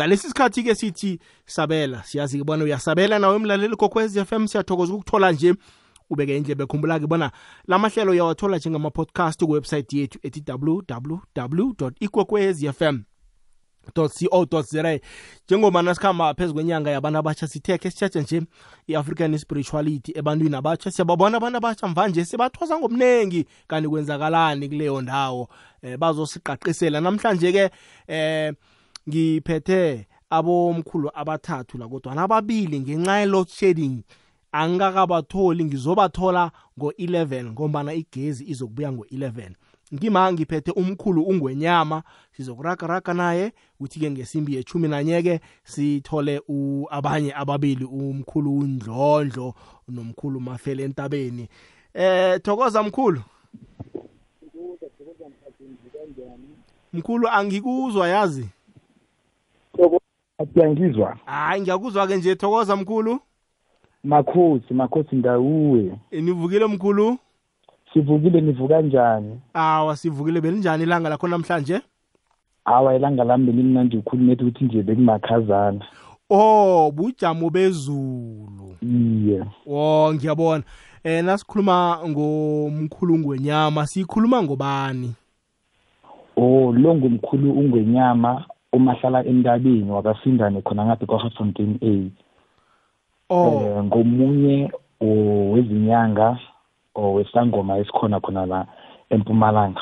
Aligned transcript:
ngalesi 0.00 0.28
sikhathi 0.28 0.62
ke 0.62 0.74
sithi 0.74 1.18
sabela. 1.46 2.02
Siyazi 2.02 2.38
ke 2.38 2.44
bona 2.44 2.64
uyasabela 2.64 3.18
nawe 3.18 3.36
emlaleli 3.36 3.76
kokwez 3.76 4.16
FM 4.24 4.46
siyathokoza 4.46 4.94
ukuthola 4.94 5.32
nje 5.32 5.54
ubeke 6.10 6.36
indlebe 6.36 6.66
khumbula 6.66 6.98
ke 7.00 7.06
bona 7.06 7.30
lamahlelo 7.68 8.12
uyawathola 8.12 8.56
njengama-podcast 8.56 9.44
kuwebsite 9.44 9.92
yethu 9.98 10.18
ethi 10.22 10.42
www 10.48 11.90
ikwekwezfm 12.00 12.98
co 13.94 14.62
za 14.62 15.00
njengoba 15.46 15.82
nasikhamba 15.82 16.34
phezu 16.34 16.54
kwenyanga 16.54 16.90
yabantu 16.90 17.18
abatsha 17.18 17.46
sithekhe 17.48 17.90
sitshetshe 17.90 18.20
nje 18.20 18.42
i-african 18.86 19.38
spirituality 19.38 20.12
ebantwini 20.18 20.56
abatsha 20.56 20.90
siyababona 20.90 21.36
abantu 21.36 21.56
abatsha 21.58 21.88
mvanje 21.88 22.24
sebathoza 22.24 22.78
ngomningi 22.78 23.46
kanti 23.68 23.88
kwenzakalani 23.88 24.68
kuleyo 24.68 25.00
ndawo? 25.00 25.48
Eh, 25.82 25.98
bazosiqaqisela. 25.98 27.00
Namhlanje-ke 27.00 27.70
eh 28.08 28.54
ngiphethe 29.08 30.06
abomkhulu 30.30 31.10
abathathu 31.14 31.78
la 31.78 31.88
kodwa 31.88 32.14
nababili 32.14 32.80
ngenxa 32.80 33.18
ye-load 33.20 33.48
shedding 33.48 34.02
angikakabatholi 34.52 35.64
ngizobathola 35.64 36.50
ngo-11 36.78 37.44
ngombana 37.52 37.94
igezi 37.94 38.44
izokubuya 38.50 38.92
ngo-11 38.92 39.50
ngima 39.94 40.32
ngiphethe 40.32 40.70
umkhulu 40.70 41.22
ungwenyama 41.22 42.02
sizokuragaraga 42.32 43.14
naye 43.14 43.52
kuthi-ke 43.78 44.10
ngesimbi 44.10 44.54
yechumi 44.54 44.88
nanye-ke 44.88 45.40
sithole 45.64 46.40
abanye 46.90 47.34
ababili 47.34 47.84
umkhulu 47.84 48.58
undlondlo 48.58 49.54
nomkhulu 49.88 50.40
mafele 50.40 50.82
entabeni. 50.84 51.48
Eh 51.94 52.40
thokoza 52.42 52.82
mkhulu. 52.82 53.22
Mkhulu 56.92 57.28
angikuzwa 57.28 58.08
yazi? 58.08 58.48
Ngiyangizwa. 60.42 61.16
hayi 61.24 61.60
ngiyakuzwa 61.62 62.06
ke 62.06 62.16
nje 62.16 62.34
thokoza 62.36 62.76
mkhulu 62.76 63.18
Makhosi, 64.04 64.74
makhosi 64.74 65.16
ndawuwe. 65.16 65.92
nivukile 66.12 66.66
mkhulu 66.66 67.18
Sivukile 67.92 68.40
nivuka 68.40 68.74
kanjani? 68.74 69.40
awa 69.54 69.96
sivukile 69.96 70.40
belinjani 70.40 70.82
ilanga 70.82 71.08
lakho 71.08 71.28
namhlanje 71.28 71.80
Awa 72.64 72.96
ilanga 72.96 73.24
lami 73.24 73.46
belimnandi 73.46 73.96
ukhulu 73.96 74.22
nethi 74.24 74.44
ukuthi 74.44 74.64
nje 74.64 74.82
bekumakhazana. 74.82 75.84
oh 76.30 76.90
bujamo 76.90 77.50
bezulu 77.50 78.76
Iye. 78.82 79.44
oh 79.66 80.14
ngiyabona 80.14 80.64
eh 81.04 81.24
nasikhuluma 81.24 81.98
ngomkhulu 82.08 83.18
ngwenyama 83.18 83.86
sikhuluma 83.86 84.42
ngobani 84.42 85.12
Oh 86.36 86.72
lo 86.72 86.94
ngumkhulu 86.94 87.52
ungwenyama 87.52 88.44
umahlala 88.72 89.24
entabeni 89.24 89.90
wakasindane 89.90 90.62
khona 90.62 90.84
ngathi 90.86 91.06
kwaHafontein 91.06 91.78
A. 91.82 92.10
oh 93.30 93.62
Eh 93.62 93.84
ngomunye 93.84 94.72
wezinyanga 95.00 96.38
owesangoma 96.94 97.78
esikhona 97.78 98.20
khona 98.20 98.46
la 98.46 98.66
empumalanga. 99.10 99.80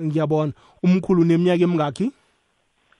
ngiyabona 0.00 0.52
umkhulu 0.82 1.24
neminyaka 1.24 1.64
emingakhi 1.64 2.12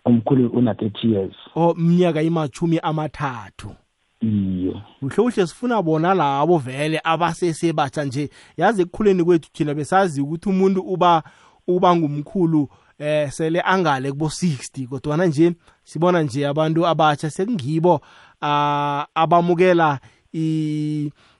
Umkhulu 0.04 0.48
una 0.48 0.72
30 0.72 1.08
years. 1.12 1.34
oh 1.56 1.74
iminyaka 1.78 2.22
imachumi 2.22 2.78
amathathu 2.78 3.74
Iye. 4.22 4.72
kuhle 5.00 5.16
kuhle 5.16 5.46
sifuna 5.46 5.82
bona 5.82 6.14
labo 6.14 6.58
vele 6.58 7.00
abasesebatsha 7.04 8.04
nje 8.04 8.30
yazi 8.56 8.82
ekukhuleni 8.82 9.24
kwethu 9.24 9.50
thina 9.52 9.74
besazi 9.74 10.20
ukuthi 10.20 10.48
umuntu 10.48 10.80
uba 10.80 11.22
uba 11.68 11.96
ngumkhulu 11.96 12.68
eh 13.00 13.30
sele 13.30 13.60
angale 13.60 14.12
kubo 14.12 14.26
60 14.26 14.86
kodwa 14.88 15.26
nje 15.26 15.52
sibona 15.84 16.22
nje 16.22 16.46
abantu 16.46 16.86
abatsha 16.86 17.30
sekungibo 17.30 18.00
ah, 18.42 19.06
abamukela 19.14 19.98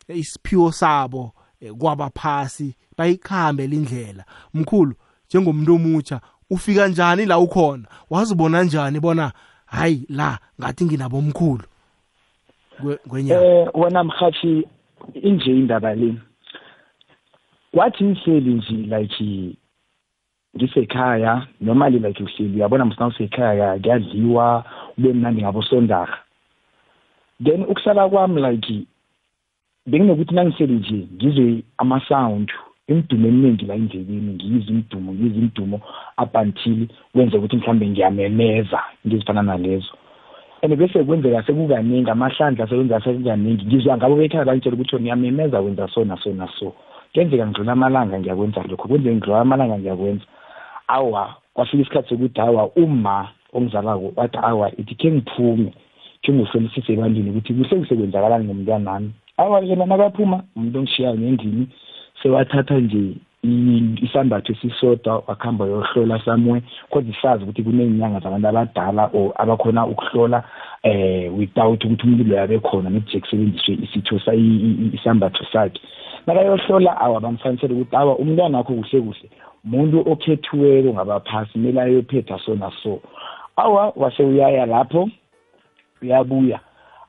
isiphiwo 0.09 0.73
sabo 0.73 1.33
eh, 1.61 1.73
kwabaphasi 1.73 2.77
bayikhambe 2.99 3.67
lindlela 3.67 4.25
mkhulu 4.55 4.95
njengomuntu 5.29 5.75
omutsha 5.75 6.21
ufika 6.51 6.89
njani 6.89 7.27
la 7.27 7.39
ukhona? 7.39 7.85
Wazibona 8.11 8.63
njani 8.63 9.01
bona 9.01 9.33
hayi 9.67 10.07
la 10.09 10.39
ngathi 10.61 10.85
nginabomkhulu? 10.85 11.65
Kwe- 12.83 12.97
kwenyama 13.09 13.45
Eh 13.47 13.69
wena 13.75 14.05
mhathi 14.05 14.69
inje 15.23 15.51
indaba 15.51 15.95
le. 15.95 16.15
Kwathi 17.75 18.05
ngihleli 18.05 18.55
nje 18.55 18.75
like 18.75 19.57
ngisekhaya 20.57 21.47
normally 21.61 21.99
like 21.99 22.23
uhleli 22.23 22.57
uyabona 22.57 22.85
msana 22.85 23.07
usekhaya 23.07 23.79
kuyadliwa 23.79 24.65
ube 24.99 25.13
mnandi 25.13 25.43
ngabo 25.43 25.63
sondara. 25.63 26.19
Then 27.45 27.63
ukusala 27.63 28.09
kwami 28.09 28.43
like 28.43 28.87
benginokuthi 29.87 30.35
nangihleli 30.35 30.75
nje 30.75 31.09
ngizwe 31.15 31.63
ama 31.79 32.01
sound 32.09 32.53
imidumo 32.89 33.29
eminingi 33.29 33.65
la 33.65 33.75
endleleni 33.75 34.33
ngiyizwe 34.35 34.71
imidumo 34.73 35.13
ngiyizwe 35.13 35.39
imidumo 35.39 35.81
up 36.23 36.37
until 36.37 36.87
kwenze 37.13 37.37
ukuthi 37.37 37.57
mhlambe 37.57 37.89
ngiyamemeza 37.89 38.81
ngizifana 39.07 39.43
nalezo. 39.43 39.95
And 40.63 40.77
bese 40.77 41.05
kwenzeka 41.05 41.43
sekukaningi 41.43 42.11
amahlandla 42.11 42.67
sekwenza 42.69 43.01
sekukaningi 43.01 43.65
ngizwa 43.65 43.97
ngabo 43.97 44.17
bekhaya 44.17 44.45
bangitshela 44.45 44.77
ukuthi 44.77 44.97
ngiyamemeza 44.97 45.61
wenza 45.61 45.89
so 45.89 46.05
naso 46.05 46.33
naso 46.33 46.75
kuyenzeka 47.13 47.47
ngidlula 47.47 47.73
amalanga 47.73 48.19
ngiyakwenza 48.19 48.63
lokho 48.63 48.89
kwenzeka 48.89 49.15
ngidlula 49.15 49.41
amalanga 49.41 49.79
ngiyakwenza. 49.79 50.25
Awa 50.99 51.35
kwafika 51.55 51.83
isikhathi 51.83 52.09
sokuthi 52.09 52.41
awa 52.41 52.71
uma 52.77 53.29
ongizalako 53.53 54.13
wathi 54.17 54.39
awa 54.43 54.71
ithi 54.81 54.95
khe 54.95 55.11
ngiphume 55.11 55.73
khe 56.23 56.33
ngihlolisise 56.33 56.93
ebantwini 56.93 57.31
ukuthi 57.31 57.55
kuhle 57.55 57.69
kuhle 57.69 57.97
kwenzakalani 57.97 58.45
ngomntwanami. 58.45 59.11
Awa 59.37 59.61
yena 59.61 59.87
nakaphuma 59.87 60.43
umuntu 60.57 60.79
ongishiyayo 60.79 61.17
ngendlini 61.19 61.67
sewathatha 62.23 62.79
nje 62.81 63.15
i- 63.45 63.97
isambatho 64.05 64.53
esisodwa 64.53 65.15
wakuhamba 65.27 65.65
yohlola 65.67 66.19
somewhere 66.25 66.63
kodwa 66.91 67.15
sazi 67.23 67.45
ukuthi 67.45 67.63
kuney'nyanga 67.63 68.21
zabantu 68.21 68.49
abadala 68.49 69.11
or 69.15 69.33
abakhona 69.37 69.87
ukuhlola 69.87 70.45
eh 70.83 71.33
without 71.39 71.85
ukuthi 71.85 72.05
umuntu 72.07 72.25
loyo 72.25 72.43
abe 72.43 72.59
khona 72.59 72.91
nekuthi 72.91 73.21
kusebenziswe 73.21 73.79
isitho 73.85 74.19
sa- 74.19 74.35
i- 74.35 74.61
i- 74.71 74.91
isambatho 74.95 75.45
sakhe. 75.53 75.81
Nakayohlola 76.27 77.01
awa 77.01 77.21
bamfanisele 77.21 77.75
ukuthi 77.75 77.97
awa 77.97 78.19
umntwana 78.19 78.59
wakho 78.59 78.75
kuhle 78.75 79.01
kuhle. 79.01 79.31
Umuntu 79.65 80.01
okhethiweko 80.13 80.93
ngabaphasi 80.95 81.53
kumele 81.53 81.81
ayophetha 81.81 82.39
so. 82.39 82.55
Naso 82.55 83.01
awa 83.57 83.93
wase 83.97 84.23
uyaya 84.23 84.67
lapho 84.67 85.09
uyabuya. 86.03 86.61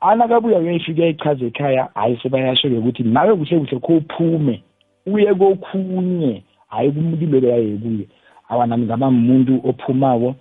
Anakabuya 0.01 0.59
uyayifika 0.59 1.05
ichaza 1.07 1.45
ekhaya 1.45 1.89
hayi 1.95 2.19
sebayasho-ke 2.23 2.77
ukuthi 2.77 3.03
nawe 3.03 3.35
kuhle 3.35 3.59
kuhle 3.59 3.79
khophume 3.79 4.63
uye 5.05 5.33
kokhunye. 5.33 6.43
Hayi 6.67 6.91
kumlilo 6.91 7.39
leyaye 7.39 7.77
kuye 7.77 8.07
awa 8.49 8.67
nami 8.67 8.85
ngaba 8.85 9.11
muntu 9.11 9.61
ophumako 9.69 10.35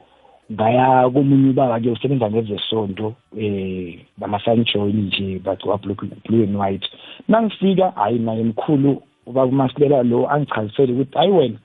ngaya 0.53 1.11
komunye 1.11 1.51
ubaba-ke 1.51 1.91
usebenza 1.91 2.31
ngezesonto 2.31 3.15
eh 3.39 3.99
bama-sunjoin 4.19 5.07
nje 5.07 5.39
bagcoka 5.45 5.77
blue 6.25 6.45
and 6.45 6.57
white 6.57 6.87
nangifika 7.29 7.91
hayi 7.91 8.19
naye 8.19 8.45
mkhulu 8.45 9.03
ubaba 9.27 9.47
umasilela 9.47 10.03
lo 10.03 10.31
angichazisele 10.31 10.93
ukuthi 10.93 11.19
hayi 11.19 11.31
wena 11.31 11.59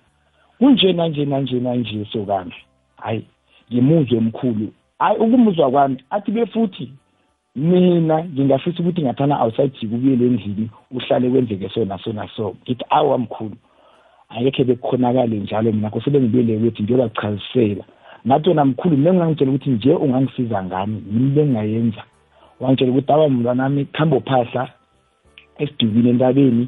kunje 0.59 0.93
nanje 0.93 1.25
nanje 1.25 1.59
nanje 1.59 2.05
sokami 2.11 2.53
hayi 2.97 3.25
ngimuzwe 3.71 4.19
mkhulu. 4.19 4.73
Hayi 4.99 5.17
ukumuzwa 5.17 5.71
kwami 5.71 6.03
athi 6.09 6.31
befuthi 6.31 6.91
mina 7.55 8.23
ngingafisa 8.23 8.79
ukuthi 8.79 9.01
ngathana 9.01 9.41
outside 9.43 9.87
kubuyele 9.87 10.25
endlini 10.25 10.69
uhlale 10.91 11.29
kwenzeke 11.29 11.69
so 11.69 11.85
naso 11.85 12.13
naso. 12.13 12.55
Ngithi 12.63 12.85
awa 12.89 13.17
mkhulu 13.17 13.55
angekhe 14.29 14.63
bekukhonakale 14.63 15.37
njalo 15.37 15.71
mina 15.71 15.89
kosele 15.89 16.19
ngibuyele 16.19 16.59
kwethu 16.59 16.83
ngiyobachazisela 16.83 17.83
ngathi 18.27 18.49
wena 18.49 18.65
mkhulu 18.65 18.97
mina 18.97 19.13
ngingangitshela 19.13 19.51
ukuthi 19.51 19.69
nje 19.69 19.93
ungangisiza 19.93 20.63
ngani? 20.63 21.03
Yini 21.13 21.29
bengingayenza? 21.29 22.03
Wangitshela 22.59 22.91
ukuthi 22.91 23.11
awa 23.11 23.29
mntwanami 23.29 23.85
kuhamba 23.85 24.17
uphahla 24.17 24.69
esidukile 25.57 26.09
entabeni 26.09 26.67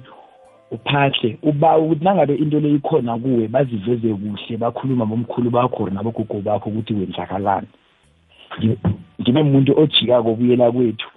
uphahle 0.72 1.38
uba 1.44 1.78
ukuthi 1.78 2.04
nangabe 2.04 2.36
into 2.36 2.60
le 2.60 2.72
ikhona 2.72 3.18
kuwe 3.18 3.48
baziveze 3.48 4.14
kuhle 4.14 4.58
bakhuluma 4.58 5.06
bomkhulu 5.06 5.50
bakho 5.50 5.84
or 5.84 5.92
nabogogo 5.92 6.42
bakho 6.42 6.70
ukuthi 6.70 6.94
wenzakalani. 6.94 7.68
Ngi- 8.60 8.78
ngibe 9.22 9.44
muntu 9.44 9.80
ojikako 9.80 10.36
buyela 10.36 10.72
kwethu. 10.72 11.08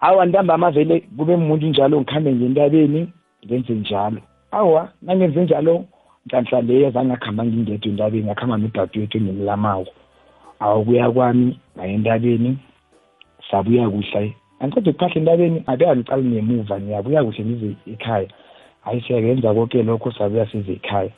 Awa 0.00 0.26
ntambama 0.26 0.70
vele 0.70 1.00
kube 1.16 1.36
muntu 1.36 1.66
njalo 1.66 2.00
ngikhambe 2.00 2.34
ngentabeni 2.34 3.08
ngenze 3.46 3.74
njalo. 3.74 4.20
Awa 4.50 4.88
nangenze 5.02 5.44
njalo 5.44 5.84
nhlanhla 6.26 6.60
leyo 6.60 6.90
zange 6.90 7.08
ngakhamba 7.08 7.44
ngingedwa 7.44 7.88
entabeni 7.90 8.26
ngakhamba 8.26 8.56
nodadewethu 8.56 9.18
engimlamako. 9.18 9.92
Awa 10.60 10.84
kuya 10.84 11.10
kwami 11.10 11.58
ngaya 11.76 11.92
entabeni 11.92 12.58
sabuya 13.50 13.90
kuhle. 13.90 14.34
Angiqeda 14.60 14.90
ukuphahla 14.90 15.16
entabeni 15.16 15.62
abe 15.66 15.84
angicali 15.86 16.28
ngemuva 16.28 16.80
ngiyabuya 16.80 17.24
kuhle 17.24 17.44
ngize 17.44 17.76
ekhaya. 17.92 18.28
Hayi 18.84 19.00
siyakenza 19.00 19.54
konke 19.54 19.82
lokho 19.82 20.12
sabuya 20.12 20.46
size 20.50 20.72
ekhaya. 20.72 21.10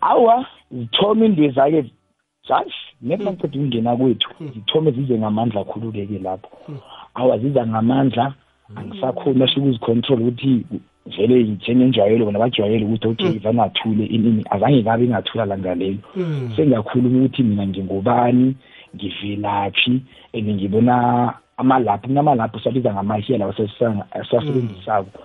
Awa 0.00 0.46
zithoma 0.70 1.24
indwezake 1.24 1.84
jaji 2.48 2.74
nethi 3.02 3.24
nakuqeda 3.24 3.58
ukungena 3.58 3.96
kwethu. 3.96 4.28
Zithome 4.54 4.90
zize 4.90 5.18
ngamandla 5.18 5.64
khulu-ke-ke 5.64 6.18
lapho. 6.18 6.50
Awaziza 7.14 7.66
ngamandla 7.66 8.34
angisakhoni 8.76 9.42
asho 9.42 9.60
ukuzicontrol 9.60 10.20
ukuthi 10.20 10.64
vele 11.06 11.42
njengenjwayelo 11.42 12.24
bona 12.24 12.38
bajwayele 12.38 12.84
ukuthi 12.84 13.08
okay 13.08 13.38
vangathule 13.38 14.04
inini 14.06 14.44
azange 14.50 14.82
kabe 14.82 15.08
ngathula 15.08 15.44
langalelo 15.44 15.98
sengiyakhuluma 16.56 17.18
ukuthi 17.18 17.42
mina 17.42 17.66
ngingubani 17.66 18.56
ngivelaphi 18.94 20.02
and 20.34 20.48
ngibona 20.48 21.34
amalaphu 21.56 22.06
kunamalaphu 22.06 22.60
sabiza 22.60 22.92
ngamahiya 22.92 23.38
lawa 23.38 23.54
siwasebenzisako 24.28 25.18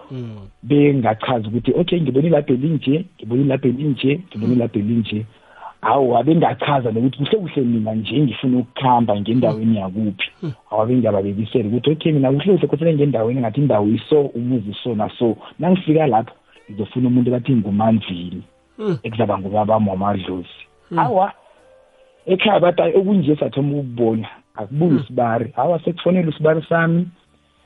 bengachazi 0.64 1.48
ukuthi 1.48 1.72
okay 1.80 2.02
ngibona 2.02 2.28
ilapho 2.28 2.54
elinje 2.54 3.06
ngibona 3.18 3.42
ilapho 3.42 3.68
elinje 3.68 4.22
ngibona 4.30 4.54
ilapho 4.54 4.80
elinje 4.80 5.26
hawu 5.88 6.18
abengachaza 6.18 6.92
nokuthi 6.92 7.18
kuhle 7.18 7.40
kuhle 7.40 7.62
mina 7.62 7.96
nje 7.96 8.20
ngifuna 8.20 8.58
ukukhamba 8.58 9.22
ngendaweni 9.22 9.78
yakuphi. 9.78 10.30
Awabe 10.72 10.96
ngiyababekisela 10.96 11.68
ukuthi 11.68 11.92
okay 11.92 12.12
mina 12.12 12.32
kuhle 12.32 12.54
kuhle 12.54 12.68
kufanele 12.68 12.98
ngendaweni 12.98 13.40
ngathi 13.40 13.62
indawo 13.62 13.88
iso 13.88 14.22
umuzi 14.22 14.74
so 14.84 14.96
naso. 14.96 15.38
Nangifika 15.60 16.08
lapho 16.08 16.36
ngizofuna 16.72 17.08
umuntu 17.08 17.32
bathi 17.32 17.52
ngumanzili 17.56 18.42
ekuzaba 19.04 19.40
ngubaba 19.40 19.74
wamadlozi 19.74 20.60
awa 20.98 21.32
ekhaya 22.26 22.60
bathi 22.60 22.98
okunje 22.98 23.36
sathoma 23.36 23.78
ukubona 23.78 24.28
akubuyi 24.56 25.00
isibari 25.00 25.52
hawa 25.56 25.80
sekufonela 25.80 26.30
isibari 26.30 26.62
sami 26.70 27.08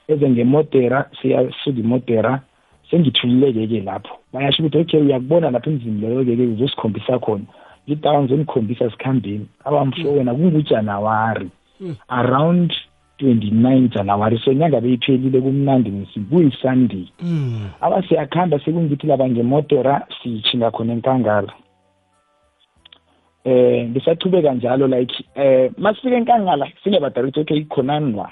eze 0.07 0.29
ngemodera 0.29 1.09
siyasuka 1.21 1.79
imodera 1.79 2.41
sengithulileke-ke 2.89 3.81
lapho. 3.81 4.13
Bayasho 4.33 4.63
ukuthi 4.63 4.77
okay 4.77 5.01
uyakubona 5.01 5.51
lapho 5.51 5.69
emzini 5.69 6.01
leyo-ke-ke 6.01 6.43
uzosikhombisa 6.53 7.19
khona. 7.19 7.45
Ngithi 7.87 8.07
awa 8.07 8.21
ngizonikhombisa 8.21 8.91
sikhambeni 8.91 9.47
awamsho 9.65 10.11
wena 10.11 10.33
kungujanawari 10.33 11.49
around 12.07 12.73
29 13.21 13.87
January 13.89 14.39
so 14.39 14.53
nyanga 14.53 14.81
beyiphelile 14.81 15.41
kumnandi 15.41 15.89
ngisi 15.91 16.19
kuyisunday. 16.19 17.05
Aba 17.81 18.03
siyakhamba 18.03 18.59
sekungithi 18.59 19.07
laba 19.07 19.29
ngemotora 19.29 20.07
siyichinga 20.23 20.71
khona 20.71 20.93
enkangala. 20.93 21.53
Eh 23.43 23.89
ngisachubeka 23.89 24.53
njalo 24.53 24.87
like 24.87 25.25
eh 25.35 25.71
masifika 25.77 26.17
enkangala 26.17 26.67
singebadala 26.83 27.27
ukuthi 27.27 27.39
okay 27.39 27.57
ikhonani 27.57 28.15
la 28.15 28.29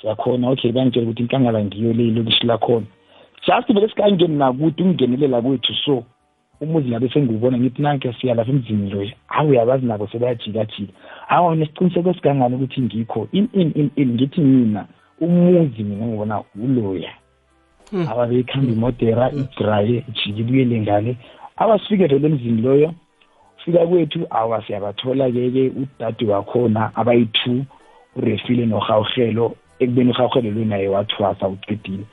siyakhona 0.00 0.48
okay 0.48 0.72
bangitshela 0.72 1.06
ukuthi 1.06 1.22
inkangala 1.22 1.64
ngiyo 1.64 1.92
le 1.92 2.10
lokishi 2.10 2.46
lakhona. 2.46 2.86
Just 3.46 3.72
beke 3.72 3.88
sikangeni 3.88 4.36
nakuthi 4.36 4.82
ungenelela 4.82 5.42
kwethu 5.42 5.74
so. 5.84 6.04
Umuzi 6.60 6.88
ngabe 6.88 7.08
sengiwubona 7.08 7.58
ngithi 7.58 7.82
nanke 7.82 8.12
siya 8.12 8.34
lapha 8.34 8.50
emzini 8.50 8.90
loyo 8.90 9.10
hawu 9.26 9.50
uyabazi 9.50 9.86
nabo 9.86 10.08
sebayajikajika 10.12 10.92
hawu 11.26 11.54
nesiciniseko 11.54 12.10
esigangane 12.10 12.56
ukuthi 12.56 12.80
ngikho? 12.80 13.28
In 13.32 13.48
in 13.52 13.72
in 13.74 13.90
in 13.96 14.08
ngithi 14.14 14.40
mina 14.40 14.86
umuzi 15.20 15.82
mina 15.82 16.06
ngibona 16.06 16.42
uloya. 16.64 17.12
Ababeyikhamba 18.10 18.72
imodera 18.72 19.30
idraye 19.32 20.04
ijike 20.08 20.40
ibuyele 20.40 20.80
ngale. 20.80 21.16
Abasifike 21.56 22.06
vele 22.06 22.26
emzini 22.26 22.62
loyo 22.62 22.94
fika 23.64 23.86
kwethu 23.86 24.26
awa 24.30 24.62
siyabathola-ke-ke 24.64 25.72
udade 25.80 26.24
wakhona 26.26 26.90
abayi-two 26.94 27.64
urefile 28.16 28.66
norhawuhelo. 28.66 29.56
Ekubeni 29.78 30.10
urhawuhelo 30.10 30.50
lo 30.50 30.64
naye 30.64 30.88
wathwasa 30.88 31.48
uqedile. 31.48 32.04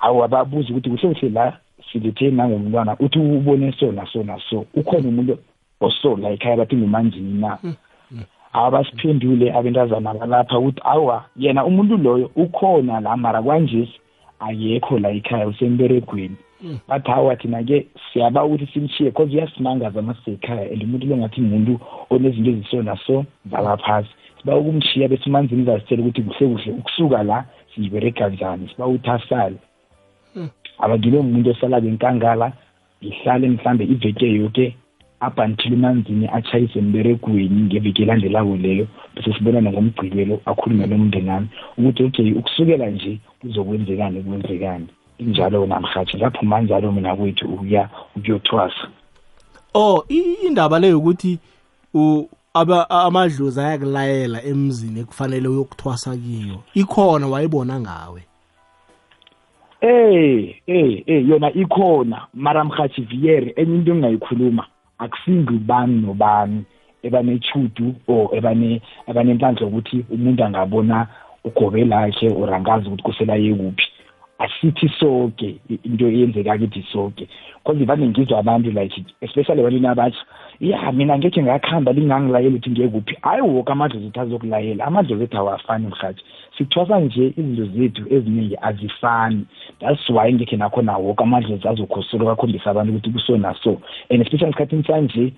Awu 0.00 0.24
ababuza 0.24 0.68
ukuthi 0.70 0.90
kuhle 0.90 1.14
kuhle 1.14 1.28
la 1.28 1.58
silethe 1.92 2.30
nangomntwana 2.30 2.96
uthi 3.00 3.18
ubone 3.18 3.72
so 3.72 3.92
naso 3.92 4.22
naso 4.22 4.66
ukhona 4.74 5.08
umuntu 5.08 5.38
oso 5.80 6.16
la 6.16 6.30
ekhaya 6.30 6.56
bathi 6.56 6.76
ngumanjini 6.76 7.40
na? 7.40 7.58
Abasiphendule 8.52 9.52
abentazana 9.52 10.14
balapha 10.14 10.58
ukuthi 10.58 10.80
awa 10.84 11.24
yena 11.36 11.64
umuntu 11.64 11.96
loyo 11.96 12.30
ukhona 12.36 13.00
la 13.00 13.16
mara 13.16 13.42
kwanje 13.42 13.88
akekho 14.40 14.98
la 14.98 15.10
ekhaya 15.10 15.46
usemberegweni. 15.48 16.36
Bathi 16.88 17.10
hawa 17.10 17.36
thina-ke 17.36 17.86
siyaba 18.12 18.44
ukuthi 18.44 18.66
simshiye 18.66 19.10
cause 19.10 19.32
uyasimangaza 19.32 20.02
masisekhaya 20.02 20.72
and 20.72 20.82
umuntu 20.82 21.06
lo 21.06 21.16
ngathi 21.16 21.40
ngumuntu 21.40 21.80
onezinto 22.10 22.50
eziso 22.50 22.82
naso 22.82 23.24
zala 23.50 23.76
phasi 23.76 24.08
siba 24.40 24.56
ukumshiya 24.56 25.08
besimanzini 25.08 25.62
izasitshela 25.62 26.02
ukuthi 26.02 26.22
kuhle 26.22 26.48
kuhle 26.48 26.72
ukusuka 26.72 27.22
la 27.22 27.44
siyiberega 27.74 28.28
njani 28.28 28.68
siba 28.68 28.86
ukuthi 28.86 29.10
asale. 29.10 29.56
Abangile 30.78 31.18
umuntu 31.18 31.50
osala-ke 31.50 31.88
enkangala 31.88 32.52
ngihlale 33.02 33.48
mhlambe 33.48 33.84
iveke 33.84 34.26
yoke 34.32 34.76
up 35.26 35.38
until 35.38 35.74
umanzini 35.74 36.28
atshayise 36.28 36.78
emberegweni 36.78 37.60
ngeveke 37.62 38.02
elandelako 38.02 38.56
leyo 38.56 38.86
bese 39.14 39.32
sibonana 39.32 39.72
ngomgcibelo 39.72 40.40
akhulume 40.46 40.86
nomndeni 40.86 41.30
wami 41.30 41.48
ukuthi 41.78 42.02
okay 42.04 42.32
ukusukela 42.32 42.86
nje 42.90 43.18
kuzokwenzekani 43.40 44.22
kwenzekani 44.22 44.86
injalo 45.18 45.66
namhathi 45.66 46.16
ngaphuma 46.16 46.60
njalo 46.60 46.92
mina 46.92 47.16
kwethu 47.16 47.46
ukuya 47.48 47.88
ukuyothwasa 48.16 48.88
oh 49.74 50.04
indaba 50.46 50.78
leyo 50.78 50.98
ukuthi 50.98 51.38
amadlozi 52.88 53.60
ayakulayela 53.60 54.44
emzini 54.44 55.00
ekufanele 55.00 55.48
uyokuthwasa 55.48 56.16
kiyo 56.16 56.58
ikhona 56.74 57.26
wayibona 57.28 57.80
ngawe? 57.80 58.22
Eh 59.86 60.62
eh 60.66 61.02
eh 61.06 61.28
yona 61.28 61.52
ikhona 61.52 62.26
mara 62.34 62.64
mhathi 62.64 63.02
viere 63.02 63.52
enye 63.56 63.74
into 63.76 63.92
engingayikhuluma 63.92 64.64
akusingi 64.98 65.54
ubani 65.54 66.00
nobani 66.00 66.64
ebanechudu 67.06 67.94
or 68.08 68.34
ebane 68.36 68.82
ebanenhlanhla 69.06 69.66
ukuthi 69.66 70.04
umuntu 70.10 70.44
angabona 70.44 71.06
ugobe 71.44 71.84
lakhe 71.84 72.28
or 72.28 72.54
angazi 72.54 72.88
ukuthi 72.88 73.02
kusela 73.02 73.36
yekuphi. 73.36 73.86
Asithi 74.38 74.88
sonke 74.98 75.60
into 75.84 76.08
eyenzeka 76.08 76.58
kithi 76.58 76.82
sonke 76.92 77.28
cause 77.64 77.84
vane 77.84 78.08
ngizwa 78.08 78.38
abantu 78.38 78.70
like 78.72 79.04
especially 79.20 79.60
ebantwini 79.60 79.86
abatsha 79.86 80.24
ya 80.60 80.92
mina 80.92 81.18
ngekhe 81.18 81.42
ngakhamba 81.42 81.92
lingangilayela 81.92 82.50
ukuthi 82.50 82.70
ngiyekuphi. 82.70 83.16
Hayi 83.22 83.40
woke 83.40 83.72
amadlozi 83.72 84.06
ethu 84.06 84.20
azokulayela. 84.20 84.84
Amadlozi 84.84 85.24
ethu 85.24 85.38
awafani 85.38 85.86
mhathi 85.86 86.22
sithwasa 86.58 87.00
nje 87.00 87.26
izinto 87.36 87.64
zethu 87.64 88.02
eziningi 88.14 88.56
azifani. 88.62 89.46
That's 89.80 90.10
why 90.10 90.32
ngekhe 90.32 90.56
nakhona 90.56 90.96
woke 90.98 91.22
amadlozi 91.22 91.68
azokhoselwa 91.68 92.32
akhombisa 92.32 92.70
abantu 92.70 92.92
ukuthi 92.92 93.10
kuso 93.10 93.36
naso. 93.36 93.80
And 94.10 94.22
especially 94.22 94.52
esikhathini 94.52 94.84
sanje 94.86 95.32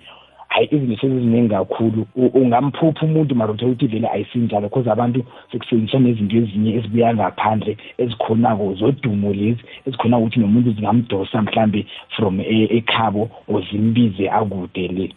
hayi 0.49 0.67
izinto 0.71 1.01
seziziningi 1.01 1.49
kakhulu. 1.49 2.05
Ungamphupha 2.15 3.05
umuntu 3.05 3.35
mara 3.35 3.53
uthola 3.53 3.71
ukuthi 3.71 3.87
vele 3.87 4.07
ayisinjalo 4.07 4.69
cause 4.69 4.91
abantu 4.91 5.23
sekusebenzisa 5.51 5.99
nezinto 5.99 6.37
ezinye 6.37 6.75
ezibuya 6.75 7.13
ngaphandle 7.15 7.77
ezikhonako 7.97 8.73
zodumo 8.73 9.33
lezi 9.33 9.63
ezikhona 9.87 10.17
ukuthi 10.17 10.39
nomuntu 10.39 10.71
zingamdosa 10.71 11.41
mhlambe 11.41 11.85
from 12.15 12.39
ekhabo 12.39 13.29
or 13.47 13.63
zimbize 13.71 14.29
akude 14.29 14.87
le 14.87 15.13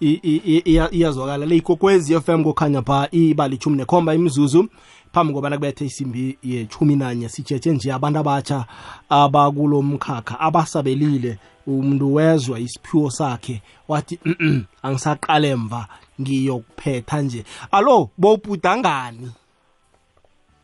iyazwakala. 0.00 1.46
Le 1.46 1.56
ikokwezi 1.56 2.20
FM 2.20 2.44
kokhanya 2.44 2.82
pha 2.82 3.08
ibali 3.10 3.54
ichumi 3.54 3.76
nekhomba 3.76 4.14
imizuzu. 4.14 4.68
Phambi 5.12 5.34
kobana 5.34 5.56
kubethe 5.56 5.84
isimbi 5.84 6.38
yechumi 6.42 6.96
nanye 6.96 7.28
sitshethe 7.28 7.70
nje 7.70 7.92
abantu 7.92 8.18
abatsha 8.18 8.64
abakulo 9.08 9.82
mkhakha 9.82 10.40
abasabelile 10.40 11.38
umuntu 11.68 12.14
wezwa 12.14 12.58
isiphiwo 12.58 13.10
sakhe 13.10 13.62
wathi 13.88 14.18
mm 14.24 14.64
angisaqale 14.82 15.54
mva 15.54 15.86
ngiyokuphetha 16.20 17.22
nje. 17.22 17.44
Alo 17.70 18.10
bowubhudangani 18.18 19.30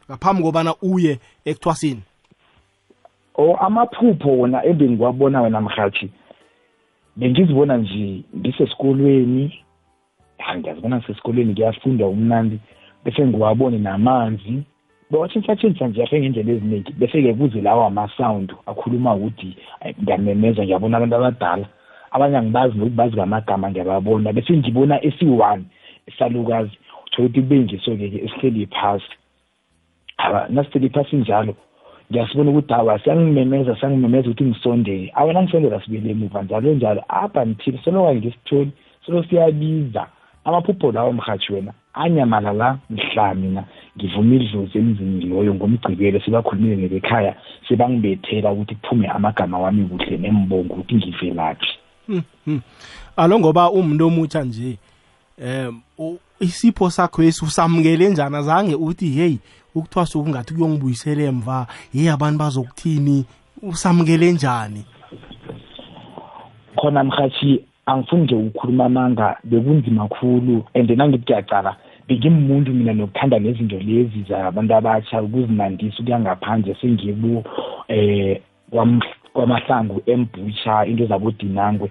ngaphambi 0.09 0.43
kobana 0.43 0.75
uye 0.83 1.19
ekuthwasini. 1.45 2.03
O 3.35 3.57
amaphupho 3.57 4.29
wona 4.39 4.65
ebengiwabona 4.65 5.43
wena 5.43 5.61
mhathi 5.61 6.11
bengizibona 7.17 7.77
nje 7.77 8.23
ngisesikolweni. 8.37 9.61
Ngiyazibona 10.57 10.97
ngisesikolweni 10.97 11.53
ngiyafunda 11.53 12.07
umnandi 12.07 12.59
bese 13.05 13.27
ngiwabone 13.27 13.79
namanzi. 13.79 14.63
Bawatshintshatshintsha 15.11 15.89
nje 15.89 16.03
afe 16.03 16.21
ngendlela 16.21 16.53
eziningi 16.53 16.93
bese-ke 16.93 17.35
kuze 17.35 17.61
lawo 17.61 17.85
ama-sound 17.85 18.53
akhuluma 18.67 19.15
ukuthi 19.15 19.57
ngiyamemeza 20.03 20.63
ngiyabona 20.65 20.97
abantu 20.97 21.17
abadala. 21.17 21.67
Abanye 22.11 22.37
angibazi 22.37 22.75
nokuthi 22.79 22.97
bazi 22.97 23.17
ngamagama 23.17 23.71
ngiyababona. 23.71 24.33
Bese 24.33 24.53
ngibona 24.57 25.05
esi-one 25.05 25.65
isalukazi 26.07 26.75
uthola 27.07 27.29
ukuthi 27.29 27.41
kube 27.41 27.59
nje 27.59 27.79
so-ke 27.85 28.07
esihleli 28.27 28.67
phasi. 28.67 29.13
Nasihleli 30.49 30.91
phasi 30.91 31.17
njalo. 31.17 31.55
Ngiyasibona 32.11 32.51
ukuthi 32.51 32.73
hawa 32.73 32.99
siyangimemeza 32.99 33.77
siyangimemeza 33.77 34.29
ukuthi 34.29 34.45
ngisondele. 34.45 35.13
Awe 35.15 35.33
nangisondela 35.33 35.81
sibuyele 35.81 36.11
emuva 36.11 36.43
njalo 36.43 36.75
njalo. 36.75 37.03
Up 37.25 37.37
until 37.37 37.79
seloka 37.85 38.15
ngisitholi 38.15 38.71
selo 39.07 39.23
siyabiza. 39.23 40.07
Amaphupho 40.45 40.93
lawo 40.93 41.13
mhathi 41.13 41.53
wena 41.53 41.73
anyamala 41.95 42.53
la 42.53 42.79
mhla 42.91 43.35
mina. 43.35 43.65
Ngivuma 43.97 44.35
idlozi 44.35 44.79
emzini 44.79 45.27
loyo 45.27 45.55
ngomgcibelo 45.55 46.21
sebakhulumile 46.21 46.77
nebekhaya 46.77 47.37
sebangibethela 47.69 48.53
ukuthi 48.53 48.75
kuphume 48.75 49.09
amagama 49.09 49.59
wami 49.59 49.85
kuhle 49.85 50.17
nembongo 50.17 50.75
ukuthi 50.75 50.95
ngivelaphi 50.95 51.73
alo 53.17 53.39
ngoba 53.39 53.71
umuntu 53.71 54.07
omutsha 54.07 54.45
nje 54.45 54.79
um 55.39 55.83
isipho 56.41 56.91
sakho 56.91 57.23
esi 57.23 57.45
usamukele 57.45 58.09
njani? 58.09 58.37
Azange 58.37 58.75
uthi 58.75 59.09
hey 59.09 59.37
ukuthwasa 59.75 60.19
ukungathi 60.19 60.55
kuyongibuyisela 60.55 61.23
emva 61.23 61.67
hey 61.93 62.11
abantu 62.11 62.39
bazokuthini? 62.39 63.25
Usamukele 63.63 64.33
njani? 64.33 64.85
Khona 66.77 67.05
mhathi 67.05 67.65
angifuni 67.87 68.23
nje 68.23 68.35
ukukhuluma 68.35 68.85
amanga 68.85 69.37
bekunzima 69.45 70.09
kakhulu 70.09 70.65
and 70.75 70.91
nangithi 70.91 71.25
kuyacala 71.25 71.77
bengimuntu 72.09 72.73
mina 72.73 72.93
nokuthanda 72.93 73.39
nezinto 73.39 73.79
lezi 73.79 74.25
zabantu 74.29 74.75
abatsha 74.75 75.23
ukuzinandisa 75.23 75.99
ukuya 76.01 76.21
ngaphandle 76.21 76.75
sengiku 76.81 77.45
eh 77.89 78.41
kwamahlangu 79.33 80.03
embucha 80.07 80.87
into 80.87 81.07
zabodinangwe. 81.07 81.91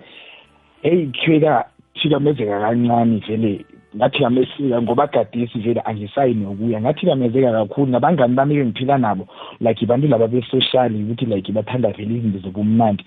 Eyi 0.84 1.08
kufika 1.08 1.66
thikamezeka 1.94 2.60
kancane 2.60 3.20
vele 3.28 3.66
ngathikamesika 3.96 4.82
ngoba 4.82 5.08
gadesi 5.08 5.60
vele 5.60 5.82
angisayini 5.86 6.46
ukuya 6.46 6.82
ngathikamezeka 6.82 7.52
kakhulu. 7.52 7.92
Nabangani 7.92 8.36
bami 8.36 8.56
ke 8.56 8.66
ngiphila 8.66 8.98
nabo 8.98 9.28
like 9.60 9.86
bantu 9.86 10.08
laba 10.08 10.28
be-social 10.28 10.92
ukuthi 10.96 11.26
like 11.26 11.52
bathanda 11.52 11.92
vele 11.92 12.16
izinto 12.16 12.40
zobumnandi. 12.40 13.04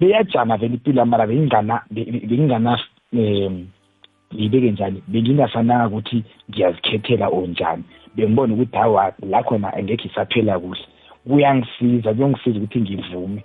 Beyajama 0.00 0.56
vele 0.56 0.74
impilo 0.74 1.04
mara 1.06 1.26
bengingana 1.26 1.82
bengingana 1.90 2.78
um 3.12 3.66
ngiyibeke 4.34 4.70
njani? 4.70 5.02
Bengingafananga 5.08 5.86
ukuthi 5.86 6.24
ngiyazikhethela 6.50 7.28
onjani? 7.28 7.84
Bengibona 8.16 8.54
ukuthi 8.54 8.76
hawa 8.76 9.12
la 9.30 9.42
khona 9.42 9.74
angekhe 9.74 10.08
isaphela 10.08 10.58
kuhle. 10.58 10.84
Kuyangisiza 11.28 12.14
kuyongisiza 12.14 12.58
ukuthi 12.58 12.80
ngivume. 12.80 13.44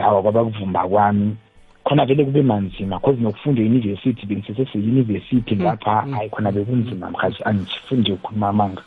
Hawa 0.00 0.22
kwaba 0.22 0.44
kuvuma 0.44 0.88
kwami. 0.88 1.36
Khona 1.84 2.06
vele 2.06 2.24
kube 2.24 2.42
manzima 2.42 2.98
cause 2.98 3.20
nokufunda 3.20 3.62
e-university 3.62 4.26
bengisesese-university 4.26 5.56
ngapha 5.56 6.06
hayi 6.10 6.30
khona 6.30 6.52
bekunzima 6.52 7.10
mkhathi 7.10 7.42
angifundi 7.44 8.12
ukukhuluma 8.12 8.48
amanga 8.48 8.82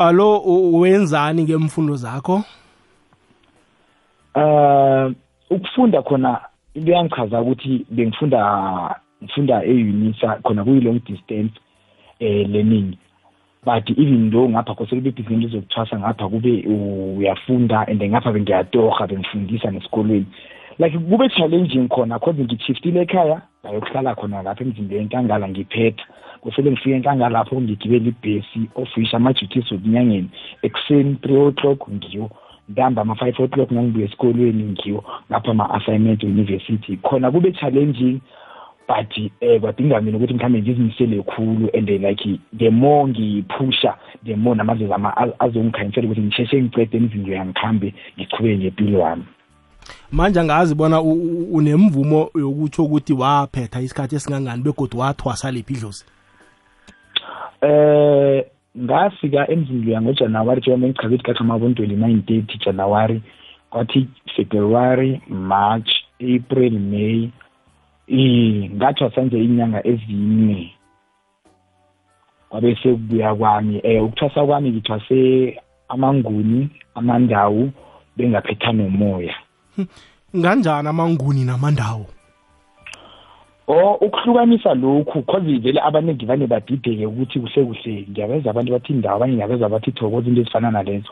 alo 0.00 0.42
wenzani 0.72 1.44
ngemfundo 1.44 1.96
zakho? 1.96 2.42
Uh 4.34 5.12
ukufunda 5.50 6.02
khona 6.02 6.40
into 6.74 6.92
yangichaza 6.92 7.40
ukuthi 7.40 7.86
bengifunda 7.90 9.00
ngifunda 9.22 9.64
e-unisa 9.64 10.40
khona 10.42 10.64
kuyi-long 10.64 11.00
distance 11.06 11.52
eh 12.20 12.46
learning. 12.48 12.96
But 13.64 13.90
even 13.90 14.30
though 14.30 14.48
ngapha 14.48 14.74
kose 14.74 14.96
kube 14.96 15.08
ibhizinisi 15.08 15.46
lizokuthwasa 15.46 15.98
ngapha 15.98 16.28
kube 16.28 16.64
uyafunda 17.18 17.88
and 17.88 18.02
ngapha 18.02 18.32
bengiyatoha 18.32 19.06
bengifundisa 19.06 19.70
nesikolweni. 19.70 20.26
Like 20.78 20.98
kube 20.98 21.28
challenging 21.28 21.88
khona 21.88 22.18
cause 22.18 22.40
ngithiftile 22.40 23.00
ekhaya 23.02 23.42
ngayokuhlala 23.64 24.14
khona 24.14 24.42
lapha 24.42 24.64
emzimbeni 24.64 25.02
enkangala 25.02 25.48
ngiphetha. 25.48 26.04
Kusele 26.40 26.70
ngifike 26.70 26.96
enkangala 26.96 27.28
lapho 27.28 27.60
ngigibela 27.60 28.08
ibhesi 28.08 28.70
ofisha 28.74 29.16
ama-duties 29.16 29.72
okunyangeni 29.72 30.30
ekuseni 30.62 31.14
three 31.22 31.36
o'clock 31.36 31.88
ngiyo 31.88 32.30
ntamba 32.68 33.02
ama-five 33.02 33.42
o'clock 33.44 33.72
ngangibuya 33.72 34.06
esikolweni 34.06 34.62
ngiyo 34.62 35.04
ngapha 35.30 35.50
ama-assignment 35.50 36.24
e-university. 36.24 36.96
Khona 36.96 37.30
kube 37.30 37.52
challenging 37.52 38.20
but 38.90 39.32
eh 39.40 39.60
kwadinga 39.60 40.00
mina 40.00 40.16
ukuthi 40.16 40.34
mhlawumbe 40.34 40.62
ngizimisele 40.62 41.22
khulu 41.22 41.70
and 41.74 41.88
like 41.88 42.40
the 42.58 42.70
more 42.70 43.08
ngiphusha 43.08 43.94
the 44.24 44.36
more 44.36 44.56
namadlela 44.56 44.94
ama 44.94 45.16
azongikhanyisela 45.38 46.06
ukuthi 46.06 46.20
ngisheshe 46.20 46.62
ngicede 46.62 46.96
imizinto 46.96 47.32
yangikhambe 47.32 47.94
ngichubeke 48.18 48.58
ngempilo 48.58 49.00
wami 49.00 49.24
manje 50.12 50.40
angazi 50.40 50.74
bona 50.74 51.02
unemvumo 51.52 52.30
yokutsho 52.34 52.84
ukuthi 52.84 53.12
waphetha 53.12 53.80
isikhathi 53.80 54.16
esingangani 54.16 54.62
begodwa 54.62 55.06
wathwasa 55.06 55.50
lephi 55.50 55.74
idlozi? 55.74 56.04
Eh 57.62 58.44
ngafika 58.78 59.50
emzini 59.50 59.82
loya 59.84 60.02
ngojanuwari 60.02 60.60
njengoba 60.60 60.88
ngichaze 60.88 61.06
ukuthi 61.06 61.24
kathi 61.24 61.40
amabo 61.40 61.68
29 61.68 62.16
30 62.16 62.64
januwari 62.64 63.22
kwathi 63.70 64.08
february 64.36 65.20
march 65.28 65.90
april 66.20 66.78
may 66.78 67.30
ngathwasa 68.10 69.22
nje 69.22 69.44
inyanga 69.44 69.86
ezine. 69.86 70.72
Kwabe 72.48 72.78
sekubuya 72.82 73.34
kwami 73.34 73.80
um 73.80 74.04
ukuthwasa 74.04 74.46
kwami 74.46 74.70
ngithwase 74.70 75.60
amanguni 75.88 76.68
amandawu 76.94 77.70
bengaphetha 78.16 78.72
nomoya. 78.72 79.34
Kanjani 80.42 80.88
amanguni 80.88 81.44
namandawo 81.44 82.06
o 83.70 83.94
ukuhlukanisa 83.94 84.74
lokhu 84.74 85.22
cause 85.22 85.58
vele 85.58 85.80
abaningi 85.80 86.26
vane 86.26 86.46
badideke 86.46 87.06
ukuthi 87.06 87.40
kuhle 87.40 87.64
kuhle. 87.64 88.06
Ngiyabeza 88.10 88.50
abantu 88.50 88.72
bathi 88.72 88.92
indawo 88.92 89.16
abanye 89.16 89.34
ngiyabeza 89.34 89.68
bathi 89.68 89.92
thokoza 89.92 90.28
into 90.28 90.40
ezifana 90.40 90.70
nalezo 90.70 91.10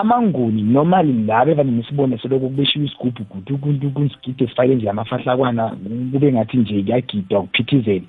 amanguni 0.00 0.62
normally 0.62 1.12
labe 1.26 1.54
vane 1.54 1.70
nisibone 1.70 2.18
selokhu 2.18 2.48
kubeshiwa 2.48 2.84
isigubhu 2.84 3.24
gudukuntukunsigide 3.30 4.44
esifake 4.44 4.74
nje 4.74 4.90
amafahlakwana 4.90 5.76
kube 6.12 6.32
ngathi 6.32 6.56
nje 6.56 6.82
kuyagidwa 6.82 7.42
kuphithizele 7.42 8.06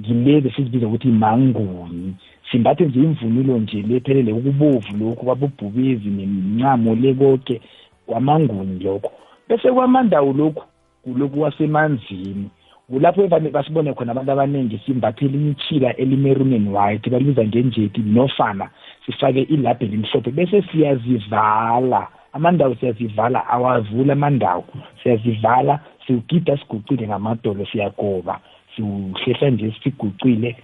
ngilezi 0.00 0.50
sizibiza 0.50 0.86
ukuthi 0.86 1.08
manguni 1.08 2.14
simbathe 2.50 2.84
nje 2.84 3.00
imvunulo 3.00 3.58
nje 3.58 3.82
lephelele 3.82 4.32
ukubovu 4.32 4.96
lokhu 5.00 5.24
kwabobhubezi 5.24 6.08
nemincamo 6.08 6.94
le 6.94 7.14
konke 7.14 7.60
kwamanguni 8.06 8.84
lokho. 8.84 9.12
Bese 9.48 9.72
kwamandawo 9.72 10.32
lokhu 10.32 10.64
kulokhu 11.02 11.38
kwasemanzini. 11.38 12.50
Kulapho 12.88 13.28
basibone 13.28 13.94
khona 13.94 14.12
abantu 14.12 14.32
abaningi 14.32 14.80
simbathe 14.86 15.24
elinye 15.24 15.50
itshila 15.50 15.96
elimaroon 15.96 16.52
and 16.52 16.68
white 16.68 17.10
balibiza 17.10 17.44
ngenjeti 17.44 18.00
nofana 18.00 18.68
sifake 19.06 19.42
ilabhe 19.42 19.84
elimhlophe 19.86 20.30
bese 20.30 20.62
siyazivala. 20.62 22.08
Amandawo 22.32 22.74
siyazivala 22.74 23.46
awavula 23.46 24.12
amandawo 24.12 24.64
siyazivala 25.02 25.80
siwugida 26.06 26.58
sigucile 26.58 27.06
ngamadolo 27.08 27.66
siyagoba. 27.66 28.40
Siwuhlehla 28.76 29.50
nje 29.50 29.74
sigucile 29.82 30.56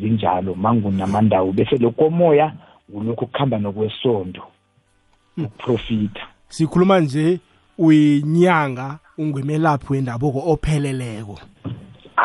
zinjalo 0.00 0.54
manguni 0.54 0.98
namandawo 0.98 1.52
bese 1.52 1.76
lokomoya 1.76 2.52
kulokhu 2.92 3.26
kuhamba 3.26 3.58
nokwesondo 3.58 4.42
ukuprofita 5.38 6.26
sikhuluma 6.48 7.00
nje 7.00 7.40
uyinyanga 7.78 8.98
ungumelaphi 9.18 9.92
wendabuko 9.92 10.52
opheleleko? 10.52 11.38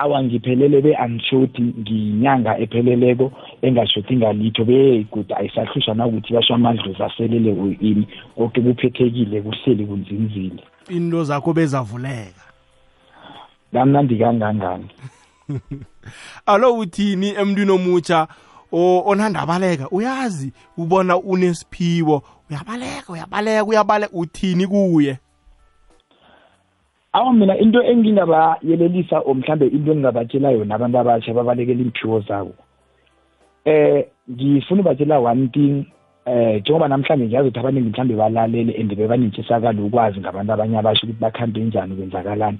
Awa 0.01 0.23
ngiphelele 0.23 0.81
be-unshoti 0.81 1.61
ngiyinyanga 1.61 2.57
epheleleko 2.59 3.31
engashoti 3.61 4.15
ngalitho 4.15 4.65
beyekude 4.65 5.35
ayisahlushwa 5.35 5.95
nakuthi 5.95 6.33
basho 6.33 6.53
amadlozi 6.53 7.03
aselele 7.03 7.77
ini 7.79 8.07
konke 8.35 8.61
kuphethekile 8.61 9.41
kuhleli 9.41 9.85
kunzinzile. 9.85 10.63
Into 10.89 11.23
zakho 11.23 11.53
bezavuleka. 11.53 12.43
Kamnandi 13.73 14.17
kangangani. 14.17 14.89
Alo 16.45 16.77
uthini 16.77 17.29
emntwini 17.29 17.71
omutsha 17.71 18.27
onandabaleka? 18.71 19.89
Uyazi 19.89 20.53
ubona 20.77 21.17
unesiphiwo 21.17 22.23
uyabaleka 22.49 23.13
uyabaleka 23.13 23.65
uyabaleka. 23.65 24.13
Uthini 24.13 24.67
kuye? 24.67 25.17
Awa 27.15 27.33
mina 27.33 27.57
into 27.57 27.79
engingabayelelisa 27.81 29.19
or 29.25 29.35
mhlambe 29.35 29.67
into 29.67 29.91
engingabatshela 29.91 30.51
yona 30.51 30.75
abantu 30.75 30.97
abasha 30.99 31.33
babalekela 31.33 31.81
imphiwo 31.81 32.19
zabo 32.19 32.53
eh 33.65 34.05
ngifuna 34.31 34.81
ubatshela 34.81 35.19
one 35.19 35.47
thing 35.47 35.85
eh 36.25 36.61
njengoba 36.61 36.87
namhlanje 36.87 37.25
ngiyazi 37.25 37.47
ukuthi 37.47 37.59
abaningi 37.59 37.89
mhlambe 37.89 38.15
balalele 38.15 38.73
and 38.79 38.95
bebanentshisakalo 38.95 39.85
ukwazi 39.85 40.19
ngabantu 40.19 40.53
abanye 40.53 40.77
abasho 40.77 41.05
ukuthi 41.05 41.21
bakhambe 41.21 41.59
njani 41.59 41.95
kwenzakalani. 41.95 42.59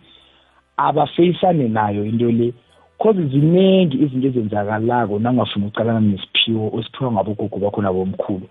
Abafeyisane 0.78 1.68
nayo 1.68 2.06
into 2.06 2.32
le 2.32 2.54
cause 2.98 3.22
ziningi 3.28 3.98
izinto 3.98 4.28
ezenzakalako 4.28 5.20
nangafuna 5.20 5.66
ukucalana 5.66 6.00
nesiphiwo 6.00 6.72
osiphiwa 6.74 7.12
ngabogogo 7.12 7.58
bakho 7.60 7.82
nabomkhulu. 7.82 8.48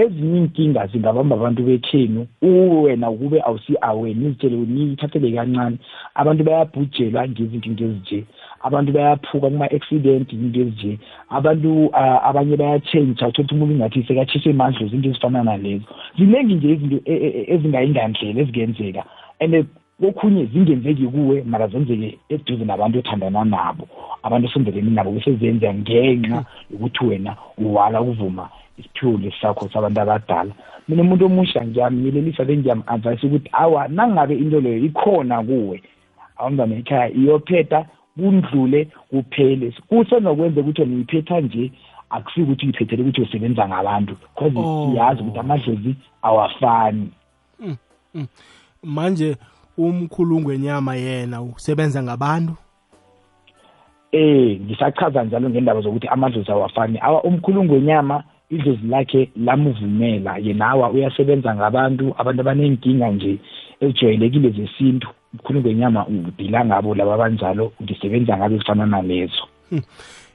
Ezinye 0.00 0.38
inkinga 0.38 0.86
zingabamba 0.86 1.36
abantu 1.36 1.62
bekhenu 1.68 2.26
wena 2.82 3.10
kube 3.10 3.38
awusi-awe 3.46 4.14
nizitshele 4.14 4.56
niyithathele 4.56 5.32
kancane. 5.36 5.76
Abantu 6.14 6.44
bayabhujelwa 6.44 7.28
ngezinto 7.28 7.68
into 7.68 7.84
ezinje 7.84 8.24
abantu 8.66 8.92
bayaphuka 8.92 9.50
kuma-accident 9.50 10.32
into 10.32 10.60
ezinje 10.60 10.98
abantu 11.30 11.90
abanye 12.28 12.56
bayatshentsha 12.56 13.28
uthola 13.28 13.48
umuntu 13.52 13.74
ingathi 13.74 14.06
sekatshise 14.06 14.52
mandlo 14.52 14.88
zinto 14.88 15.08
ezifana 15.08 15.42
nalezo. 15.44 15.88
Ziningi 16.18 16.54
nje 16.54 16.68
izinto 16.74 16.98
ezingayingandlela 17.52 18.40
ezingenzeka 18.40 19.02
and 19.40 19.66
kokhunye 20.00 20.44
zingenzeki 20.46 21.06
kuwe 21.06 21.42
mara 21.42 21.68
zenzeke 21.68 22.18
eduze 22.28 22.64
nabantu 22.64 22.98
othandana 22.98 23.44
nabo 23.44 23.84
abantu 24.22 24.46
osondelene 24.48 24.90
nabo 24.90 25.10
bese 25.10 25.32
zenza 25.40 25.74
ngenxa 25.74 26.44
yokuthi 26.70 27.04
wena 27.04 27.36
uwala 27.58 28.00
ukuvuma 28.00 28.48
isiphiwo 28.78 29.18
lesakho 29.18 29.68
sabantu 29.72 30.00
abadala. 30.00 30.52
Mina 30.88 31.02
umuntu 31.02 31.26
omusha 31.26 31.66
ngiyamyelelisa 31.66 32.44
le 32.44 32.56
ngiyam-advise 32.56 33.26
ukuthi 33.26 33.50
awa 33.52 33.88
nangabe 33.88 34.34
into 34.34 34.60
leyo 34.60 34.84
ikhona 34.84 35.42
kuwe 35.42 35.82
awumntwana 36.36 36.76
ekhaya 36.76 37.10
iyophetha 37.10 37.86
kundlule 38.16 38.88
kuphele. 39.10 39.74
Kusenokwenza 39.88 40.60
ukuthi 40.60 40.80
wena 40.80 40.94
uyiphetha 40.94 41.40
nje 41.40 41.72
akusiki 42.10 42.42
ukuthi 42.42 42.64
uyiphethele 42.66 43.02
ukuthi 43.02 43.20
usebenza 43.20 43.68
ngabantu 43.68 44.16
because 44.20 44.58
Oh. 44.58 44.90
siyazi 44.92 45.20
ukuthi 45.22 45.38
amadlozi 45.38 45.96
awafani 46.22 47.10
manje 48.82 49.36
umkhulungwenyama 49.78 50.94
yena 50.96 51.42
usebenza 51.42 52.02
ngabantu? 52.02 52.54
Eh 54.12 54.60
ngisachaza 54.60 55.24
njalo 55.24 55.50
ngendaba 55.50 55.80
zokuthi 55.80 56.08
amadlozi 56.08 56.50
awafani. 56.50 56.98
Awa 57.02 57.24
umkhulungu 57.24 57.72
wenyama 57.74 58.24
idlozi 58.50 58.86
lakhe 58.88 59.30
lamuvumela 59.36 60.38
yenawa 60.38 60.90
uyasebenza 60.90 61.54
ngabantu 61.54 62.14
abantu 62.18 62.40
abanenkinga 62.40 63.10
nje 63.10 63.38
ezijwayelekile 63.80 64.50
zesintu. 64.50 65.08
Umkhulungu 65.34 65.68
wenyama 65.68 66.06
udila 66.06 66.64
ngabo 66.64 66.94
laba 66.94 67.14
abanjalo 67.14 67.72
ngisebenza 67.82 68.36
ngabe 68.38 68.58
kufana 68.58 68.86
nalezo. 68.86 69.42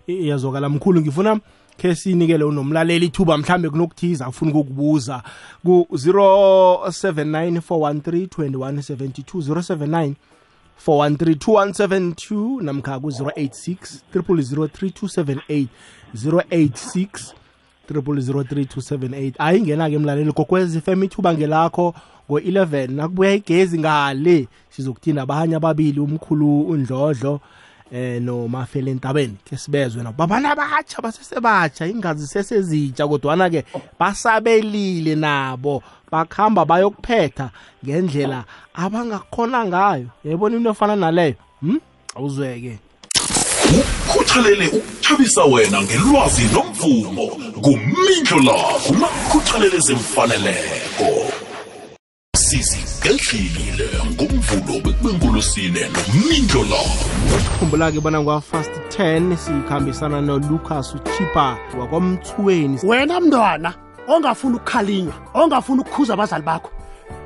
I- 0.08 0.14
iyazwakala 0.14 0.70
mkhulu. 0.70 1.02
Ngifuna 1.02 1.40
khe 1.78 1.96
sinikele 1.96 2.44
unomlaleli 2.44 3.06
ithuba 3.06 3.38
mhlambe 3.38 3.70
kunokuthiza 3.70 4.26
afuna 4.26 4.52
ukukubuza 4.52 5.24
ku-079 5.66 7.60
413 7.60 10.14
2172 10.88 12.62
namkha 12.62 13.00
ku-086 13.00 13.76
0003278 14.16 15.66
086 16.16 17.34
0003278 17.92 19.34
ayingena-ke 19.38 20.00
mlaleli 20.00 20.32
kokwezi 20.32 20.82
fm 20.82 21.04
ithuba 21.04 21.34
ngelakho 21.34 21.94
ngo-11 22.30 22.92
nakubuya 22.92 23.34
igezi 23.34 23.80
ngale 23.80 24.48
sizokuthinda 24.70 25.22
abanye 25.22 25.56
ababili 25.56 26.00
umkhulu 26.00 26.62
undlodlo 26.62 27.40
eh 27.92 28.22
nomafele 28.22 28.92
entabeni 28.92 29.38
ke 29.46 29.58
sibezwe 29.58 30.04
nabo. 30.04 30.18
Babana 30.18 30.56
batsha 30.56 31.02
basesebatsha 31.02 31.88
ingazi 31.88 32.28
sesezitsha 32.28 33.08
kodwana 33.08 33.50
ke 33.50 33.66
basabelile 34.00 35.16
nabo 35.16 35.84
bakhamba 36.12 36.66
bayokuphetha 36.66 37.50
ngendlela 37.86 38.46
abangakhona 38.74 39.66
ngayo. 39.66 40.08
Yayibona 40.26 40.58
into 40.58 40.70
efana 40.70 40.96
naleyo? 40.96 41.36
Hm 41.62 41.80
awuzweke. 42.16 42.80
Ukukhuthalele 43.70 44.68
ukuthabisa 44.68 45.44
wena 45.44 45.82
ngelwazi 45.82 46.44
nomvumo 46.54 47.28
kumindlo 47.62 48.40
lakho 48.40 48.94
nakukhuthalele 49.02 49.80
zemfaneleko. 49.80 51.32
Sizigedlile 52.38 53.90
ngomvulo 54.12 54.80
bekubengulusine 54.84 55.80
nomindlo 55.80 56.64
lakho 56.64 57.06
khumbula-ke 57.60 58.00
bona 58.00 58.22
ngwa-fast 58.22 58.72
10 58.98 59.38
sikhambisana 59.38 60.22
nolucas 60.22 60.96
uchipa 60.96 61.58
wakwamthweni. 61.80 62.80
Wena 62.84 63.20
mntwana 63.20 63.74
ongafuni 64.08 64.56
ukukhalinywa 64.56 65.14
ongafuni 65.34 65.82
ukukhuza 65.82 66.14
abazali 66.14 66.44
bakho 66.44 66.72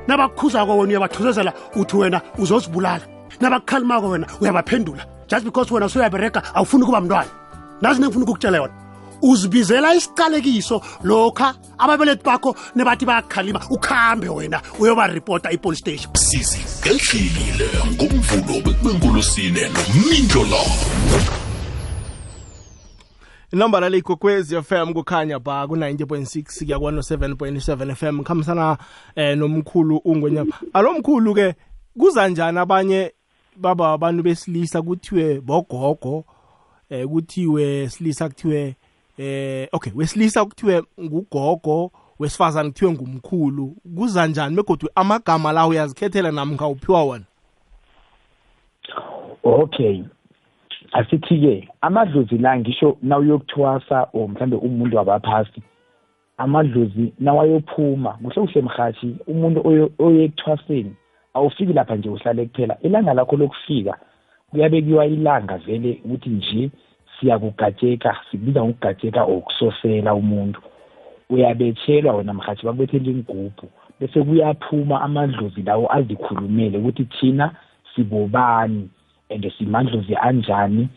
nabakukhuzako 0.06 0.78
wena 0.78 0.90
uyabathuzezela 0.90 1.52
uthi 1.76 1.96
wena 1.96 2.20
uzozibulala 2.38 3.06
nabakukhalimako 3.40 4.08
wena 4.08 4.26
uyabaphendula. 4.40 5.17
Just 5.28 5.44
because 5.44 5.74
wena 5.74 5.88
suyabereka 5.88 6.54
awufuni 6.54 6.82
ukuba 6.82 7.00
mntwana. 7.00 7.30
Nazi 7.80 8.00
nengifuna 8.00 8.24
ukukutshela 8.24 8.56
yona. 8.56 8.72
Uzibizela 9.22 9.94
isiqalekiso 9.94 10.80
lokha 11.04 11.54
ababelethi 11.78 12.24
bakho 12.24 12.56
nebathi 12.74 13.06
bayakukhalima 13.06 13.60
ukhambe 13.70 14.28
wena 14.28 14.60
uyobaripota 14.78 15.50
ipolice 15.50 15.80
station. 15.80 16.14
Sizigedlile 16.14 17.68
ngomvulo 17.92 18.60
bekubengulusine 18.60 19.60
nomindlo 19.68 20.42
lakho 20.42 21.38
inombala 23.52 23.88
leyikokwezi 23.88 24.62
fm 24.62 24.92
kukhanya 24.92 25.38
ba 25.38 25.66
ku-90.6 25.66 26.58
kuya 26.58 26.78
kwano-7.7 26.78 27.94
fm 27.94 28.22
khambisana 28.22 28.78
eh, 29.16 29.38
nomkhulu 29.38 29.96
ungwenyama 29.96 30.52
alo 30.72 30.92
mkhulu 30.92 31.34
ke 31.34 31.54
kuza 31.98 32.28
njani 32.28 32.58
abanye 32.58 33.12
baba 33.60 33.92
abantu 33.92 34.22
besilisa 34.22 34.82
kuthiwe 34.82 35.40
bogogo 35.40 36.24
eh 36.90 37.06
kuthiwe 37.06 37.88
silisa 37.88 38.28
kuthiwe 38.28 38.76
eh 39.18 39.68
okay 39.72 39.92
wesilisa 39.96 40.44
kuthiwe 40.44 40.82
ngugogo 41.00 41.90
wesifazane 42.18 42.70
kuthiwe 42.70 42.92
ngumkhulu. 42.92 43.76
Kuza 43.96 44.26
njani 44.26 44.56
begodwa 44.56 44.90
amagama 44.94 45.52
lawo 45.52 45.70
uyazikhethela 45.70 46.30
namkha 46.30 46.66
uphiwa 46.66 47.04
wona? 47.04 47.24
Okay. 49.42 50.02
Asithi-ke 50.92 51.68
amadlozi 51.80 52.38
la 52.38 52.58
ngisho 52.58 52.98
nawuyokuthwasa 53.02 54.08
or 54.12 54.28
mhlambe 54.28 54.56
umuntu 54.56 54.96
wabaphasi 54.96 55.62
amadlozi 56.38 57.12
nawayophuma 57.18 58.12
kuhle 58.12 58.46
kuhle 58.46 58.62
mhathi 58.62 59.16
umuntu 59.26 59.90
oye 59.98 60.24
ekuthwaseni 60.24 60.94
awufiki 61.38 61.72
lapha 61.72 61.96
nje 61.96 62.08
uhlale 62.08 62.46
kuphela. 62.46 62.76
Ilanga 62.82 63.14
lakho 63.14 63.36
lokufika 63.36 63.98
kuyabekiwa 64.50 65.06
ilanga 65.06 65.56
vele 65.58 66.00
ukuthi 66.04 66.28
nje 66.30 66.70
siyakugatsheka 67.20 68.16
sikubiza 68.30 68.64
ngokugatsheka 68.64 69.24
or 69.24 69.36
ukusosela 69.38 70.14
umuntu. 70.14 70.60
Uyabetshelwa 71.30 72.14
wena 72.14 72.34
mhathi 72.34 72.66
bakubethela 72.66 73.10
ingubhu 73.10 73.68
bese 74.00 74.22
kuyaphuma 74.22 75.00
amadlozi 75.00 75.62
lawo 75.62 75.92
azikhulumele 75.92 76.78
ukuthi 76.78 77.04
thina 77.04 77.54
sibobani 77.94 78.88
and 79.30 79.52
simandlozi 79.58 80.16
anjani 80.16 80.88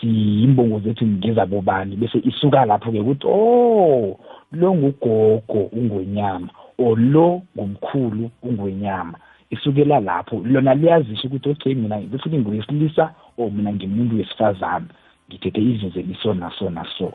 siyimbongo 0.00 0.80
zethu 0.80 1.06
ngezabobani. 1.06 1.96
Bese 1.96 2.18
isuka 2.18 2.64
lapho-ke 2.64 3.00
ukuthi 3.00 3.26
oh 3.26 4.18
lo 4.52 4.74
ngugogo 4.74 5.60
ungwenyama 5.72 6.48
or 6.78 6.98
lo 6.98 7.42
ngumkhulu 7.56 8.30
ungwenyama. 8.42 9.18
Isukela 9.50 10.00
lapho. 10.00 10.42
Lona 10.44 10.74
liyazisho 10.74 11.28
ukuthi 11.28 11.48
okay 11.50 11.74
mina 11.74 11.98
befike 12.00 12.38
ngiwesilisa 12.38 13.14
or 13.38 13.50
mina 13.50 13.72
ngimuntu 13.72 14.16
wesifazane. 14.16 14.86
Ngithethe 15.28 15.60
izinto 15.62 16.00
liso 16.00 16.34
naso. 16.34 16.70
Naso 16.70 17.12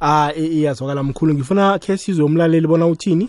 ah 0.00 0.32
i- 0.36 0.46
iyazwakala 0.46 1.02
mkhulu. 1.02 1.34
Ngifuna 1.34 1.78
khe 1.78 1.96
sizwe 1.96 2.24
umlaleli 2.24 2.66
bona 2.66 2.86
uthini? 2.86 3.28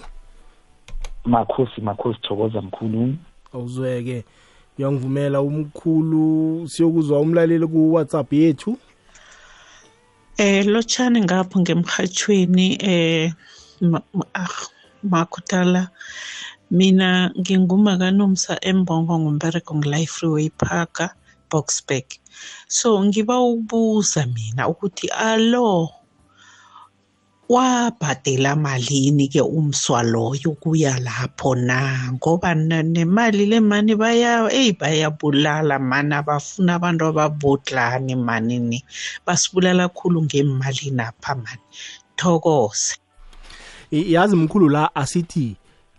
Makhosi 1.26 1.82
makhosi 1.82 2.20
thokoza 2.22 2.62
mkhulu. 2.62 3.16
Awuzweke. 3.54 4.24
Uyangivumela 4.80 5.42
umkhulu 5.42 6.68
siyokuzwa 6.68 7.20
umlaleli 7.20 7.68
ku-whatsapp 7.68 8.34
yethu. 8.34 8.78
Eh 10.38 10.66
lotshani 10.66 11.22
ngapho 11.22 11.60
ngemhathweni 11.60 12.78
eh 12.82 13.32
ma- 13.82 14.02
ma- 14.14 14.26
ah, 14.34 14.48
makhutala 15.04 15.90
mina 16.78 17.30
nginguma 17.40 17.94
kanomsa 18.02 18.54
embongo 18.70 19.14
ngumbereko 19.22 19.72
ngila 19.78 20.00
freeway 20.14 20.50
park 20.50 20.96
boxburg 21.50 22.08
so 22.68 22.98
ngiba 23.06 23.38
ukubuza 23.38 24.26
mina 24.36 24.66
ukuthi 24.72 25.08
alo 25.14 26.04
wabhadela 27.54 28.56
malini 28.56 29.28
ke 29.28 29.42
umswa 29.42 30.02
loyo 30.04 30.58
kuya 30.58 30.98
lapho 31.00 31.56
na? 31.56 32.10
Ngoba 32.18 32.56
nemali 32.56 33.46
le 33.46 33.60
mani 33.60 33.94
baya 33.96 34.50
eyi 34.50 34.74
bayabulala 34.74 35.78
mani 35.80 36.16
abafuna 36.16 36.76
abantu 36.76 37.04
ababodlani 37.12 38.16
manini 38.16 38.80
basibulala 39.26 39.90
khulu 39.90 40.24
ngemali 40.26 40.90
napha 40.92 41.36
mani. 41.36 41.66
Thokoze. 42.18 42.98
Yazi 43.92 44.36
mkhulu 44.36 44.70
la 44.70 44.96
asithi 44.96 45.58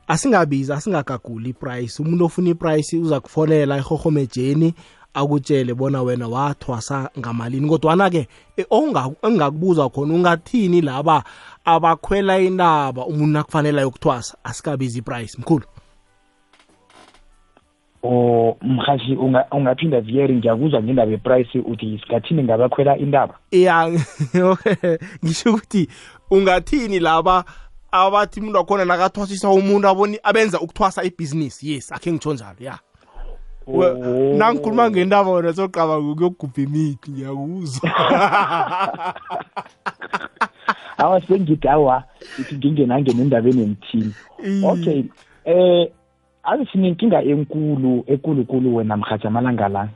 asingabizi 0.08 0.72
asingagaguli 0.72 1.50
iprice. 1.50 2.02
Umuntu 2.02 2.24
ofuna 2.24 2.48
iprice 2.50 2.96
uza 2.98 3.20
kufonela 3.20 3.76
ehorhomejeni 3.76 4.74
akutshele 5.14 5.74
bona 5.74 6.02
wena 6.02 6.28
wathwasa 6.28 7.10
ngamalini. 7.18 7.68
Kodwana-ke 7.68 8.28
e- 8.56 8.66
onga- 8.70 9.14
engingakubuza 9.22 9.88
khona 9.88 10.14
ungathini 10.14 10.80
laba 10.80 11.24
abakhwela 11.64 12.38
intaba 12.38 13.06
umuntu 13.06 13.32
nakufanele 13.32 13.78
ayokuthwasa 13.78 14.36
asikabizi 14.44 14.98
iprice. 14.98 15.36
Mkhulu. 15.38 15.64
O 18.06 18.56
mhathi 18.62 19.14
unga- 19.16 19.46
ungaphinda 19.52 20.00
vieri 20.00 20.34
ngiyakuzwa 20.36 20.82
ngendaba 20.82 21.10
yeprice 21.10 21.58
uthi 21.58 21.98
sikathini 22.02 22.42
ngabakhwela 22.42 22.98
indaba? 22.98 23.34
Ya 23.50 23.90
ngisho 25.24 25.50
ukuthi 25.50 25.88
ungathini 26.30 26.98
laba 27.00 27.44
abathi 27.94 28.40
umuntu 28.40 28.58
wakhona 28.58 28.84
nakathwasisa 28.84 29.48
umuntu 29.48 29.88
aboni 29.88 30.18
abenza 30.22 30.60
ukuthwasa 30.60 31.04
ibhizinisi. 31.04 31.72
Yes 31.72 31.92
akhe 31.92 32.12
ngitsho 32.12 32.34
njalo 32.34 32.56
ya. 32.60 32.78
We- 33.66 33.94
nangikhuluma 34.38 34.90
ngendaba 34.90 35.30
wena 35.30 35.52
soqabanga 35.52 36.10
ukuyogubha 36.12 36.62
imithi 36.62 37.10
ngiyakuzwa. 37.10 37.90
Awa 40.98 41.20
sengithi 41.26 41.68
awa 41.68 42.04
ithi 42.38 42.54
ngingenangena 42.54 43.22
endabeni 43.22 43.62
emthini 43.62 44.14
okay 44.64 45.04
eh 45.44 45.88
azi 46.44 46.66
sinenkinga 46.72 47.22
enkulu 47.22 48.04
ekulukulu 48.06 48.76
wena 48.76 48.96
mhathi 48.96 49.26
amalanga 49.26 49.68
la. 49.68 49.88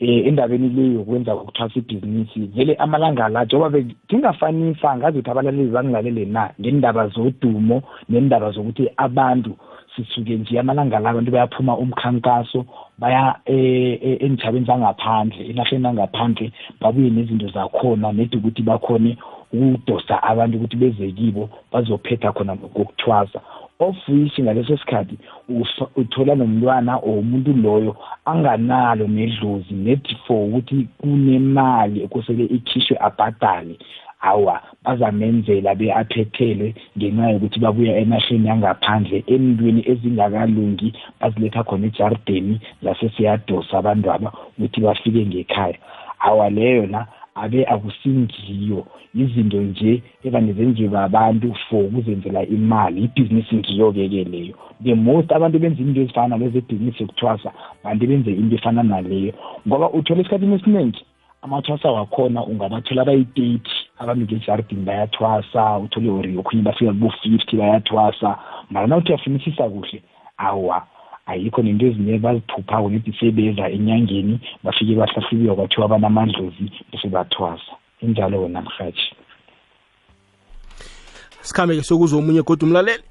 Eh 0.00 0.26
endabeni 0.26 0.68
le 0.68 0.94
yokwenza 0.94 1.34
ukuthwasa 1.34 1.78
ibhizinisi. 1.78 2.40
Vele 2.54 2.74
amalanga 2.74 3.28
la 3.28 3.44
njengoba 3.44 3.78
ngingafanisa 3.78 4.96
ngazi 4.96 5.18
ukuthi 5.18 5.30
abalaleli 5.30 5.70
bangilalele 5.70 6.24
na 6.24 6.50
ngendaba 6.60 7.08
zodumo 7.08 7.82
nendaba 8.08 8.50
zokuthi 8.50 8.88
abantu 8.96 9.56
sisuke 9.96 10.36
nje 10.36 10.58
amalanga 10.58 10.98
la 10.98 11.10
abantu 11.10 11.30
bayaphuma 11.30 11.76
umkhankaso 11.76 12.64
baya 12.98 13.36
enjabeni 13.44 14.66
zangaphandle 14.66 15.46
elahleni 15.50 15.86
angaphandle 15.86 16.52
babuye 16.80 17.10
nezinto 17.10 17.48
zakhona 17.48 18.12
nedi 18.12 18.36
ukuthi 18.36 18.62
bakhone 18.62 19.16
ukudosa 19.52 20.22
abantu 20.22 20.56
ukuthi 20.56 20.76
beze 20.76 21.12
kibo 21.12 21.50
bazophetha 21.72 22.32
khona 22.32 22.56
ngokuthwasa 22.56 23.40
of 23.80 23.96
which 24.08 24.38
ngaleso 24.40 24.76
sikhathi 24.76 25.18
uthola 25.96 26.34
nomntwana 26.34 26.96
or 27.02 27.18
umuntu 27.18 27.52
loyo 27.52 27.96
anganalo 28.26 29.06
nedlozi 29.08 29.74
net 29.74 30.06
for 30.26 30.48
ukuthi 30.48 30.88
kunemali 30.98 32.02
ekosele 32.04 32.44
ikhishwe 32.44 32.96
abhadale. 33.00 33.78
Awa 34.22 34.60
bazamenzela 34.84 35.74
be-aphethelwe 35.74 36.74
ngenxa 36.98 37.30
yokuthi 37.32 37.58
babuya 37.60 37.96
emahleni 38.02 38.48
yangaphandle 38.48 39.24
emntwini 39.26 39.80
ezingakalungi 39.90 40.92
baziletha 41.20 41.64
khona 41.64 41.86
ejardeni 41.86 42.60
zase 42.82 43.08
siyadosa 43.16 43.78
abantu 43.78 44.12
aba 44.12 44.32
ukuthi 44.58 44.80
bafike 44.80 45.26
ngekhaya. 45.26 45.78
Awa 46.20 46.50
leyo 46.50 46.86
na 46.86 47.06
abe 47.42 47.64
akusingiyo. 47.64 48.86
Izinto 49.14 49.60
nje 49.60 50.02
evane 50.24 50.52
zenziwe 50.52 50.98
abantu 50.98 51.54
for 51.68 51.84
ukuzenzela 51.84 52.46
imali 52.46 53.00
ibhizinisi 53.04 53.56
ngiyo-ke-ke 53.56 54.24
leyo. 54.24 54.54
The 54.84 54.94
most 54.94 55.32
abantu 55.32 55.58
benza 55.58 55.82
into 55.82 56.00
ezifana 56.00 56.28
nalezo 56.28 56.58
ebhizinisi 56.58 57.02
yokuthwasa 57.02 57.50
bantu 57.84 58.06
benze 58.06 58.30
into 58.30 58.54
efana 58.56 58.82
naleyo. 58.82 59.32
Ngoba 59.66 59.90
uthola 59.90 60.20
esikhathini 60.20 60.54
esiningi 60.54 61.04
amathwasa 61.42 61.90
wakhona 61.90 62.44
ungabathola 62.44 63.04
bayi-thirty 63.04 63.70
abami 63.98 64.24
ngejardini 64.24 64.84
bayathwasa 64.84 65.78
uthole 65.78 66.10
ori 66.10 66.36
okhunye 66.36 66.62
bafika 66.62 66.92
kubo-fifty 66.92 67.56
bayathwasa. 67.56 68.38
Mara 68.70 68.86
na 68.86 68.96
uthi 68.96 69.08
uyafunisisa 69.12 69.68
kuhle 69.68 70.02
awa. 70.36 70.86
Ayikho 71.30 71.62
nento 71.62 71.86
ezinye 71.86 72.18
baziphuphako 72.18 72.88
nedi 72.90 73.12
sebeza 73.20 73.64
enyangeni 73.76 74.34
bafike 74.64 74.94
bahlahlubiwa 75.00 75.56
kwathiwa 75.56 75.88
banamandlozi 75.88 76.64
bese 76.90 77.08
bathwasa. 77.08 77.72
Injalo 78.02 78.42
wena 78.42 78.62
mhathi 78.62 79.06
sikhambe-ke 81.42 81.82
sokuza 81.82 82.16
omunye 82.16 82.42
kodwa 82.42 82.66
umlaleli. 82.68 83.04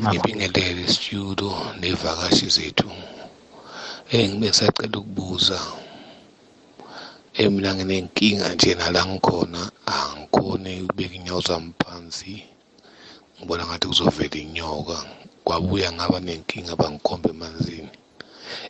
Ngibingelele 0.00 0.86
studio 0.88 1.50
nevakashi 1.80 2.46
zethu. 2.46 2.90
Eh 4.12 4.28
ngibe 4.30 4.52
sacela 4.52 4.98
ukubuza. 4.98 5.58
Eh 7.34 7.50
mina 7.50 7.74
nginenkinga 7.74 8.54
nje 8.54 8.74
nala 8.74 9.06
ngikhona 9.06 9.70
angikhoni 9.86 10.82
ukubeka 10.82 11.14
inyawo 11.14 11.40
zami 11.40 11.72
phansi. 11.78 12.42
Ngibona 13.38 13.66
ngathi 13.66 13.86
kuzovela 13.88 14.36
inyoka. 14.36 14.96
Kwabuya 15.50 15.90
ngaba 15.90 16.18
nenkinga 16.22 16.78
bangikhomba 16.78 17.28
emanzini 17.34 17.90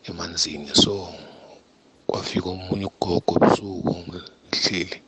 emanzini. 0.08 0.72
So 0.72 1.12
kwafika 2.08 2.48
omunye 2.56 2.86
ugogo 2.88 3.32
ebusuku 3.36 3.92
ngihleli. 4.48 4.98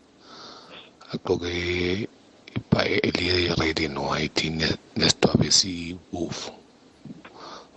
Agqoke 1.12 1.48
ibhayi 2.56 2.96
eliyi-red 3.08 3.78
and 3.88 3.98
white 4.04 4.44
nesidwabe 4.96 5.46
esibovu 5.48 6.52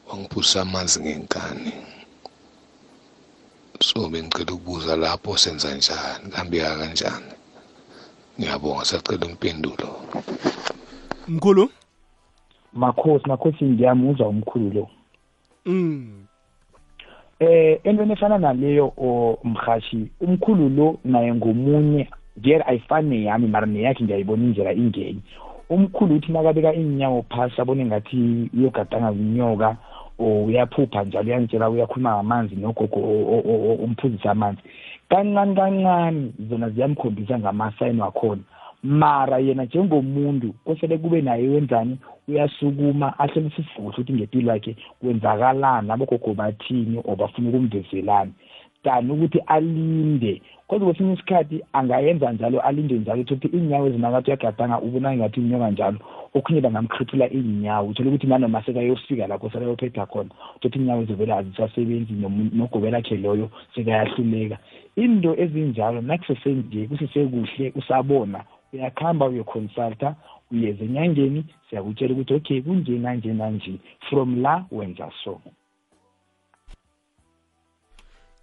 wangiphusa 0.08 0.58
amanzi 0.68 1.00
ngenkani. 1.00 1.72
So 3.80 4.10
bengicela 4.12 4.52
ukubuza 4.56 4.94
lapho 5.00 5.38
senza 5.38 5.72
njani 5.72 6.28
kuhambeka 6.32 6.80
kanjani? 6.80 7.32
Ngiyabonga 8.38 8.86
sacela 8.90 9.26
impendulo 9.32 9.88
mkhulu? 11.28 11.72
Makhosi 12.76 13.28
makhosi 13.28 13.66
ngiyamuzwa 13.66 14.28
umkhulu 14.28 14.70
lo. 14.74 14.88
Mm. 15.66 16.26
Eh 17.40 17.80
entweni 17.84 18.14
efana 18.14 18.38
naleyo 18.38 18.94
o 18.98 19.38
mhashi 19.44 20.08
umkhulu 20.22 20.70
lo 20.70 20.98
naye 21.04 21.34
ngomunye 21.34 22.10
ngeke 22.40 22.64
ayifane 22.68 23.24
yami 23.24 23.48
mara 23.48 23.66
neyakhe 23.68 24.04
ngiyayibona 24.04 24.44
indlela 24.44 24.74
ingenye 24.74 25.22
umkhulu 25.70 26.16
uthi 26.16 26.32
nakabeka 26.32 26.74
inyawo 26.74 27.26
phasi 27.30 27.62
abone 27.62 27.86
ngathi 27.86 28.50
uyogadanga 28.54 29.12
inyoka 29.12 29.78
or 30.20 30.48
uyaphupha 30.48 31.04
njalo 31.04 31.28
uyangitshela 31.28 31.70
uyakhuluma 31.70 32.14
ngamanzi 32.16 32.56
nogogo 32.56 33.00
umphuzisa 33.84 34.32
amanzi. 34.32 34.62
Kancane 35.10 35.56
kancane 35.56 36.32
zona 36.50 36.70
ziyamkhombisa 36.70 37.40
ngamasayini 37.40 38.02
wakhona. 38.02 38.42
Mara 38.86 39.38
yena 39.40 39.64
njengomuntu 39.66 40.54
kosele 40.66 40.98
kube 40.98 41.22
naye 41.22 41.48
wenzani 41.48 41.98
uyasukuma 42.28 43.20
ahlolisise 43.20 43.70
kuhle 43.76 43.90
ukuthi 43.90 44.14
ngempilo 44.14 44.52
yakhe 44.54 44.76
kwenzakalani 45.00 45.92
abogogo 45.92 46.34
bathini 46.34 47.02
or 47.06 47.16
bafuna 47.16 47.50
ukumvezelani 47.50 48.34
than 48.84 49.12
ukuthi 49.12 49.40
alinde 49.48 50.42
kodwa 50.68 50.88
kwesinye 50.88 51.14
isikhathi 51.14 51.62
angayenza 51.74 52.32
njalo 52.32 52.60
alinde 52.60 52.96
njalo 52.96 53.22
ukuthi 53.22 53.48
iy'nyawo 53.48 53.88
ezinakathi 53.88 54.30
uyagadanga 54.30 54.82
ubona 54.82 55.16
ngathi 55.18 55.40
inyoka 55.40 55.72
njalo 55.72 56.00
okhunye 56.34 56.62
bangamkhriphula 56.62 57.26
iy'nyawo 57.34 57.88
uthole 57.90 58.10
ukuthi 58.10 58.28
nanoma 58.28 58.64
sekayofika 58.66 59.28
lakho 59.28 59.50
sekayophetha 59.50 60.06
khona 60.06 60.30
uthotha 60.56 60.78
iy'nyawo 60.80 61.02
ezivele 61.02 61.34
azisasebenzi 61.34 62.14
nogobela 62.58 63.02
khe 63.02 63.18
loyo 63.18 63.50
sekayahluleka. 63.76 64.58
Into 64.96 65.32
ezinjalo 65.44 66.02
nakusesenje 66.02 66.88
kusesekuhle 66.90 67.74
usabona 67.76 68.40
uyakuhamba 68.76 69.26
uyoconsulta 69.26 70.16
uyeza 70.52 70.84
enyangeni 70.84 71.46
siyakutshela 71.70 72.14
ukuthi 72.14 72.34
okay 72.34 72.62
kunje 72.62 72.92
nanje 72.92 73.34
nanje 73.34 73.80
from 74.10 74.42
la 74.42 74.66
wenza 74.72 75.12
so 75.24 75.42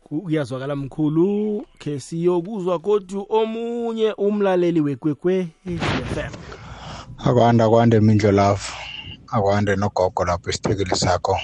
kuyazwakala 0.03 0.77
mkhulu 0.77 1.67
ke 1.79 2.01
siyokuzwa 2.01 2.79
kodwa 2.79 3.27
omunye 3.29 4.13
umlaleli 4.13 4.81
wekwekwezi 4.81 5.79
FM 6.15 6.33
akwanda 7.19 7.69
kwande 7.69 8.01
mindlo 8.01 8.33
lafu 8.33 8.83
akwande 9.33 9.77
nogogo 9.77 10.25
lapho 10.25 10.51
isithekeli 10.51 10.97
sakho. 10.97 11.39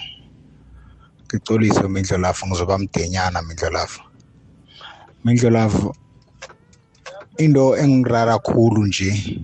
Ngicolise 1.26 1.88
mindlo 1.88 2.18
lafu 2.18 2.46
ngizoba 2.46 2.78
mdenyana 2.78 3.42
mindlo 3.42 3.70
lafu 3.70 4.02
mindlo 5.24 5.50
lafu 5.50 5.94
into 7.38 7.76
engirara 7.76 8.38
kakhulu 8.38 8.86
nje 8.86 9.40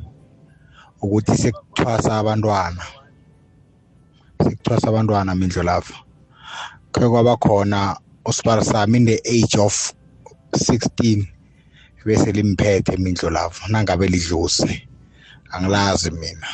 ukuthi 1.03 1.37
sekuthwasa 1.37 2.19
abantwana 2.19 2.85
sekuthwasa 4.45 4.89
abantwana 4.89 5.35
mindlo 5.35 5.63
lafu 5.63 5.95
khe 6.93 7.09
kwaba 7.09 7.37
khona 7.37 7.97
usibara 8.25 8.65
sami 8.65 8.99
in 8.99 9.07
the 9.07 9.19
age 9.27 9.59
of 9.59 9.93
16 10.53 11.27
bese 12.05 12.33
limphethe 12.33 12.97
mindlo 12.97 13.31
lafu 13.31 13.73
nangabe 13.73 14.07
lidluse. 14.07 14.89
Angilazi 15.51 16.11
mina. 16.11 16.49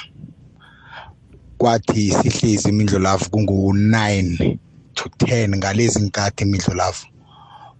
Kwathi 1.58 2.10
sihlezi 2.10 2.68
imindlo 2.68 2.98
lafu 2.98 3.30
kungu-9 3.30 4.58
to 4.94 5.04
10 5.18 5.56
ngalezi 5.56 6.00
nkathi 6.00 6.44
imindlo 6.44 6.74
lafu 6.74 7.06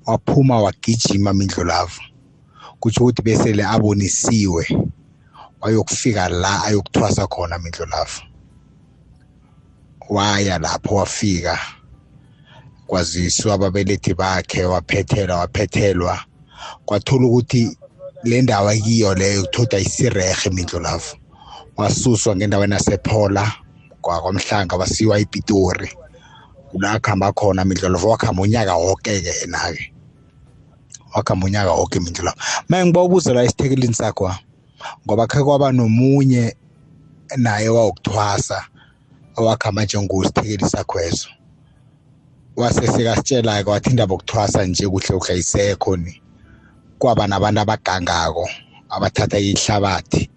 waphuma 0.07 0.63
wagijima 0.63 1.31
imindlo 1.31 1.65
lafu 1.65 2.03
kutsho 2.81 3.05
ukuthi 3.05 3.23
besele 3.23 3.65
abonisiwe 3.65 4.65
wayokufika 5.61 6.29
la 6.29 6.65
ayokuthwasa 6.65 7.27
khona 7.27 7.57
imindlo 7.57 7.87
lafu 7.87 8.23
waya 10.11 10.59
lapho 10.59 10.95
wafika 10.95 11.59
kwaziswa 12.91 13.55
ababelethi 13.55 14.15
bakhe 14.15 14.65
waphethelwa 14.65 15.37
waphethelwa. 15.39 16.19
Kwathola 16.85 17.27
ukuthi 17.27 17.77
le 18.25 18.43
ndawo 18.43 18.69
akiyo 18.69 19.15
leyo 19.15 19.43
kuthoda 19.43 19.79
isirehe 19.79 20.49
imindlo 20.49 20.81
lafu 20.81 21.17
wasuswa 21.77 22.37
ngendaweni 22.37 22.75
yasephola 22.75 23.53
kwakwamhlanga 24.01 24.77
wasiwa 24.77 25.19
epitori. 25.19 25.93
Kula 26.71 27.01
kuhamba 27.01 27.33
khona 27.33 27.63
imindlo 27.63 27.89
lafu 27.89 28.09
wakuhamba 28.09 28.43
unyaka 28.43 28.75
woke-ke 28.77 29.33
yena-ke. 29.41 29.90
Wakuhamba 31.15 31.47
unyaka 31.47 31.73
woke 31.73 31.99
imindlo 31.99 32.25
lafu 32.25 32.39
ma 32.69 32.87
ngiba 32.87 33.03
ubuze 33.03 33.35
la 33.35 33.43
esithekelini 33.43 33.95
sakho 33.95 34.35
ngoba 35.07 35.27
khe 35.27 35.43
kwaba 35.43 35.73
nomunye 35.73 36.57
naye 37.37 37.69
wawukuthwasa 37.69 38.65
owakuhamba 39.37 39.85
njengosithekeli 39.85 40.69
sakho 40.69 40.99
wasesekasitshela-ke 42.57 43.71
wathi 43.71 43.91
indaba 43.91 44.15
yokuthwasa 44.15 44.67
nje 44.67 44.89
kuhle 44.89 45.19
kuhle 45.19 45.33
ayisekho 45.33 45.97
ni. 45.97 46.23
Kwaba 46.99 47.27
nabantu 47.27 47.61
abagangako 47.61 48.49
abathatha 48.91 49.39
ihlabathi 49.39 50.31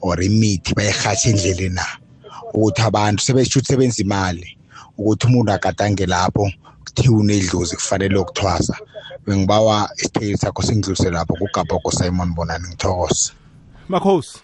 or 0.00 0.22
imithi 0.22 0.74
bayirhatsha 0.74 1.30
endleleni 1.30 1.74
na. 1.74 1.86
Ukuthi 2.54 2.82
abantu 2.82 3.22
sebesho 3.22 3.58
ukuthi 3.58 3.72
sebenza 3.72 4.02
imali 4.02 4.58
ukuthi 4.98 5.26
umuntu 5.26 5.52
agadange 5.52 6.06
lapho 6.06 6.52
kuthiwa 6.84 7.18
unedlozi 7.18 7.76
kufanele 7.76 8.18
ukuthwasa 8.18 8.76
bengibawa 9.26 9.88
isithekeli 9.96 10.36
sakho 10.36 10.62
singidlulise 10.62 11.10
lapho 11.10 11.34
kugabhoko 11.34 11.90
simon 11.90 12.34
bonani. 12.34 12.64
Ngithokoze. 12.68 13.32
Makhosi. 13.88 14.42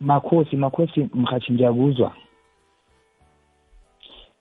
Makhosi 0.00 0.56
makhosi 0.56 1.08
mhathi 1.14 1.52
ngiyakuzwa. 1.52 2.12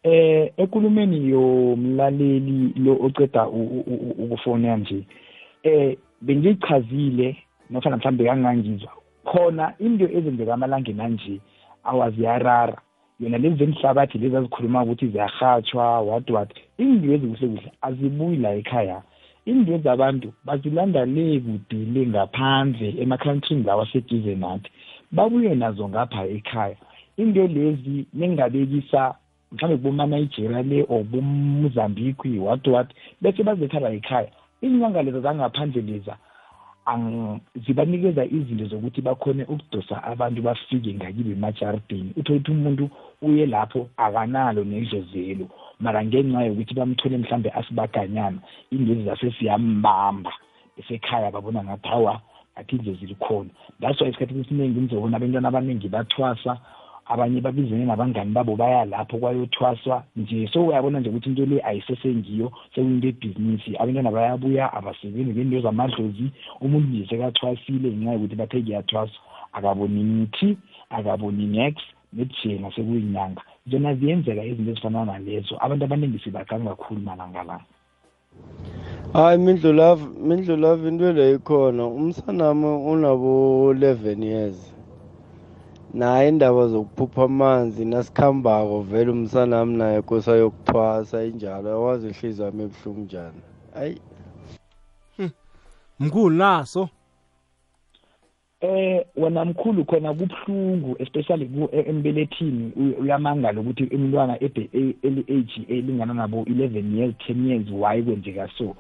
Eh 0.04 0.54
ekulumeni 0.58 1.30
yomlaleli 1.30 2.74
lo 2.76 2.98
oceda 3.06 3.48
ukufona 3.48 4.78
nje 4.78 5.06
eh 5.64 5.98
bengichazile 6.22 7.38
nofana 7.70 7.98
mhlambe 7.98 8.26
kangangizwa 8.26 8.92
khona 9.26 9.74
into 9.80 10.06
ezenzeka 10.06 10.54
amalanga 10.54 10.94
nanje 10.94 11.40
awaziyarara. 11.84 12.82
Yona 13.22 13.38
lezi 13.38 13.56
zemihlabathi 13.56 14.18
lezi 14.18 14.36
azikhuluma 14.36 14.84
ukuthi 14.84 15.08
ziyahatshwa 15.08 16.02
what 16.02 16.30
what? 16.30 16.50
Iindwezi 16.80 17.28
kuhle 17.28 17.48
kuhle 17.48 17.72
azibuyi 17.82 18.38
la 18.38 18.54
ekhaya. 18.56 19.02
Iindwezi 19.48 19.90
abantu 19.90 20.34
bazilanda 20.46 21.06
le 21.06 21.40
kude 21.40 21.86
le 21.94 22.08
ngaphandle 22.08 22.96
emakhantrini 23.02 23.64
lawo 23.64 23.82
aseduze 23.82 24.36
nathi. 24.36 24.72
Babuye 25.12 25.56
nazo 25.56 25.90
ngapha 25.90 26.26
ekhaya. 26.28 26.76
Into 27.18 27.48
lezi 27.48 28.06
nengabekisa 28.14 29.16
mhlawumbe 29.52 29.78
kubomanigeria 29.78 30.62
le 30.62 30.86
or 30.90 31.04
bomozambique 31.04 32.40
what 32.40 32.68
what? 32.68 32.88
Bese 33.22 33.44
bazethaba 33.44 33.90
ekhaya. 33.90 34.32
Iinyanga 34.64 35.04
leza 35.04 35.20
zangaphandle 35.22 35.82
leza 35.82 36.18
zibanikeza 37.66 38.26
izinto 38.26 38.66
zokuthi 38.66 39.02
bakhone 39.02 39.44
ukudosa 39.44 40.04
abantu 40.04 40.42
bafike 40.42 40.94
ngakibo 40.94 41.32
emajaridini 41.32 42.14
uthole 42.18 42.40
ukuthi 42.40 42.52
umuntu 42.52 42.90
uye 43.22 43.46
lapho 43.46 43.90
akanalo 43.98 44.64
nedlozelo 44.64 45.46
mara 45.80 46.04
ngenxa 46.06 46.44
yokuthi 46.44 46.74
bamthole 46.74 47.18
mhlambe 47.18 47.50
asibaganyana 47.52 48.40
indwezi 48.72 49.04
zasesiyambamba 49.04 50.34
esekhaya 50.78 51.32
babona 51.32 51.64
ngathi 51.64 51.88
hawa 51.88 52.22
ngathi 52.54 52.76
indlozi 52.76 53.06
likhona 53.06 53.50
that's 53.80 54.02
why 54.02 54.08
esikhathini 54.10 54.42
esiningi 54.42 54.80
nizobona 54.80 55.18
abantwana 55.18 55.48
abaningi 55.48 55.88
bathwasa 55.88 56.58
abanye 57.12 57.42
babizene 57.42 57.86
nabangani 57.86 58.32
babo 58.32 58.56
baya 58.56 58.86
lapho 58.86 59.18
kwayothwaswa 59.18 60.04
nje. 60.16 60.50
So 60.54 60.66
uyabona 60.68 61.00
nje 61.00 61.10
ukuthi 61.10 61.30
into 61.30 61.46
le 61.46 61.62
ayisesengiyo 61.64 62.52
sekuyinto 62.76 63.08
ebhizinisi 63.08 63.72
abantwana 63.76 64.12
bayabuya 64.12 64.74
abasebenzi 64.74 65.32
ngento 65.34 65.62
zamadlozi 65.62 66.28
umuntu 66.62 66.88
nje 66.88 67.08
sekathwasile 67.10 67.90
ngenxa 67.92 68.14
yokuthi 68.14 68.36
bathe 68.36 68.62
kuyathwaswa 68.62 69.22
akaboni 69.54 70.04
nithi 70.04 70.58
akaboni 70.90 71.46
nex 71.48 71.76
nejena 72.14 72.72
sekuyinyanga. 72.76 73.42
Zona 73.68 73.96
ziyenzeka 73.96 74.44
izinto 74.44 74.72
ezifana 74.72 75.06
nalezo. 75.06 75.56
Abantu 75.60 75.84
abaningi 75.86 76.20
sibaganga 76.24 76.76
kakhulu 76.76 77.02
malanga 77.02 77.44
la. 77.44 77.60
Hayi 79.14 79.38
mindlulavu 79.38 80.06
mindlulavu 80.28 80.88
into 80.88 81.14
leyo 81.14 81.36
ikhona. 81.36 81.86
Umsanami 81.86 82.66
unabo 82.92 83.74
11 83.74 84.24
years. 84.24 84.81
Naye 85.94 86.30
indaba 86.30 86.68
zokuphupha 86.68 87.24
amanzi 87.24 87.86
nasikhambako 87.86 88.82
vele 88.82 89.12
umsanami 89.12 89.78
naye 89.78 90.02
kosa 90.02 90.36
yokuthwasa 90.36 91.24
injalo. 91.24 91.70
Awazi 91.72 92.08
ihliziyo 92.08 92.46
yami 92.46 92.64
ebuhlungu 92.64 93.02
njani. 93.02 93.42
Hayi 93.74 94.02
mkhulu 96.00 96.36
naso? 96.36 96.90
Eh 98.62 99.06
wena 99.16 99.46
mkhulu 99.46 99.86
khona 99.86 100.14
kubuhlungu 100.14 100.96
especially 101.00 101.46
ku 101.46 101.70
embelethini 101.72 102.72
uyamangala 103.02 103.62
ukuthi 103.62 103.84
umntwana 103.96 104.40
eli 104.40 105.26
age 105.30 105.66
elingana 105.68 106.14
nabo 106.14 106.42
11 106.42 106.98
years 106.98 107.16
10 107.30 107.48
years 107.48 107.68
why 107.72 108.04
kwenzeka 108.04 108.50
so? 108.58 108.76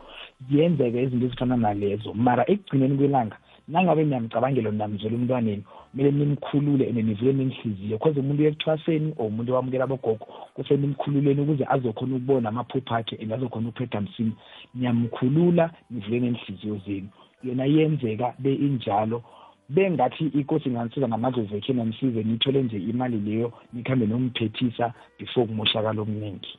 Ziyenzeka 0.49 1.01
izinto 1.01 1.25
ezifana 1.25 1.57
nalezo. 1.57 2.13
Mara 2.13 2.43
ekugcineni 2.49 2.97
kwelanga 2.97 3.37
nangabe 3.67 4.03
niyamcabangela 4.05 4.71
namzela 4.71 5.15
umntwaneni 5.15 5.63
kumele 5.91 6.11
nimkhulule 6.11 6.89
and 6.89 6.97
nivule 6.97 7.33
nenhliziyo 7.33 7.97
cause 7.99 8.19
umuntu 8.19 8.43
ekuthwaseni 8.43 9.13
or 9.17 9.27
umuntu 9.27 9.53
owamukela 9.53 9.83
abogogo 9.83 10.25
kuse 10.55 10.77
nimkhululeni 10.77 11.41
ukuze 11.41 11.65
azokhona 11.73 12.15
ukubona 12.15 12.49
amaphupho 12.49 12.95
akhe 12.95 13.15
and 13.21 13.31
azokhona 13.33 13.69
ukuphetha 13.69 14.01
msinya. 14.01 14.31
Niyamkhulula 14.75 15.71
nivule 15.89 16.19
nenhliziyo 16.19 16.81
zenu. 16.85 17.09
Yona 17.43 17.65
yenzeka 17.65 18.33
be 18.39 18.53
injalo. 18.53 19.23
Bengathi 19.69 20.25
inkosi 20.27 20.69
inganisiza 20.69 21.07
namadlozi 21.07 21.55
ekhe 21.55 21.73
namsize 21.73 22.23
nithole 22.23 22.63
nje 22.63 22.77
imali 22.77 23.19
leyo 23.19 23.53
nikhambe 23.73 24.05
nomphethisa 24.07 24.93
before 25.19 25.47
kumoshakala 25.47 26.01
okuningi 26.01 26.53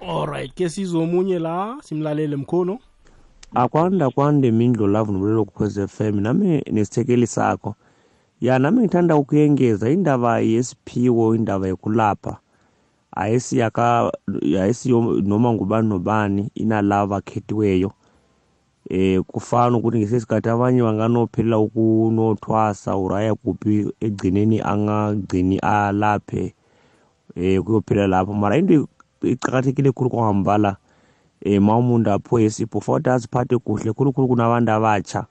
alright 0.00 0.54
ke 0.54 0.68
sizomunye 0.68 1.38
la 1.38 1.76
simlalele 1.82 2.36
mkhulu. 2.36 2.78
Akwanda 3.54 4.10
kwande 4.10 4.50
mindlo 4.50 4.86
lavu 4.86 5.12
nobulelo 5.12 5.44
kukhwez 5.44 5.86
FM 5.86 6.20
nami 6.20 6.62
nesithekeli 6.72 7.26
sakho. 7.26 7.74
Ya 8.40 8.58
nami 8.58 8.80
ngithanda 8.80 9.16
ukuyengeza 9.16 9.90
indaba 9.90 10.40
yesiphiwo 10.40 11.34
indaba 11.34 11.68
yokulapha. 11.68 12.36
Ayisiyaka 13.12 14.12
ayisiyo 14.60 15.00
noma 15.22 15.52
ngubani 15.52 15.88
nobani 15.88 16.50
inalava 16.54 17.06
bakhethiweyo 17.06 17.92
eh 18.90 19.20
kufana 19.22 19.76
ukuthi 19.76 19.98
ngesesikhathi 19.98 20.48
abanye 20.48 20.82
banganophelela 20.82 21.58
ukunothwasa 21.58 22.96
uraya 22.96 23.34
kuphi 23.34 23.92
egcineni 24.00 24.60
angagcini 24.60 25.58
alaphe 25.58 26.54
eh 27.36 27.60
kuyophela 27.62 28.06
lapho. 28.06 28.32
Mara 28.32 28.56
into 28.56 28.88
iqakathekile 29.22 29.92
khulu 29.92 30.10
kwangambala 30.10 30.76
eh 31.40 31.60
ma 31.62 31.76
umuntu 31.76 32.10
aphiwe 32.10 32.44
isipho 32.44 32.80
futhi 32.80 33.10
aziphathe 33.10 33.58
kuhle 33.58 33.92
khulukhulu 33.92 34.28
kunabantu 34.28 34.72
abatsha 34.72 35.26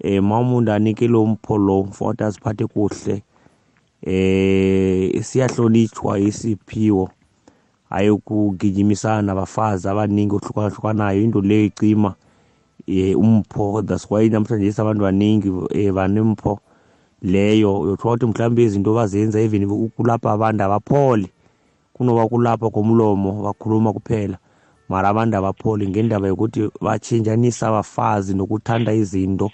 eh 0.00 0.22
ma 0.22 0.38
umuntu 0.38 0.72
anike 0.72 1.08
lo 1.08 1.26
mpho 1.26 1.58
lo 1.58 1.84
futhi 1.84 2.24
aziphathe 2.24 2.66
kuhle. 2.66 3.22
Eh 4.06 5.22
siyahlonitshwa 5.22 6.18
isiphiwo. 6.18 7.10
Hayi 7.90 8.10
ukugijimisana 8.10 9.22
nabafazi 9.22 9.88
abaningi 9.88 10.34
ohlukahlukanayo 10.34 11.22
into 11.22 11.40
leyo 11.40 11.64
icima 11.64 12.14
eh 12.86 13.18
umpho. 13.18 13.82
That's 13.82 14.10
why 14.10 14.28
namhlanje 14.28 14.80
abantu 14.80 15.02
baningi 15.02 15.48
eh 15.70 15.92
banempho 15.92 16.58
leyo. 17.22 17.80
Uyothola 17.80 18.14
ukuthi 18.14 18.26
mhlawumbe 18.26 18.64
izinto 18.64 18.94
bazenza 18.94 19.40
even 19.40 19.64
ukulapha 19.64 20.32
abantu 20.32 20.64
abapholi 20.64 21.30
kunoba 21.94 22.28
kulapha 22.28 22.70
komlomo 22.70 23.42
bakhuluma 23.42 23.92
kuphela. 23.92 24.38
Mara 24.88 25.08
abantu 25.08 25.36
abapholi 25.36 25.88
ngendaba 25.88 26.28
yokuthi 26.28 26.70
batshintshanisa 26.80 27.68
abafazi 27.68 28.34
nokuthanda 28.34 28.92
izinto. 28.92 29.50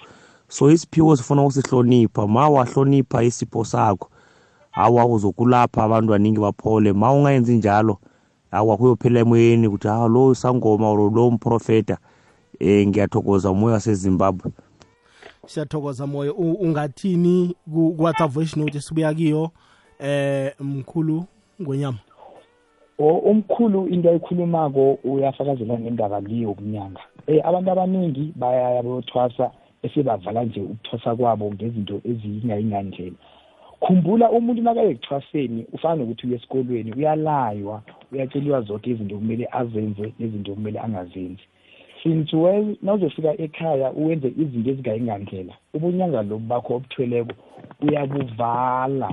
So 0.49 0.71
isiphiwo 0.71 1.17
sifuna 1.17 1.43
ukusihlonipha. 1.43 2.27
Ma 2.27 2.49
wahlonipha 2.49 3.23
isipho 3.23 3.65
sakho 3.65 4.09
hawa 4.71 5.07
uzokulapha 5.07 5.85
abantu 5.85 6.11
baningi 6.11 6.41
baphole. 6.41 6.93
Ma 6.93 7.13
ungayenzi 7.13 7.57
njalo 7.57 7.99
hawa 8.51 8.77
kuyophela 8.77 9.21
emoyeni 9.21 9.67
ukuthi 9.67 9.89
hawa 9.89 10.09
lo 10.09 10.35
sangoma 10.35 10.91
or 10.91 11.13
lo 11.13 11.31
mprofeta 11.31 11.99
eh 12.59 12.87
ngiyathokoza 12.89 13.51
umoya 13.51 13.75
wasezimbabwe. 13.75 14.53
Siyathokoza 15.47 16.07
moya 16.07 16.35
ungathini 16.35 17.57
ku-whatsapp 17.73 18.31
voice 18.31 18.61
note 18.61 18.79
esibuya 18.79 19.15
kiyo 19.15 19.51
eh 19.99 20.53
mkhulu 20.61 21.25
ngonyama? 21.63 21.99
Umkhulu 23.09 23.89
into 23.89 24.11
ayikhulumako 24.11 24.99
uyafakazela 25.05 25.79
ngendaba 25.79 26.21
liyo 26.21 26.55
kunyanga 26.55 27.01
eh 27.27 27.41
abantu 27.49 27.71
abaningi 27.71 28.33
bayaya 28.37 28.83
bothwasa 28.83 29.51
esebavala 29.83 30.45
nje 30.45 30.61
ukuthwasa 30.61 31.17
kwabo 31.17 31.53
ngezinto 31.53 32.01
ezingayingandlela 32.11 33.17
khumbula 33.81 34.31
umuntu 34.31 34.63
nakaye 34.63 34.95
kuthwaseni 34.95 35.67
ufana 35.73 35.97
nokuthi 35.97 36.27
uye 36.27 36.37
esikolweni 36.37 36.93
uyalaywa 36.93 37.83
uyatsheliwa 38.13 38.61
zonke 38.61 38.91
izinto 38.91 39.17
kumele 39.17 39.49
azenze 39.61 40.13
nezinto 40.19 40.55
kumele 40.55 40.79
angazenzi. 40.81 41.45
Since 42.03 42.37
well 42.37 42.77
nawuzofika 42.83 43.41
ekhaya 43.45 43.93
uwenze 43.93 44.29
izinto 44.29 44.71
ezingayingandlela 44.71 45.55
ubunyanga 45.75 46.23
lobu 46.23 46.47
bakho 46.51 46.75
obuthweleko 46.75 47.33
uyabuvala 47.83 49.11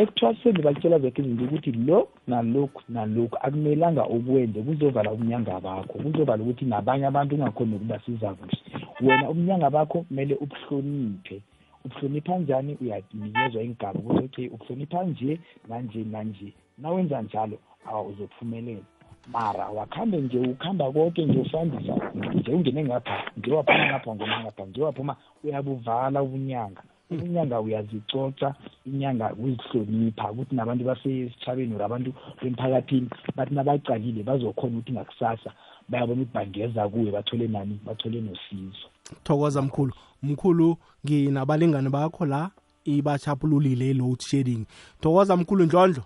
ekuthwaseni 0.00 0.62
bakutshela 0.62 0.98
zonke 1.02 1.22
izinto 1.22 1.44
ukuthi 1.44 1.72
lo 1.86 1.98
nalokhu 2.30 2.80
nalokhu 2.94 3.36
akumelanga 3.46 4.02
ukwenze 4.16 4.58
kuzovala 4.66 5.12
ubunyanga 5.12 5.60
bakho 5.66 5.94
kuzovala 6.02 6.42
ukuthi 6.42 6.64
nabanye 6.64 7.06
abantu 7.06 7.34
ungakhoni 7.34 7.74
ukubasiza 7.76 8.34
kuhle. 8.38 8.58
Wena 9.04 9.30
ubunyanga 9.30 9.70
bakho 9.76 9.98
kumele 10.06 10.34
ubuhloniphe 10.44 11.36
ubuhlonipha 11.84 12.38
njani? 12.38 12.72
Uyanikezwa 12.82 13.62
ingaba 13.62 13.98
ukuthi 14.00 14.24
okay 14.24 14.46
ubuhlonipha 14.54 15.04
nje 15.04 15.40
nanje 15.68 16.00
nanje. 16.12 16.48
Nawenza 16.78 17.22
njalo 17.22 17.56
awa 17.86 18.02
uzophumelela 18.02 18.86
mara 19.32 19.66
wakhambe 19.68 20.16
nje 20.18 20.38
ukhamba 20.38 20.92
konke 20.92 21.24
nje 21.24 21.38
ufandisa 21.38 21.94
nje 22.34 22.52
ungene 22.52 22.84
ngapha 22.84 23.16
nje 23.36 23.52
waphuma 23.52 23.86
ngapha 23.86 24.14
ngona 24.14 24.40
ngapha 24.40 24.64
nje 24.64 24.82
waphuma 24.82 25.16
uyabuvala 25.44 26.22
ubunyanga. 26.22 26.82
Inyanga 27.10 27.60
uyazicoca 27.60 28.54
inyanga 28.86 29.28
kuzihlonipha 29.28 30.30
ukuthi 30.30 30.54
nabantu 30.54 30.84
basesitshabeni 30.84 31.74
or 31.74 31.82
abantu 31.82 32.12
bemphakathini 32.42 33.08
bathi 33.36 33.54
nabacalile 33.54 34.22
bazokhona 34.22 34.78
ukuthi 34.78 34.92
ngakusasa 34.92 35.52
bayabona 35.88 36.22
ukuthi 36.22 36.34
bangeza 36.34 36.88
kuwe 36.88 37.10
bathole 37.10 37.48
nani? 37.48 37.80
Bathole 37.86 38.20
nosizo. 38.20 38.88
Thokoza 39.22 39.62
mkhulu. 39.62 39.92
Mkhulu 40.22 40.76
nginabalingane 41.06 41.90
bakho 41.90 42.26
la 42.26 42.50
ibachapululile 42.84 43.90
i-load 43.90 44.20
shedding 44.20 44.66
thokoza 45.00 45.36
mkhulu 45.36 45.64
ndlondlo 45.64 46.02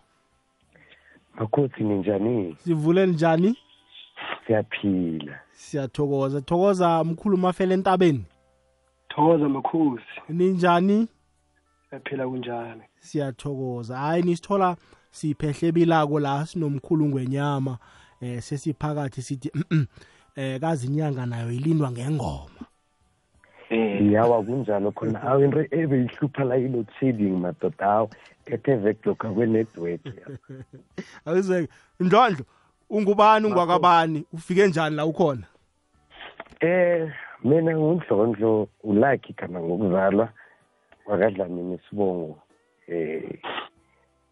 makhosi 1.38 1.84
ninjani? 1.84 2.56
Sivule 2.64 3.06
njani? 3.06 3.56
Siyaphila. 4.46 5.40
Siyathokoza. 5.52 6.40
Thokoza 6.40 7.04
mkhulu 7.04 7.36
mafele 7.36 7.74
entabeni. 7.74 8.24
Thokoza 9.18 9.48
makhosi. 9.48 10.04
Ninjani? 10.28 11.08
Siyaphila 11.90 12.28
kunjani? 12.28 12.82
Siyathokoza. 13.00 13.98
Hayi 13.98 14.22
nisithola 14.22 14.76
siphehle 15.10 15.72
bilako 15.72 16.20
la 16.20 16.46
sinomkhulu 16.46 17.06
ngwenyama 17.06 17.78
eh 18.20 18.42
sesiphakathi 18.42 19.22
sithi 19.22 19.50
eh 20.36 20.60
kazi 20.60 20.86
inyanga 20.86 21.26
nayo 21.26 21.52
ilindwa 21.52 21.90
ngengoma. 21.90 22.66
Yawa 24.12 24.42
kunjalo 24.42 24.92
khona. 24.92 25.22
Awu 25.22 25.44
into 25.44 25.60
ebeyihlupha 25.70 26.44
la 26.44 26.56
i-load 26.56 26.86
shedding 27.00 27.36
madoda 27.36 27.86
awu 27.86 28.10
ethe 28.46 28.76
vekulokha 28.76 29.30
kwe-network. 29.30 30.00
Awuzeke 31.26 31.72
ndlondlo 32.00 32.44
ungubani 32.90 33.46
ungwakabani? 33.46 34.24
Ufike 34.32 34.66
njani 34.66 34.96
la 34.96 35.06
ukhona? 35.06 35.46
Eh 36.60 37.12
mina 37.44 37.76
ngundlondlo 37.76 38.68
ulakhi 38.84 39.32
khana 39.32 39.60
ngokuzalwa 39.60 40.28
wakadlamini 41.06 41.78
sibongo 41.88 42.38
eh 42.88 43.38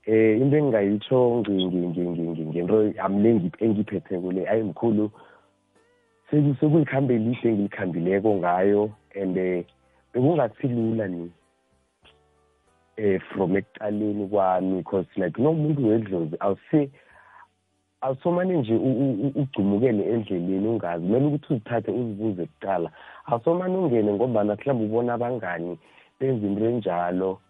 eh 0.07 0.41
into 0.41 0.57
engingayitsho 0.57 1.43
ngento 2.51 2.93
amle 2.99 3.29
engiphethe 3.59 4.19
kule 4.19 4.49
ayimkhulu 4.49 5.11
sekulikhambe 6.31 7.15
elide 7.15 7.49
engilikhambileko 7.49 8.35
ngayo 8.37 8.91
and 9.15 9.37
eh 9.39 9.65
bekungasilula 10.13 11.09
ni 11.09 11.31
eh 12.97 13.21
from 13.21 13.57
ekuqaleni 13.57 14.27
kwami 14.29 14.77
because 14.77 15.07
like 15.17 15.43
nomuntu 15.43 15.89
wedlozi 15.89 16.37
awusi 16.41 16.91
awusomane 18.07 18.57
nje 18.57 18.75
ugcumukele 19.41 20.03
endleleni 20.13 20.69
ungazi. 20.69 21.07
Kumele 21.07 21.27
ukuthi 21.27 21.53
uzithathe 21.53 21.91
uzibuze 21.91 22.47
kuqala. 22.47 22.91
Awusomane 23.27 23.77
ungene 23.77 24.13
ngobana 24.13 24.55
mhlawumbe 24.55 24.85
ubona 24.87 25.15
abangani 25.15 25.79
benza 26.21 26.47
into 26.47 26.65
enjalo. 26.65 27.41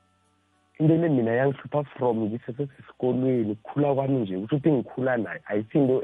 Into 0.79 0.95
le 0.97 1.09
mina 1.09 1.33
yangihlupha 1.33 1.85
from 1.97 2.17
ngisesesesikolweni 2.25 3.53
ukukhula 3.53 3.95
kwami 3.95 4.19
nje 4.19 4.39
kusho 4.39 4.57
ukuthi 4.57 4.73
ngikhula 4.73 5.17
nayo 5.17 5.41
ayisinto 5.47 5.97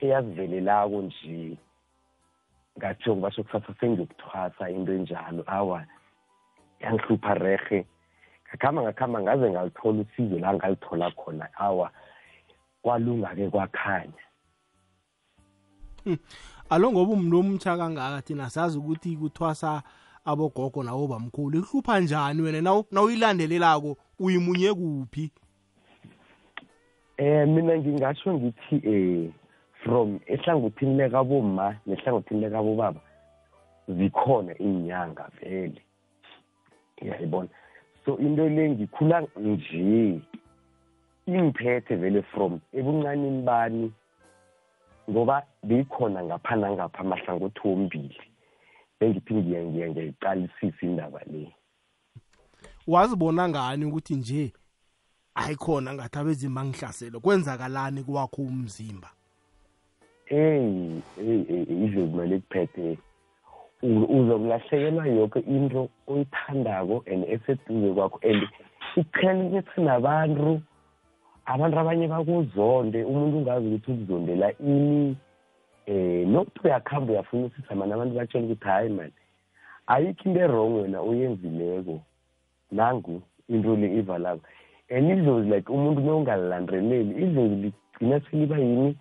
eyazivelelako 0.00 1.02
nje. 1.02 1.56
Ngathi 2.78 3.14
basho 3.14 3.42
kusasa 3.42 3.74
sengiyokuthwasa 3.80 4.70
into 4.70 4.92
enjalo. 4.92 5.44
Awa 5.46 5.84
yangihlupha 6.80 7.34
rehe 7.34 7.84
ngakhamba 8.48 8.82
ngakhamba 8.82 9.22
ngaze 9.22 9.50
ngalithola 9.50 10.00
usizo 10.00 10.38
la 10.38 10.54
ngalithola 10.54 11.10
khona. 11.10 11.48
Awa 11.58 11.90
kwalunga-ke 12.86 13.50
kwakhanya. 13.50 14.22
Alo 16.70 16.92
ngoba 16.92 17.12
umuntu 17.12 17.38
omtsha 17.40 17.76
kangaka 17.76 18.22
thina 18.22 18.50
sazi 18.50 18.78
ukuthi 18.78 19.16
kuthwasa 19.16 19.82
abogogo 20.24 20.82
nawo 20.82 21.06
bamkhulu. 21.06 21.58
Ihlupha 21.58 22.00
njani 22.00 22.42
wena? 22.42 22.84
Nawuyilandelelako 22.90 23.96
uyimunye 24.18 24.74
kuphi? 24.74 25.32
Eh 27.16 27.48
mina 27.48 27.78
ngingasho 27.78 28.34
ngithi 28.34 28.76
eh 28.84 29.30
from 29.82 30.20
ehlangothini 30.26 30.96
lekaboma 30.96 31.76
nehlangothini 31.86 32.40
lekabobaba 32.40 33.00
zikhona 33.88 34.58
inyanga 34.58 35.30
vele. 35.40 35.82
Uyayibona 37.02 37.48
so 38.04 38.18
into 38.18 38.48
le 38.48 38.70
ngikhula 38.70 39.26
nje. 39.36 40.20
Ingiphethe 41.26 41.96
vele 41.96 42.22
from 42.22 42.60
ebuncanini 42.72 43.42
bani 43.42 43.92
ngoba 45.10 45.42
beyikhona 45.62 46.24
ngapha 46.24 46.56
nangapha 46.56 46.98
amahlangothi 46.98 47.60
wombili 47.64 48.20
bengithi 49.00 49.34
ngiya 49.34 49.64
ngiya 49.64 49.90
ngiyayiqalisisa 49.90 50.82
indaba 50.82 51.20
le. 51.26 51.52
Wazibona 52.86 53.48
ngani 53.48 53.84
ukuthi 53.84 54.14
nje 54.14 54.52
ayikhona 55.34 55.94
ngathi 55.94 56.18
abezimba 56.18 56.64
ngihlasele 56.64 57.18
kwenzakalani 57.18 58.02
kwakho 58.02 58.42
umzimba? 58.42 59.10
Eyi 60.26 61.02
ize 61.84 62.02
kumele 62.06 62.38
kuphethe 62.38 62.98
uzokulahlekelwa 63.82 65.06
yoke 65.06 65.40
into 65.40 65.88
oyithandako 66.06 67.04
and 67.06 67.24
eseduze 67.24 67.94
kwakho 67.94 68.18
and 68.22 68.42
iqhelekethe 68.96 69.80
nabantu 69.82 70.62
abantu 71.46 71.76
abanye 71.78 72.06
bakuzonde 72.08 72.98
umuntu 73.04 73.36
ungazi 73.38 73.66
ukuthi 73.66 73.90
ukuzondela 73.92 74.48
ini 74.60 75.16
eh 75.86 76.26
nokuthi 76.28 76.60
uyakhamba 76.64 77.12
uyafunisisa 77.12 77.74
mani 77.74 77.92
abantu 77.92 78.14
batshela 78.14 78.44
ukuthi 78.44 78.64
hayi 78.64 78.90
mani 78.98 79.18
ayikho 79.86 80.24
into 80.28 80.40
erong 80.40 80.74
wena 80.82 80.98
oyenzileko 81.00 82.00
nangu 82.72 83.22
into 83.48 83.76
le 83.76 83.98
ivalako. 83.98 84.42
And 84.90 85.10
idlozi 85.10 85.50
like 85.50 85.68
umuntu 85.72 86.00
nowungalilandeleli 86.00 87.22
idlozi 87.22 87.54
ligcina 87.54 88.20
seliba 88.20 88.58
yini? 88.58 88.96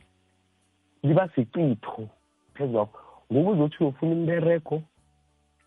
Liba 1.03 1.29
sicitho 1.35 2.09
phezu 2.53 2.73
kwakho. 2.73 2.99
Ngoba 3.33 3.51
uzothi 3.51 3.77
uyofuna 3.79 4.11
umbereko 4.11 4.81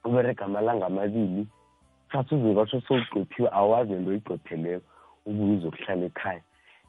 uberega 0.04 0.44
amalanga 0.44 0.86
amabili 0.86 1.46
sathi 2.12 2.34
uzokwasho 2.34 2.80
sowugqothiwe 2.80 3.48
awazi 3.52 3.92
nento 3.92 4.10
oyigqotheleko 4.10 4.86
ubuye 5.26 5.56
uzokuhlala 5.56 6.06
ekhaya. 6.06 6.42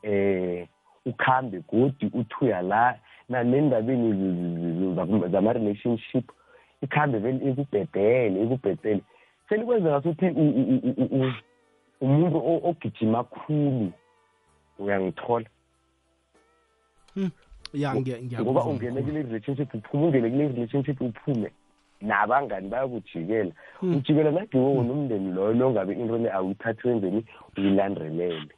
Eh 0.04 0.68
ukhambe 1.06 1.62
godi 1.72 2.12
uthuya 2.14 2.62
la 2.62 3.00
nanendabeni 3.30 4.96
zama-relationship 5.32 6.32
ikhambe 6.82 7.20
vele 7.20 7.52
ikubhedele 7.52 8.44
ikubhedele 8.44 9.02
selikwenzeka 9.50 10.02
sokuthi 10.02 10.26
umuntu 12.02 12.38
ogijima 12.70 13.24
khulu 13.24 13.92
uyangithola. 14.80 15.46
Ya 17.74 17.96
ngoba 18.42 18.64
ungene 18.64 19.02
kule 19.02 19.22
relationship 19.22 19.74
uphume 19.74 20.06
ungene 20.06 20.30
kule 20.30 20.48
relationship 20.48 21.02
uphume. 21.02 21.52
Nabangani 22.02 22.70
bayakujikela. 22.70 23.52
Ujikela 23.82 24.32
nagiwo 24.32 24.84
nomndeni 24.84 25.32
loyo 25.32 25.54
longabe 25.54 25.94
into 25.94 26.18
le 26.18 26.32
awuyithathi 26.32 26.88
wenzeni 26.88 27.26
uyilandelele. 27.58 28.54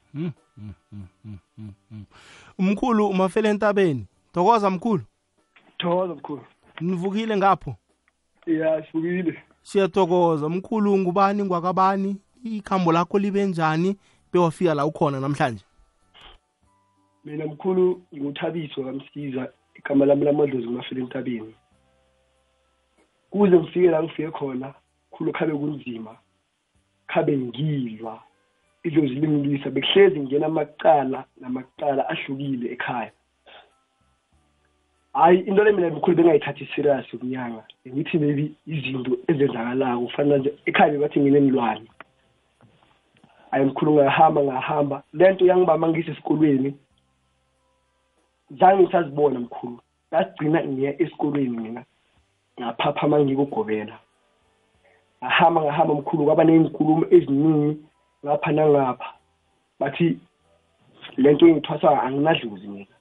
Umkhulu 2.60 3.08
umafele 3.08 3.50
entabeni. 3.50 4.06
Thokoza 4.34 4.70
mkhulu. 4.70 5.04
Thokoza 5.78 6.16
mkhulu. 6.16 6.42
Nivukile 6.82 7.38
ngapho? 7.38 7.76
Ya 8.46 8.86
sivukile. 8.86 9.44
Siyathokoza. 9.62 10.50
Mkhulu 10.50 10.98
ngubani 10.98 11.44
ngwakabani? 11.44 12.18
Ikhambo 12.44 12.92
lakho 12.92 13.20
libe 13.20 13.46
njani? 13.46 13.98
Bewafika 14.34 14.74
la 14.74 14.86
ukhona 14.86 15.20
namhlanje. 15.20 15.66
Mina 17.26 17.46
mkhulu 17.46 18.02
nginguthabiso 18.14 18.84
kamsiza 18.84 19.52
igama 19.76 20.06
lami 20.06 20.26
lamadlozi 20.26 20.68
ngumafele 20.68 21.02
entabeni. 21.02 21.56
Kuze 23.30 23.60
ngifike 23.60 23.90
la 23.90 24.04
ngifike 24.04 24.32
khona 24.32 24.74
khulu 25.12 25.34
khabe 25.34 25.54
kunzima 25.54 26.18
khabe 27.08 27.38
ngilwa 27.38 28.24
idlozi 28.84 29.16
lingilwisa 29.16 29.70
bekuhlezi 29.70 30.20
ngena 30.20 30.46
amacala 30.46 31.24
namacala 31.42 32.10
ahlukile 32.10 32.72
ekhaya. 32.72 33.12
Hayi 35.14 35.40
into 35.40 35.64
le 35.64 35.72
mina 35.72 35.90
mkhulu 35.90 36.18
bengayithathi 36.18 36.70
serious 36.76 37.14
ukunyanga 37.14 37.64
ngithi 37.88 38.18
maybe 38.18 38.52
izinto 38.68 39.18
ezenzakalako 39.28 40.06
kufanele 40.06 40.40
nje 40.40 40.54
ekhaya 40.66 40.92
bebathi 40.92 41.20
nginemlwane 41.20 41.88
hayi 43.52 43.66
mkhulu 43.66 43.94
ngahamba 43.94 44.44
ngahamba. 44.44 45.04
Le 45.14 45.32
nto 45.32 45.46
yangibamba 45.46 45.88
ngisesikolweni 45.88 46.76
zange 48.60 48.84
ngisazibona 48.84 49.40
mkhulu. 49.40 49.80
Ngasigcina 50.14 50.64
ngiya 50.64 51.02
esikolweni 51.02 51.58
mina 51.58 51.84
ngaphapha 52.60 53.08
uma 53.08 53.20
ngikugobela. 53.20 54.00
Ngahamba 55.24 55.62
ngahamba 55.62 55.94
mkhulu 55.94 56.26
kwaba 56.26 56.44
ney'nkulumo 56.44 57.06
eziningi. 57.12 57.78
Ngapha 58.26 58.52
nangapha. 58.52 59.14
Bathi 59.80 60.20
le 61.18 61.34
nto 61.34 61.48
engithwasa 61.48 62.02
anginadlozi 62.02 62.68
mina. 62.68 62.96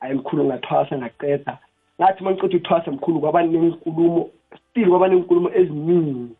Hayi 0.00 0.14
mkhulu 0.14 0.44
ngathwasa 0.44 0.98
ngaqeda. 0.98 1.58
Ngathi 2.00 2.20
uma 2.20 2.30
ngiceda 2.30 2.56
ukuthwasa 2.56 2.90
mkhulu 2.90 3.20
kwaba 3.20 3.42
nenkulumo 3.42 4.30
still 4.70 4.88
kwaba 4.88 5.08
nenkulumo 5.08 5.50
eziningi. 5.54 6.34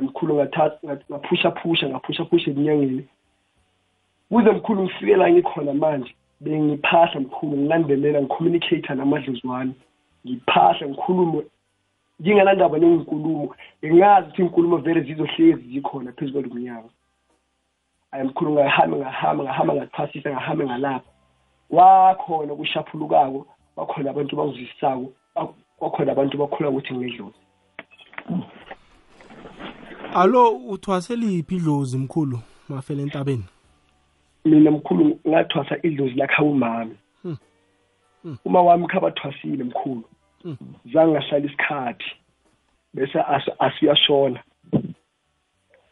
Mkhulu 0.00 0.34
ngathatha 0.34 0.96
ngaphusha 1.10 1.50
phusha 1.50 1.88
ngaphusha 1.88 2.24
phusha 2.24 2.50
eminyangeni. 2.50 3.08
Kuze 4.28 4.50
mkhulu 4.50 4.82
ngifike 4.82 5.16
la 5.16 5.30
ngikhona 5.30 5.74
manje 5.74 6.14
bengiphahla 6.40 7.20
mkhulu 7.20 7.56
ngilandelela 7.56 8.22
ngicommunicate 8.22 8.94
namadlozi 8.94 9.46
wami 9.46 9.74
ngiphahla 10.26 10.88
ngikhulume 10.88 11.44
nginganandaba 12.22 12.78
nenginkulumo 12.78 13.54
ngingazi 13.84 14.26
ukuthi 14.26 14.42
inkulumo 14.42 14.76
vele 14.76 15.00
zizohlezi 15.00 15.64
zikhona 15.72 16.12
phezu 16.12 16.32
kwalo 16.32 16.48
mnyaka 16.54 16.88
ayi 18.12 18.24
mkhulu 18.24 18.52
ngahamba 18.52 19.44
ngahamba 19.44 19.74
ngaphasisa 19.74 20.30
ngahambe 20.30 20.64
ngalapha. 20.66 21.10
Wakhona 21.70 22.54
kushaphulukako 22.54 23.46
bakhona 23.76 24.10
abantu 24.10 24.36
bangizwisisako 24.36 25.12
kwakhona 25.78 26.12
abantu 26.12 26.38
bakholwa 26.38 26.70
ukuthi 26.70 26.94
ngedlozi 26.94 27.38
alo 30.14 30.50
uthwaseliphi 30.50 31.56
idlozi 31.56 31.98
mkhulu 31.98 32.40
mafele 32.68 33.02
entabeni? 33.02 33.44
Mina 34.44 34.70
mkhulu 34.70 35.18
ngathwasa 35.28 35.78
idlozi 35.82 36.14
lakha 36.14 36.42
umami 36.42 36.96
uma 38.44 38.62
wami 38.62 38.86
khabathwasile 38.86 39.64
mkhulu. 39.64 40.04
Zange 40.92 41.12
ngahlala 41.12 41.46
isikhathi 41.46 42.04
bese 42.94 43.18
asiyashona 43.58 44.42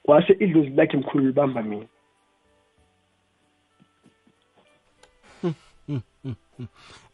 kwase 0.03 0.33
idlozi 0.33 0.71
lakhe 0.71 0.97
mkhulu 0.97 1.27
libamba 1.27 1.63
mina. 1.63 1.87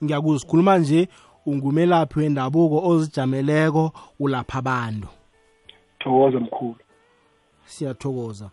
Ngiyakuzwa 0.04 0.40
sikhuluma 0.40 0.78
nje 0.78 1.08
ungumelaphi 1.46 2.18
wendabuko 2.18 2.88
ozijameleko 2.88 3.92
ulapha 4.20 4.58
abantu? 4.58 5.08
Thokoza 5.98 6.40
mkhulu. 6.40 6.76
Siyathokoza. 7.66 8.50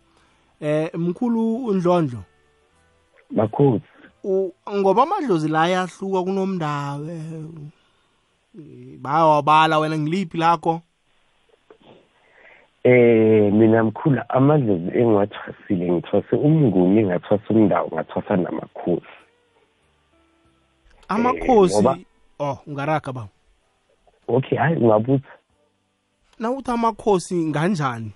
Eh 0.60 0.94
mkhulu 0.94 1.56
undlondlo? 1.66 2.18
Makhulu 3.30 3.80
ngoba 4.74 5.02
amadlozi 5.02 5.48
la 5.48 5.62
ayahluka 5.62 6.22
kunomndawe. 6.22 7.20
Bayawabala 8.98 9.78
wena 9.78 9.98
ngiliphi 9.98 10.38
lakho? 10.38 10.80
Eh 12.84 13.52
mina 13.52 13.84
mkhulu 13.84 14.20
amadlozi 14.28 14.98
engiwathwasile 14.98 15.92
ngithwase 15.92 16.36
umnguni 16.36 17.04
ngathwasa 17.04 17.44
umndawo 17.50 17.90
ngathwasa 17.94 18.36
namakhosi. 18.36 19.16
Amakhosi 21.08 22.06
oh 22.38 22.58
ungaraga 22.66 23.12
ba 23.12 23.28
okay 24.28 24.58
hayi 24.58 24.76
ungabuza 24.76 25.32
na 26.38 26.50
uthi 26.50 26.70
amakhosi 26.70 27.34
nganjani? 27.34 28.12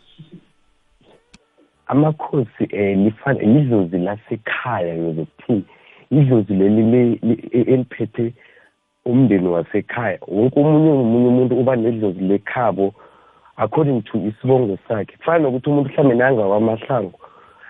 Amakhosi 1.87 2.65
eh 2.71 2.99
lifana 2.99 3.43
idlozi 3.43 3.99
lasekhaya 3.99 4.97
ngizokuthi 4.97 5.65
idlozi 6.11 6.55
leli 6.55 7.19
eliphethe 7.53 8.33
umndeni 9.07 9.49
wasekhaya. 9.49 10.19
Wonke 10.29 10.61
omunye 10.61 10.93
ngomunye 10.93 11.29
umuntu 11.29 11.55
uba 11.61 11.77
nedlozi 11.77 12.21
lekhabo 12.21 12.95
according 13.57 14.03
to 14.03 14.19
isibongo 14.19 14.79
sakhe. 14.89 15.17
Kufana 15.17 15.39
nokuthi 15.39 15.71
umuntu 15.71 15.91
mhlawumbe 15.91 16.15
nangakwamahlango 16.15 17.19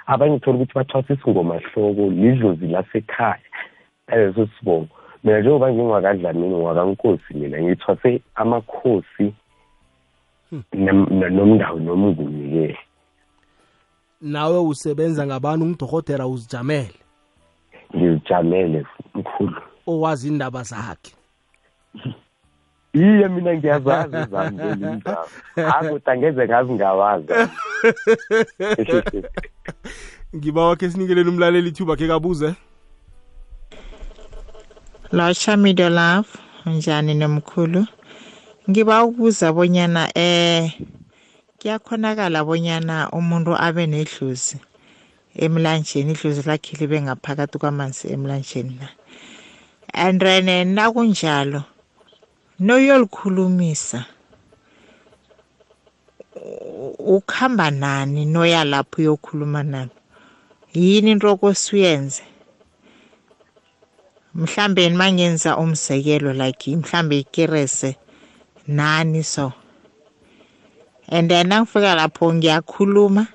abanye 0.07 0.39
thola 0.39 0.57
ukuthi 0.57 0.75
bathwasa 0.75 1.15
isingomahloko 1.15 2.11
lidlozi 2.11 2.67
lasekhaya. 2.67 3.47
Aleso 4.07 4.49
sibongo. 4.59 4.89
Mina 5.25 5.41
njengoba 5.41 5.73
ngingwakadlamini 5.73 6.57
ngwakankosi 6.57 7.35
mina 7.35 7.63
ngithwase 7.63 8.21
amakhosi 8.35 9.35
nomndawo 10.73 11.79
nomnguni-ke. 11.79 12.79
Nawe 14.21 14.59
usebenza 14.59 15.27
ngabantu 15.27 15.65
ungidokotela 15.65 16.27
uzijamele? 16.27 16.99
Ngizijamele 17.97 18.87
mkhulu. 19.15 19.63
Owazi 19.87 20.29
indaba 20.29 20.63
zakhe. 20.63 21.20
Iye 22.93 23.29
mina 23.29 23.55
ngiyazazi 23.57 24.17
zami 24.31 24.59
leli 24.65 24.87
ndawo 24.97 25.27
akuthi 25.75 26.11
angeze 26.11 26.47
ngazi 26.47 26.73
ngawazi. 26.73 27.33
Ngiba 30.37 30.67
wakhe 30.67 30.91
sinikeleni 30.91 31.31
umlaleli 31.31 31.69
ithuba 31.69 31.97
khe 31.97 32.09
kabuze? 32.09 32.55
Lotsha 35.13 35.57
mido 35.57 35.89
love 35.89 36.29
njani 36.67 37.15
nomkhulu? 37.15 37.87
Ngiba 38.71 39.05
ukubuza 39.05 39.53
bonyana 39.53 40.11
eh 40.15 40.71
kuyakhonakala 41.61 42.45
bonyana 42.45 43.11
umuntu 43.13 43.53
abe 43.67 43.85
nedlozi 43.87 44.57
emlanjeni 45.37 46.13
idlozi 46.13 46.43
lakhe 46.49 46.73
libe 46.81 46.97
ngaphakathi 47.03 47.59
kwamanzi 47.61 48.09
emlanjeni 48.15 48.75
la 48.81 48.89
and 49.93 50.21
then 50.21 50.75
nakunjalo 50.75 51.61
noyolikhulumisa 52.61 54.05
ukhamba 56.99 57.71
nani 57.71 58.25
noya 58.25 58.65
lapho 58.65 58.97
uyokhuluma 59.03 59.63
nalo 59.63 59.91
yini 60.75 61.11
into 61.11 61.37
kosuyenze 61.37 62.23
mhlambe 64.35 64.91
mangenza 64.91 65.57
umzekelo 65.57 66.33
like 66.33 66.77
mhlambe 66.77 67.19
ikerese 67.19 67.97
nani 68.67 69.23
so? 69.25 69.53
And 71.09 71.31
then 71.31 71.49
nangifika 71.49 71.95
lapho 71.95 72.35
ngiyakhuluma 72.35 73.27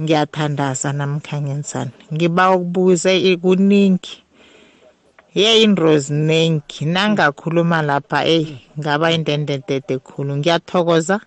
ngiyathandaza 0.00 0.92
namkhangenzana 0.92 1.90
ngiba 2.12 2.50
ukubuze 2.50 3.36
kuningi 3.36 4.22
ye 5.34 5.62
into 5.62 5.98
ziningi 5.98 6.84
nangakhuluma 6.84 7.82
lapha 7.82 8.24
eyi 8.24 8.58
ngaba 8.78 9.12
indendendede 9.12 9.98
khulu. 9.98 10.36
Ngiyathokoza. 10.36 11.20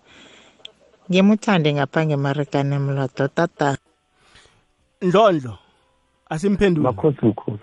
Ngimuthande 1.10 1.74
ngapha 1.74 2.06
ngemarekane 2.06 2.80
mlodo 2.80 3.28
tata 3.28 3.78
ndlondlo 5.02 5.58
asimphendule 6.30 6.84
makhosi 6.84 7.26
mkhulu 7.26 7.60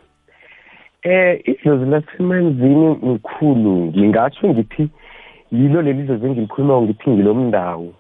eh 1.03 1.41
idlozi 1.45 1.91
lasemanzini 1.91 2.89
mkhulu 2.89 3.71
ngingatsho 3.71 4.49
ngithi 4.49 4.89
yilo 5.53 5.83
leli 5.83 6.03
dlozi 6.03 6.27
engilikhuluma 6.27 6.83
ngithi 6.83 7.11
ngilomndawo 7.11 7.95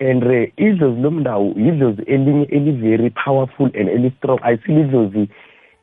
and 0.00 0.22
idlozi 0.56 1.00
lomndawo 1.00 1.54
yidlozi 1.56 2.02
elinye 2.02 2.46
eli-very 2.50 3.10
powerful 3.10 3.70
and 3.74 3.88
eli-strong. 3.88 4.38
Ayisilidlozi 4.42 5.28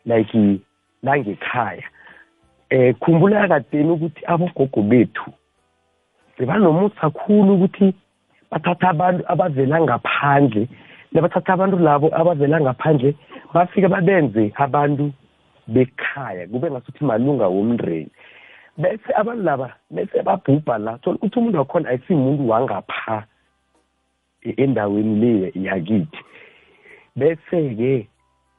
like 0.06 0.60
langekhaya 1.04 1.84
eh 2.70 2.96
khumbula 3.00 3.48
kadeni 3.48 3.92
ukuthi 3.92 4.22
abogogo 4.26 4.82
bethu 4.82 5.32
bebanomusa 6.38 7.10
khulu 7.10 7.54
ukuthi 7.54 7.94
bathatha 8.52 8.90
abantu 8.90 9.24
abavela 9.28 9.82
ngaphandle 9.82 10.68
nabathatha 11.12 11.54
abantu 11.54 11.78
labo 11.78 12.08
abavela 12.20 12.62
ngaphandle 12.62 13.16
bafike 13.54 13.88
babenze 13.88 14.54
abantu 14.56 15.12
bekhaya 15.68 16.48
kube 16.48 16.72
ngasuthi 16.72 17.06
malunga 17.06 17.48
womndeni. 17.48 18.12
Bese 18.78 19.12
abantu 19.16 19.44
laba 19.44 19.76
bese 19.92 20.24
babhubha 20.24 20.78
la 20.78 20.98
thola 20.98 21.16
ukuthi 21.16 21.40
umuntu 21.40 21.58
wakhona 21.58 21.90
ayisimuntu 21.90 22.50
wangapha 22.50 23.24
endaweni 24.44 25.16
le 25.22 25.52
yakithi. 25.56 26.20
Bese-ke 27.16 28.08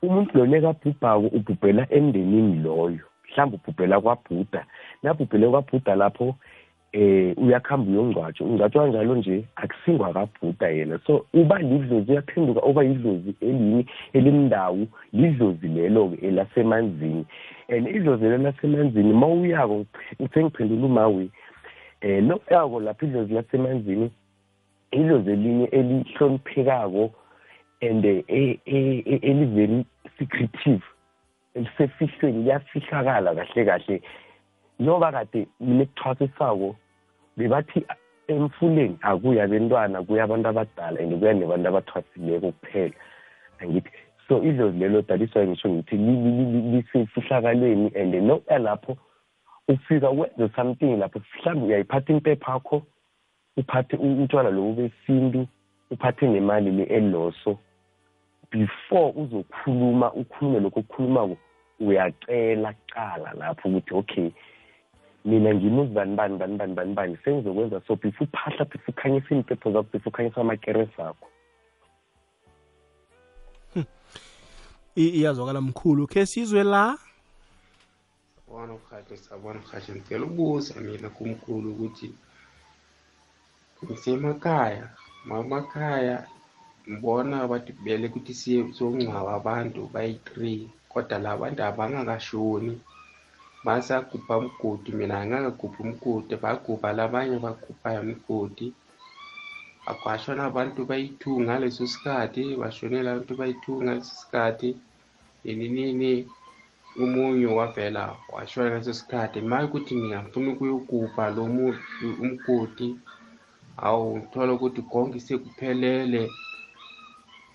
umuntu 0.02 0.38
lo 0.38 0.46
nekabhubhako 0.46 1.26
ubhubhela 1.36 1.86
emndenini 1.90 2.62
loyo 2.64 3.06
mhlawumbe 3.32 3.56
ubhubhela 3.56 4.00
kwabhuda. 4.00 4.66
Nabhubhele 5.02 5.48
kwabhuda 5.48 5.94
lapho 5.94 6.34
eh 6.92 7.34
uyakhamba 7.38 7.90
uyongcwatshwa. 7.90 8.46
Ungcwatshwa 8.46 8.88
njalo 8.88 9.14
nje 9.14 9.44
akusingwa 9.56 10.12
kabhuda 10.12 10.68
yena. 10.68 10.98
So 11.06 11.26
uba 11.34 11.58
lidlozi 11.58 12.12
uyaphenduka 12.12 12.62
uba 12.62 12.82
yidlozi 12.82 13.34
elini 13.40 13.86
elimndawu 14.12 14.86
lidlozi 15.12 15.68
lelo-ke 15.68 16.26
elasemanzini. 16.26 17.24
And 17.68 17.88
idlozi 17.88 18.24
lelo 18.24 18.38
lasemanzini 18.38 19.12
ma 19.12 19.26
uyako 19.26 19.86
sengiphendula 20.34 20.86
umawi 20.86 21.30
um 22.02 22.26
nokuyako 22.26 22.80
lapho 22.80 23.06
idlozi 23.06 23.34
lasemanzini 23.34 24.10
idlozi 24.90 25.30
elinye 25.30 25.64
elihloniphekako 25.64 27.10
and 27.80 28.04
eli-very 28.04 29.84
secretive 30.18 30.82
elisefihlweni 31.54 32.42
liyafihlakala 32.44 33.34
kahle 33.34 33.64
kahle. 33.64 34.02
Njengoba 34.80 35.12
kade 35.12 35.46
mina 35.60 35.82
ekuthwasisako 35.82 36.76
bebathi 37.36 37.86
emfuleni 38.28 38.98
akuya 39.02 39.46
bentwana 39.46 40.02
kuya 40.02 40.24
abantu 40.24 40.48
abadala 40.48 41.00
and 41.00 41.18
kuya 41.18 41.34
nebantu 41.34 41.68
abathwasileko 41.68 42.52
kuphela. 42.52 42.94
Angithi 43.60 43.90
so 44.28 44.42
idlozi 44.42 44.78
lelo 44.78 45.02
daliswayo 45.02 45.48
ngisho 45.48 45.68
ngithi 45.68 45.96
lisefihlakalweni 45.96 47.92
and 47.94 48.14
nokuya 48.14 48.58
lapho 48.58 48.96
ufika 49.68 50.10
wenze 50.10 50.48
something 50.56 50.96
lapho 50.96 51.20
mhlawumbe 51.20 51.66
uyayiphatha 51.66 52.12
impepha 52.12 52.52
yakho 52.52 52.82
uphathe 53.56 53.96
utshwala 53.96 54.50
lobu 54.50 54.72
besintu 54.72 55.46
uphathe 55.90 56.28
nemali 56.28 56.70
le 56.70 56.84
eloso 56.84 57.58
before 58.52 59.12
uzokhuluma 59.16 60.12
ukhulume 60.12 60.60
lokho 60.60 60.80
okukhulumako 60.80 61.36
uyacela 61.80 62.72
kuqala 62.72 63.32
lapho 63.38 63.68
ukuthi 63.68 63.94
okay 63.94 64.30
mina 65.24 65.54
ngimi 65.54 65.80
uzibani 65.80 66.16
bani 66.16 66.36
bani 66.38 66.56
bani 66.56 66.74
bani 66.74 66.94
bani 66.94 67.18
sengizokwenza 67.24 67.80
so 67.86 67.96
before 67.96 68.28
uphahla 68.28 68.64
before 68.64 68.88
ukhanyisa 68.94 69.34
iy'mpepho 69.34 69.72
zakho 69.72 69.88
before 69.92 70.10
ukhanyisa 70.12 70.40
amakeresi 70.40 71.02
akho 71.02 71.28
I- 74.96 75.14
iyazwakala 75.18 75.60
mkhulu. 75.60 76.06
Khe 76.06 76.26
sizwe 76.26 76.62
la? 76.64 76.98
Bona 78.48 78.74
urhathe 78.74 79.16
sabona 79.16 79.60
urhathe 79.60 79.92
ngicela 79.92 80.24
ukubuza 80.24 80.80
mina 80.80 81.08
kumkhulu 81.08 81.70
ukuthi 81.72 82.14
ngisemakhaya 83.84 84.88
mamakhaya 85.24 86.28
ngibona 86.90 87.36
bathi 87.50 87.72
bele 87.84 88.06
ukuthi 88.08 88.32
siye 88.40 88.60
siyongcwaba 88.74 89.30
abantu 89.40 89.80
bayi-three 89.94 90.60
kodwa 90.92 91.16
la 91.24 91.32
bantu 91.40 91.60
abangakashoni. 91.68 92.74
Basagubha 93.66 94.34
umgodi 94.42 94.90
mina 94.98 95.14
angakagubhi 95.22 95.78
umgodi 95.86 96.34
bagubha 96.44 96.88
labanye 96.98 97.36
bagubhayo 97.44 98.00
umgodi. 98.06 98.66
Kwashona 100.02 100.42
abantu 100.50 100.80
bayi-two 100.90 101.34
ngaleso 101.44 101.82
sikhathi 101.92 102.44
bashonela 102.60 103.08
abantu 103.12 103.32
bayi-two 103.40 103.76
ngaleso 103.84 104.12
sikhathi. 104.20 104.70
Nini 105.44 105.66
nini 105.76 106.12
omunye 107.02 107.46
wavela 107.58 108.02
washona 108.34 108.68
ngaleso 108.70 108.92
sikhathi. 109.00 109.38
Ma 109.50 109.58
ukuthi 109.66 109.92
ngiyafuna 109.96 110.48
ukuyogubha 110.52 111.24
lo 111.36 111.44
mu- 111.54 111.78
umgodi 112.24 112.88
awu 113.86 114.06
ngithola 114.18 114.50
ukuthi 114.56 114.82
konke 114.92 115.18
sekuphelele 115.26 116.22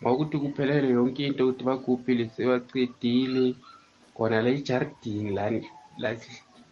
ma 0.01 0.09
ukuthi 0.13 0.37
kuphelele 0.43 0.87
yonke 0.97 1.21
into 1.27 1.43
ukuthi 1.43 1.63
bagubhile 1.69 2.23
sebacedile 2.33 3.43
khona 4.15 4.37
la 4.45 4.49
ejardini 4.57 5.29
la 5.37 5.45
la- 6.01 6.11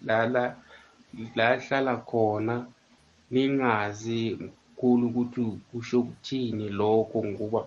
la 0.08 0.18
la- 0.34 0.56
la 1.38 1.46
hlala 1.64 1.94
khona 2.10 2.56
ningazi 3.34 4.22
mkhulu 4.44 5.04
ukuthi 5.10 5.42
kusho 5.70 5.98
ukuthini 6.04 6.66
lokho 6.80 7.18
ngoba 7.32 7.62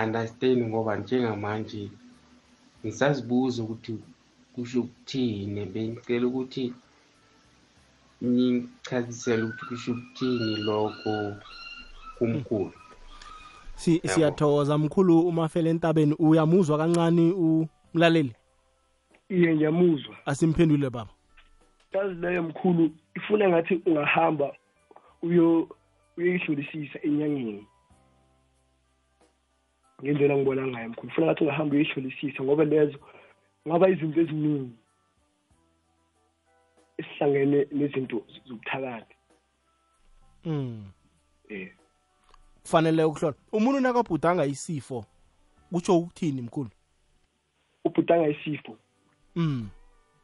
understand 0.00 0.60
ngoba 0.70 0.92
njengamanje 1.02 1.82
ngisazibuza 2.82 3.58
ukuthi 3.64 3.92
kusho 4.54 4.78
ukuthini 4.84 5.60
bengicela 5.72 6.24
ukuthi 6.30 6.64
ngichazisele 8.24 9.42
ukuthi 9.48 9.64
kusho 9.68 9.90
ukuthini 9.92 10.52
lokho 10.68 11.14
kumkhulu. 12.16 12.76
Si- 13.78 14.00
siyathokoza 14.04 14.78
mkhulu 14.78 15.20
umafele 15.20 15.70
entabeni 15.70 16.14
uyamuzwa 16.18 16.78
kancane 16.78 17.32
umlaleli? 17.32 18.34
Iye 19.28 19.54
ngiyamuzwa. 19.54 20.16
Asimphendule 20.26 20.90
baba. 20.90 21.10
Yazi 21.92 22.14
leyo 22.14 22.42
mkhulu 22.42 22.90
ifuna 23.16 23.48
ngathi 23.48 23.74
ungahamba 23.86 24.56
uyo 25.22 25.68
uyoyihlolisisa 26.16 26.98
enyangeni. 27.02 27.66
Ngendlela 30.02 30.36
ngibona 30.36 30.66
ngayo 30.66 30.88
mkhulu 30.88 31.12
funa 31.12 31.26
ngathi 31.26 31.44
ungahamba 31.44 31.72
uyoyihlolisisa 31.74 32.42
ngoba 32.42 32.64
lezo 32.64 32.98
ngaba 33.68 33.88
izinto 33.88 34.20
eziningi 34.20 34.72
esihlangene 36.98 37.66
nezinto 37.72 38.22
zobuthakathi. 38.46 39.14
Mm. 40.44 40.84
eh. 41.48 41.68
Kufanele 42.68 43.04
ukuhlola 43.04 43.36
umuntu 43.52 43.80
nakabhudanga 43.80 44.46
isifo 44.46 45.04
kutsho 45.72 45.98
ukuthini 45.98 46.42
mkhulu? 46.42 46.70
Ubhudanga 47.84 48.28
isifo. 48.28 48.76
Mm. 49.36 49.68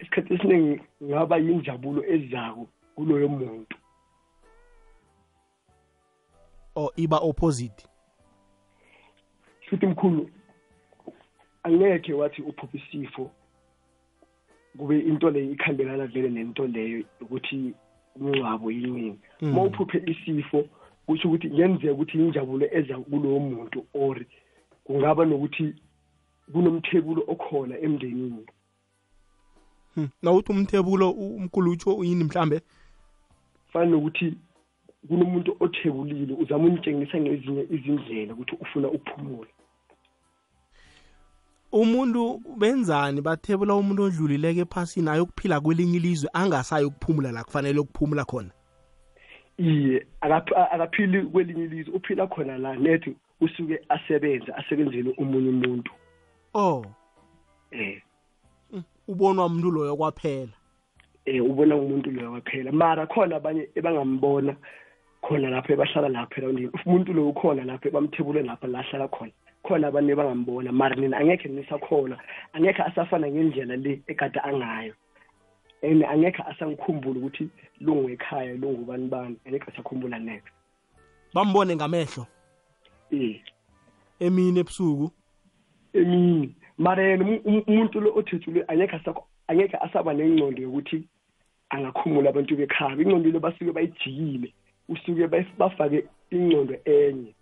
isikhathi 0.00 0.34
esiningi 0.34 0.80
ngaba 1.02 1.36
yinjabulo 1.36 2.04
ezako 2.04 2.68
kuloyo 2.94 3.28
muntu. 3.28 3.76
Or 6.74 6.90
iba 6.96 7.18
opposite? 7.18 7.86
Futhi 9.70 9.86
mkhulu 9.86 10.30
angeke 11.62 12.12
wathi 12.12 12.42
uphupha 12.42 12.78
isifo 12.78 13.30
kube 14.78 14.98
into 14.98 15.30
leyo 15.30 15.52
ikhambelana 15.52 16.06
vele 16.06 16.28
nento 16.28 16.66
leyo 16.66 17.04
ukuthi 17.20 17.74
umngcwabo 18.16 18.70
yini. 18.70 19.18
Mm. 19.40 19.52
uma 19.52 19.62
uphuphe 19.62 20.02
isifo 20.06 20.68
kusho 21.06 21.28
ukuthi 21.28 21.48
kuyenzeka 21.48 21.92
ukuthi 21.92 22.18
injabulo 22.18 22.66
eza 22.72 22.98
kulowo 22.98 23.40
muntu 23.40 23.86
or 23.94 24.16
kungaba 24.84 25.24
nokuthi 25.24 25.74
kunomthebulo 26.52 27.22
okhona 27.28 27.78
emndenini. 27.78 28.46
Hmm. 29.94 30.08
nawuthi 30.22 30.52
umthebulo 30.52 31.10
u- 31.10 31.36
umkhulu 31.36 31.70
utsho 31.70 31.94
uyini 31.96 32.24
mhlambe? 32.24 32.60
Fana 33.72 33.86
nokuthi 33.90 34.34
kunomuntu 35.08 35.56
othebulile 35.60 36.34
uzama 36.34 36.64
umtshengisa 36.64 37.20
ngezinye 37.20 37.66
izindlela 37.70 38.32
ukuthi 38.34 38.56
ufuna 38.60 38.88
ukuphumula. 38.88 39.50
Umuntu 41.72 42.40
benzani 42.58 43.20
bathebula 43.20 43.74
umuntu 43.74 44.02
odlulileke 44.02 44.60
ephasini 44.60 45.10
ayokuphila 45.10 45.60
kwelinye 45.60 45.96
ilizwe 45.96 46.30
angasayi 46.32 46.84
ukuphumula 46.86 47.32
la 47.32 47.44
kufanele 47.44 47.78
ukuphumula 47.80 48.24
khona? 48.24 48.50
Iye 49.58 50.06
akaph- 50.20 50.56
a- 50.56 50.70
akaphili 50.70 51.22
kwelinye 51.22 51.64
ilizwe 51.64 51.94
uphila 51.94 52.26
khona 52.26 52.58
la 52.58 52.76
nethi 52.76 53.16
usuke 53.40 53.80
asebenze 53.88 54.52
asebenzele 54.52 55.14
omunye 55.18 55.48
umuntu. 55.48 55.92
Oh. 56.54 56.84
Eh. 57.70 58.02
Ubonwa 59.08 59.46
umuntu 59.46 59.70
loyo 59.70 59.96
kwaphela. 59.96 60.52
Eh 61.26 61.44
ubona 61.44 61.76
umuntu 61.76 62.10
loyo 62.10 62.30
kwaphela. 62.30 62.72
Mara 62.72 63.06
khona 63.06 63.36
abanye 63.36 63.68
ebangambona 63.74 64.56
khona 65.22 65.50
lapho 65.50 65.72
ebahlala 65.72 66.08
lapho 66.08 66.34
erawundini 66.40 66.70
umuntu 66.86 67.12
loyo 67.12 67.28
ukhona 67.28 67.64
lapho 67.64 67.90
bamthebule 67.90 68.42
lapho 68.42 68.66
la 68.66 68.78
ahlala 68.78 69.08
khona. 69.08 69.32
Khona 69.62 69.88
abantu 69.88 70.12
ebangambona. 70.12 70.72
Mara 70.72 70.96
nina 70.96 71.18
angekhe 71.18 71.48
nisakhona 71.48 72.18
angekhe 72.52 72.82
asafana 72.82 73.28
ngendlela 73.28 73.76
le 73.76 74.00
ekade 74.06 74.40
angayo. 74.40 74.94
And 75.84 76.02
angekhe 76.04 76.42
asangikhumbula 76.42 77.20
ukuthi 77.20 77.48
lungu 77.80 78.08
ekhaya 78.10 78.54
lungu 78.54 78.84
bani 78.84 79.36
angekhe 79.46 79.70
asakhumbula 79.72 80.18
next. 80.18 80.52
Bambone 81.34 81.76
ngamehlo? 81.76 82.26
Eh 83.12 83.40
emini 84.20 84.60
ebusuku? 84.60 85.10
Emini. 85.92 86.54
Mara 86.78 87.02
yena 87.02 87.24
umu- 87.24 87.40
umu- 87.44 87.64
umuntu 87.66 88.00
lo 88.00 88.14
othethule 88.16 88.64
angekhe 88.68 89.00
angekhe 89.48 89.76
asaba 89.76 90.14
nengcondo 90.14 90.62
yokuthi 90.62 91.04
angakhumula 91.70 92.30
abantu 92.30 92.56
bekhaya. 92.56 92.96
Ingcondo 92.96 93.30
le 93.30 93.38
basuke 93.38 93.72
bayijikile 93.72 94.52
usuke 94.88 95.26
bafake 95.58 96.04
ingcondo 96.30 96.74
enye. 96.84 97.34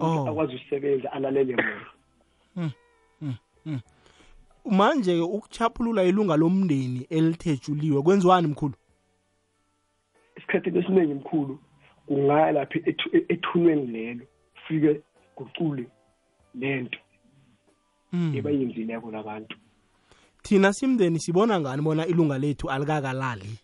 Oh. 0.00 0.28
akwazi 0.28 0.54
ukusebenza 0.56 1.12
alalele 1.12 1.56
bona 1.56 1.86
Hmm, 4.68 4.76
hmm, 4.76 4.86
hmm. 4.86 4.96
manje 4.96 5.20
ukuchaphulula 5.20 6.04
ilunga 6.04 6.36
lomndeni 6.36 7.06
elithethuliwe 7.10 8.02
kwenziwani 8.02 8.46
mkhulu 8.46 8.74
esikhathini 10.36 10.78
esiningi 10.78 11.14
mkhulu 11.14 11.58
kungaya 12.06 12.52
lapha 12.52 12.78
ethu- 12.78 13.24
ethunweni 13.28 13.86
lelo 13.86 14.24
fike 14.68 15.00
gucule 15.36 15.86
lento 16.54 16.98
Hmm. 18.10 18.34
ebayenzileko 18.36 19.10
labantu 19.10 19.56
thina 20.42 20.72
simndeni 20.72 21.20
sibona 21.20 21.60
ngani 21.60 21.82
bona 21.82 22.06
ilunga 22.06 22.38
lethu 22.38 22.70
alikakalali 22.70 23.58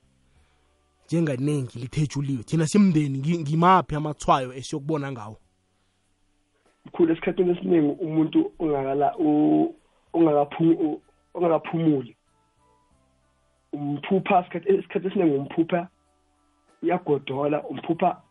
njenganingi 1.07 1.79
lithethuliwe 1.79 2.43
thina 2.43 2.67
simndeni 2.67 3.19
ngi- 3.19 3.39
ngimaphi 3.41 3.95
amathwayo 3.95 4.53
esiyokubona 4.53 5.13
ngawo 5.13 5.37
mkhulu 6.87 7.13
esikhathini 7.13 7.51
esiningi 7.51 7.97
umuntu 8.05 8.53
ongakala 8.59 9.17
u- 10.15 11.01
ongakaphumuli 11.35 12.17
umphupha 13.73 14.47
isikhathi 14.55 15.07
esiningi 15.09 15.37
umphupha 15.37 15.89
uyagodola 16.83 17.63
umphupha 17.63 18.23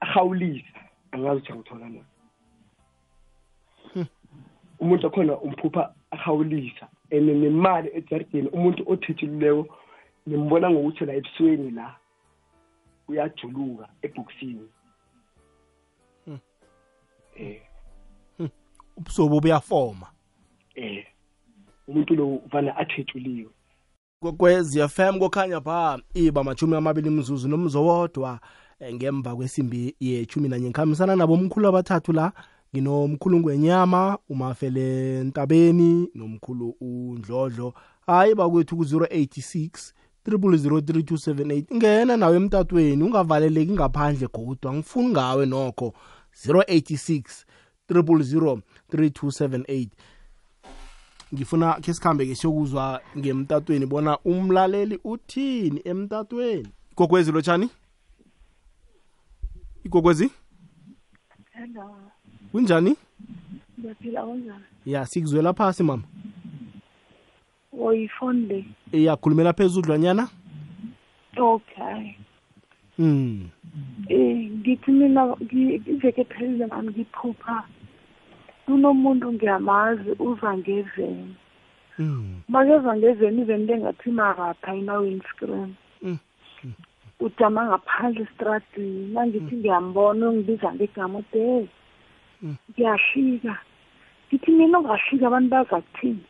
ahawulisa 0.00 0.80
angazi 1.12 1.40
ukuthi 1.40 1.52
angithola 1.52 1.88
na. 1.88 2.04
Umuntu 4.80 5.06
akhona 5.06 5.38
umphupha 5.38 5.94
ahawulisa. 6.10 6.88
And 7.10 7.28
nemali 7.28 7.90
ejardini 7.94 8.48
umuntu 8.48 8.82
othethulileko 8.86 9.66
nimbona 10.26 10.70
ngokuthi 10.70 11.04
la 11.06 11.14
ebusweni 11.14 11.70
la 11.70 11.96
uyajuluka 13.08 13.88
ebhokisini. 14.02 14.68
Eh. 17.36 17.71
Ubusobo 18.96 19.40
buyafoma. 19.40 20.06
Eh 20.74 21.04
umuntu 21.88 22.14
lo 22.14 22.26
uvana 22.34 22.76
athethuliwe 22.76 23.50
kwekwezi 24.20 24.88
FM 24.88 25.18
kokhanya 25.18 25.60
pha 25.60 25.98
iba 26.14 26.44
machumi 26.44 26.76
amabili 26.76 27.10
mzuzu 27.10 27.48
nomzo 27.48 27.84
wodwa 27.84 28.40
eh, 28.80 28.94
ngemva 28.94 29.36
kwesimbi 29.36 29.96
yechumi 30.00 30.48
nanye. 30.48 30.66
Ngikhambisana 30.66 31.16
nabo 31.16 31.34
omkhulu 31.34 31.68
abathathu 31.68 32.12
la 32.12 32.32
nginomkhulu 32.74 33.38
ngwenyama 33.40 34.18
umafele 34.28 35.24
ntabeni 35.24 36.08
nomkhulu 36.14 36.76
undlodlo. 36.80 37.74
Hayi 38.06 38.34
bakwethu 38.34 38.76
ku-086 38.76 39.92
3003278 40.26 41.76
ngena 41.76 42.16
nawe 42.16 42.36
emtatweni 42.36 43.02
ungavaleleki 43.02 43.72
ngaphandle 43.72 44.28
godu 44.28 44.68
angifuni 44.68 45.08
ngawe 45.08 45.46
nokho. 45.46 45.94
086 46.46 47.44
3003278 47.90 49.88
ngifuna 51.34 51.72
ke 51.80 51.94
sikhambe 51.94 52.26
ke 52.26 52.34
siyokuzwa 52.34 53.00
ngemtatweni 53.18 53.86
bona 53.86 54.18
umlaleli 54.18 54.98
uthini 55.04 55.80
emtatweni 55.84 56.68
igogwezi 56.92 57.32
lotshani 57.32 57.68
igogwezi 59.84 60.30
Hello. 61.52 61.96
kunjani 62.52 62.96
Ngiyaphila 63.80 64.22
kanjani? 64.26 64.64
ya 64.86 65.06
sikuzwela 65.06 65.52
phasi 65.52 65.82
mama 65.82 66.02
Oyifone 67.80 68.40
le. 68.46 68.64
iyakhulumela 68.92 69.52
phezudlwanyana 69.52 70.28
Okay. 71.36 72.14
mm. 72.98 73.48
Eh 74.08 74.50
ngithi 74.50 74.90
mina 74.92 75.22
ngi- 75.40 75.80
iveke 75.86 76.24
phelile 76.24 76.66
mani 76.66 76.88
ngiphupha. 76.88 77.64
Kunomuntu 78.66 79.32
ngiyamazi 79.32 80.10
uza 80.18 80.56
ngeveni. 80.58 81.34
Mm. 81.98 82.40
Makeza 82.48 82.96
ngeveni 82.96 83.42
iveni 83.42 83.66
lengathi 83.66 84.10
maratha 84.10 84.74
ina 84.74 84.98
windscreen. 84.98 85.74
Mm. 86.02 86.18
Ujama 87.20 87.66
ngaphandle 87.66 88.22
estradini. 88.22 89.12
Nangithi 89.12 89.56
ngiyambona 89.56 90.28
ungibiza 90.28 90.74
ngegama 90.74 91.18
ude. 91.18 91.68
Mm. 92.42 92.56
Ngiyahlika. 92.70 93.56
Ngithi 94.28 94.50
mina 94.50 94.78
ungahlika 94.78 95.26
abantu 95.26 95.50
bazakuthini? 95.50 96.24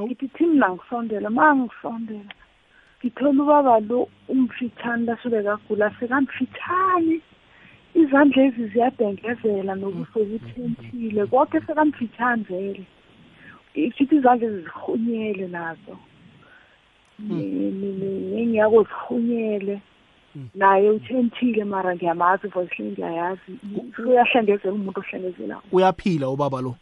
Ngithi 0.00 0.28
thi 0.28 0.46
mina 0.46 0.68
ngisondela 0.70 1.30
ma 1.30 1.54
ngisondela. 1.56 2.32
Ngithola 3.02 3.42
ubaba 3.42 3.80
lo 3.80 4.08
umfitshane 4.28 5.06
lasuke 5.06 5.42
kagula 5.42 5.90
sekamfitshane 5.98 7.18
izandla 7.94 8.42
ezi 8.46 8.64
ziyadengezela 8.72 9.74
nobuso 9.74 10.18
buthentile 10.30 11.26
konke 11.26 11.58
sekamfitshane 11.66 12.42
vele 12.48 12.84
fithi 13.74 14.16
izandla 14.16 14.46
ezi 14.48 14.60
zirhunyele 14.62 15.46
nazo 15.48 15.96
nengiyako 17.18 18.78
zirhunyele 18.88 19.80
naye 20.54 20.90
uthentile 20.90 21.64
mara 21.64 21.94
ngiyamazi 21.94 22.46
voice 22.48 22.82
ngiyayazi 22.82 23.50
uyahlengezela 23.98 24.74
umuntu 24.74 25.00
ohlengezelayo 25.00 25.62
uyaphila 25.72 26.28
ubaba 26.28 26.60
lo? 26.60 26.74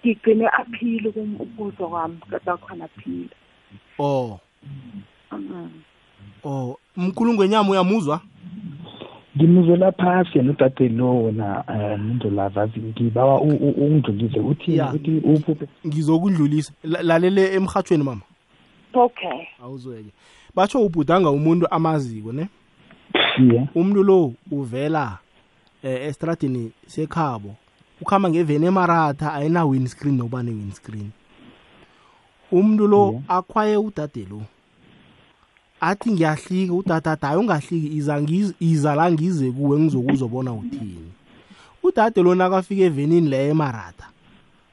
Ngigcine 0.00 0.46
aphile 0.48 1.10
kumbuzo 1.10 1.88
kwami 1.88 2.18
kadakhona 2.30 2.84
aphile. 2.84 3.34
Oh. 3.98 4.40
Oh 6.44 6.78
mkhulu 6.96 7.32
ngwenyama 7.34 7.70
uyamuzwa? 7.70 8.20
Ngimuzela 9.36 9.92
phasi 9.92 10.38
yena 10.38 10.50
udade 10.50 10.88
lo 10.88 11.22
wona 11.22 11.64
um 11.68 12.06
muntu 12.06 12.30
lava 12.30 12.68
ngibawa 12.68 13.40
ungidlulise. 13.40 14.40
Uthi 14.40 14.80
uthi 14.94 15.10
uphuphe. 15.24 15.66
Ngizokudlulisa. 15.86 16.72
La- 16.84 17.02
lalele 17.02 17.54
emhathweni 17.54 18.04
mama. 18.04 18.20
Okay. 18.94 19.46
Awuzweke. 19.62 20.10
Batsho 20.54 20.82
ubhudanga 20.86 21.30
umuntu 21.30 21.66
amaziko 21.70 22.32
ne? 22.32 22.48
Iye 23.38 23.68
umuntu 23.74 24.02
lo 24.02 24.32
uvela 24.50 25.18
eh, 25.82 26.08
estradini 26.08 26.72
sekhabo. 26.86 27.56
Ukhamba 28.00 28.30
ngeveni 28.30 28.66
emaratha 28.66 29.32
ayina 29.34 29.64
windscreen 29.64 30.16
noba 30.16 30.42
ne-windscreen 30.42 31.10
umuntu 32.52 32.86
lo 32.86 33.22
akhwaye 33.28 33.76
udade 33.76 34.26
lo. 34.30 34.42
Athi 35.88 36.10
ngiyahlika 36.12 36.72
udade 36.74 37.08
athi 37.10 37.26
hayi 37.26 37.38
ungahliki 37.38 37.88
iza, 37.96 38.20
ngiz- 38.20 38.54
iza 38.60 38.94
la 38.94 39.12
ngize 39.12 39.50
kuwe 39.50 39.78
ngizokuzobona 39.78 40.52
uthini? 40.52 41.12
Udade 41.82 42.22
lo 42.22 42.34
nakafika 42.34 42.82
evenini 42.84 43.28
leyo 43.28 43.50
emaratha 43.50 44.06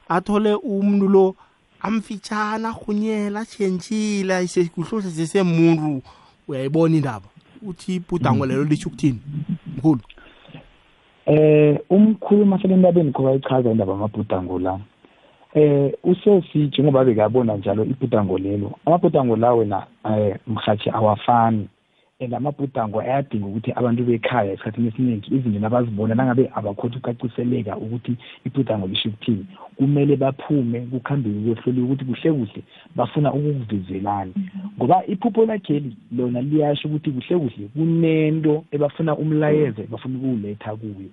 athole 0.08 0.54
umuntu 0.54 1.08
lo 1.08 1.34
amfitshana 1.80 2.68
arhunyela 2.68 3.40
atshentshile 3.40 4.48
kuhlohla 4.74 5.10
sesemuntu 5.10 6.02
uyayibona 6.48 6.96
indaba? 6.96 7.28
Uthi 7.62 7.94
ibhudango 7.94 8.46
lelo 8.46 8.64
lisho 8.64 8.88
ukuthini? 8.88 9.20
Mkhulu? 9.76 10.00
Eh 11.26 11.78
umkhulu 11.90 12.46
masele 12.46 12.74
entabeni 12.74 13.12
kho 13.12 13.22
bayichaza 13.22 13.70
indaba 13.70 13.92
amabhudango 13.94 14.58
la. 14.58 14.80
Eh 15.54 15.92
usesi 16.04 16.58
njengoba 16.58 17.04
bekabona 17.04 17.56
njalo 17.56 17.84
ibhudango 17.84 18.38
lelo 18.38 18.78
amabhudango 18.86 19.36
la 19.36 19.52
wena 19.52 19.86
eh 20.04 20.36
mhathi 20.46 20.90
awafani. 20.90 21.68
And 22.22 22.34
amabhudango 22.34 23.00
ayadinga 23.00 23.46
ukuthi 23.46 23.72
abantu 23.72 24.04
bekhaya 24.04 24.52
esikhathini 24.52 24.88
esiningi 24.88 25.34
izinto 25.34 25.66
abazibona 25.66 26.14
nangabe 26.14 26.50
abakhothi 26.54 26.96
ukucaciseleka 26.98 27.76
ukuthi 27.76 28.16
ibhudango 28.46 28.86
lisho 28.86 29.08
ukuthini 29.08 29.46
kumele 29.76 30.16
baphume 30.16 30.80
kukhambeke 30.80 31.40
kuyohloliwa 31.40 31.86
ukuthi 31.86 32.04
kuhle 32.04 32.32
kuhle 32.32 32.62
bafuna 32.96 33.32
ukukuvizelani 33.32 34.32
ngoba 34.76 35.06
iphupho 35.06 35.46
lakheli 35.46 35.96
lona 36.16 36.40
liyasho 36.40 36.88
ukuthi 36.88 37.10
kuhle 37.10 37.38
kuhle 37.38 37.68
kunento 37.74 38.64
ebafuna 38.70 39.16
umlayezo 39.16 39.82
bafuna 39.90 40.18
ukuwuletha 40.18 40.76
kuye. 40.76 41.10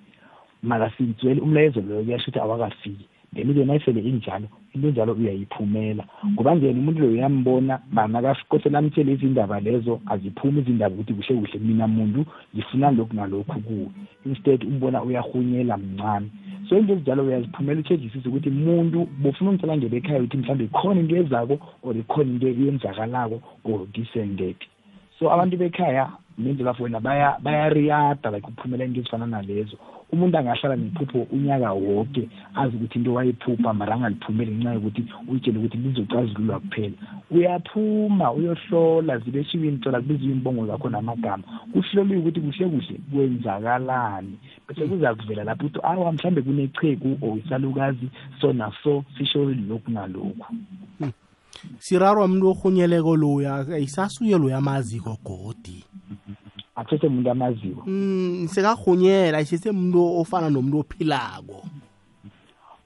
Mara 0.63 0.91
sizwele 0.97 1.41
umlayezo 1.41 1.81
loyo 1.81 2.03
kuyasho 2.03 2.23
ukuthi 2.29 2.39
awakafiki. 2.39 3.05
Then 3.33 3.53
ke 3.53 3.65
nayisele 3.65 4.01
injalo 4.01 4.47
into 4.73 4.87
enjalo 4.87 5.13
uyayiphumela. 5.13 6.03
Ngoba 6.33 6.55
ngena 6.55 6.79
umuntu 6.79 6.99
loyo 7.01 7.13
uyambona 7.13 7.79
banakakose 7.91 8.69
namtshele 8.69 9.13
izindaba 9.13 9.59
lezo 9.59 10.01
aziphumi 10.05 10.61
izindaba 10.61 10.95
ukuthi 10.95 11.13
kuhle 11.13 11.41
kuhle 11.41 11.59
mina 11.59 11.87
muntu 11.87 12.25
ngifuna 12.55 12.91
lokhu 12.91 13.15
nalokhu 13.15 13.59
kuwe. 13.61 13.89
Instead 14.25 14.63
umbona 14.63 15.03
uyarhunyela 15.03 15.77
mncane. 15.77 16.29
So 16.69 16.77
into 16.77 16.93
ezinjalo 16.93 17.23
uyaziphumela 17.23 17.79
utshejisise 17.79 18.29
ukuthi 18.29 18.49
muntu 18.49 19.07
bofuna 19.21 19.49
ungitshela 19.49 19.77
ngebe 19.77 19.97
ekhaya 19.97 20.19
ukuthi 20.19 20.37
mhlawumbe 20.37 20.65
ikhona 20.65 20.99
into 20.99 21.15
ezako 21.15 21.59
or 21.83 21.97
ikhona 21.97 22.29
into 22.29 22.47
eyenzakalako 22.47 23.41
or 23.63 23.87
this 23.93 24.15
and 24.15 24.37
that 24.39 24.59
so 25.19 25.27
abantu 25.31 25.57
bekhaya 25.57 26.11
nendlela 26.37 26.75
wena 26.79 26.99
baya 26.99 27.37
bayariyada 27.43 28.31
like 28.31 28.47
ukuphumela 28.47 28.85
into 28.85 29.01
ezifana 29.01 29.25
nalezo. 29.25 29.77
Umuntu 30.11 30.37
angahlala 30.37 30.75
nephupho 30.75 31.27
unyaka 31.31 31.73
woke 31.73 32.29
azi 32.55 32.75
ukuthi 32.77 32.97
into 32.99 33.13
wayiphupha 33.13 33.73
mara 33.73 33.93
angaliphumeli 33.95 34.51
ngenxa 34.51 34.73
yokuthi 34.73 35.03
uyitshele 35.27 35.59
ukuthi 35.59 35.77
lizocazululwa 35.77 36.59
kuphela. 36.59 36.95
Uyaphuma 37.31 38.31
uyohlola 38.31 39.17
zibe 39.17 39.43
shiwintola 39.43 40.01
kubiziwe 40.01 40.31
imbongo 40.31 40.65
zakho 40.67 40.89
namagama. 40.89 41.43
Kuhloliwe 41.73 42.19
ukuthi 42.19 42.41
kuhle 42.41 42.69
kuhle 42.69 42.95
kwenzakalani. 43.11 44.39
Bese 44.67 44.87
kuza 44.87 45.15
kuvela 45.15 45.43
lapho 45.43 45.65
ukuthi 45.65 45.79
awa 45.83 46.11
mhlawumbe 46.11 46.41
kunecheku 46.41 47.17
or 47.21 47.37
isalukazi 47.37 48.07
so 48.41 48.53
naso 48.53 49.03
sisho 49.17 49.43
lokhu 49.45 49.91
nalokhu. 49.91 50.55
Sirarwa 51.79 52.25
umuntu 52.25 52.49
orhunyeleko 52.49 53.15
loya 53.15 53.65
ayisasuye 53.73 54.37
loya 54.37 54.57
amaziko 54.57 55.17
godi. 55.23 55.83
Athethe 56.75 57.07
umuntu 57.07 57.31
amaziko. 57.31 57.83
Mm, 57.87 58.47
sekarhunyela 58.47 59.37
ayisese 59.37 59.69
umuntu 59.69 60.19
ofana 60.21 60.49
nomuntu 60.49 60.79
ophilako. 60.79 61.63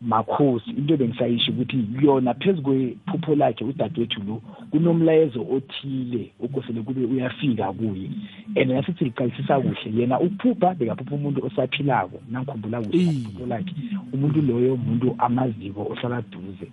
Makhosi 0.04 0.70
into 0.70 0.98
bengisayisho 0.98 1.52
ukuthi 1.52 1.88
yona 2.02 2.34
phezu 2.34 2.62
kwephupho 2.62 3.36
lakhe 3.36 3.64
udadewethu 3.64 4.22
lo 4.28 4.42
kunomlayezo 4.72 5.42
othile 5.52 6.32
okosele 6.44 6.82
kube 6.82 7.06
uyafika 7.06 7.74
kuye. 7.74 8.10
And 8.56 8.72
nasithi 8.72 9.06
liqalisisa 9.06 9.60
kuhle 9.60 10.02
yena 10.02 10.20
ukuphupha 10.20 10.76
bekaphupha 10.76 11.16
umuntu 11.16 11.46
osaphilako 11.46 12.20
nangikhumbula 12.32 12.82
kuhle 12.82 13.04
iphupho 13.04 13.46
lakhe. 13.46 13.74
Umuntu 14.14 14.42
loyo 14.42 14.74
umuntu 14.74 15.16
amaziko 15.18 15.82
ohlala 15.82 16.22
duze. 16.22 16.68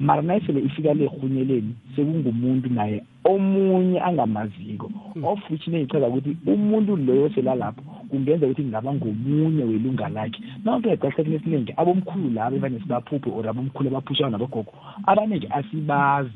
Mara 0.00 0.22
nayisele 0.22 0.60
ifika 0.60 0.94
le 0.94 1.06
rhunyeleni 1.06 1.74
sekungumuntu 1.96 2.68
naye 2.70 3.02
omunye 3.24 4.00
angamaziko. 4.00 4.90
Of 5.22 5.50
which 5.50 5.66
neyichaza 5.68 6.08
ukuthi 6.08 6.36
umuntu 6.46 6.96
loyo 6.96 7.30
selalapho 7.34 7.82
kungenza 8.08 8.46
ukuthi 8.46 8.64
ngaba 8.64 8.94
ngomunye 8.94 9.64
welunga 9.64 10.08
lakhe. 10.08 10.40
Nonke 10.64 10.90
eqasikhathini 10.92 11.36
esiningi 11.36 11.72
abomkhulu 11.76 12.30
labo 12.30 12.56
evane 12.74 12.80
sibaphuphe 12.80 13.30
or 13.30 13.46
abomkhulu 13.48 13.88
abaphushana 13.88 14.30
nabogogo 14.30 14.72
abaningi 15.06 15.48
asibazi. 15.50 16.30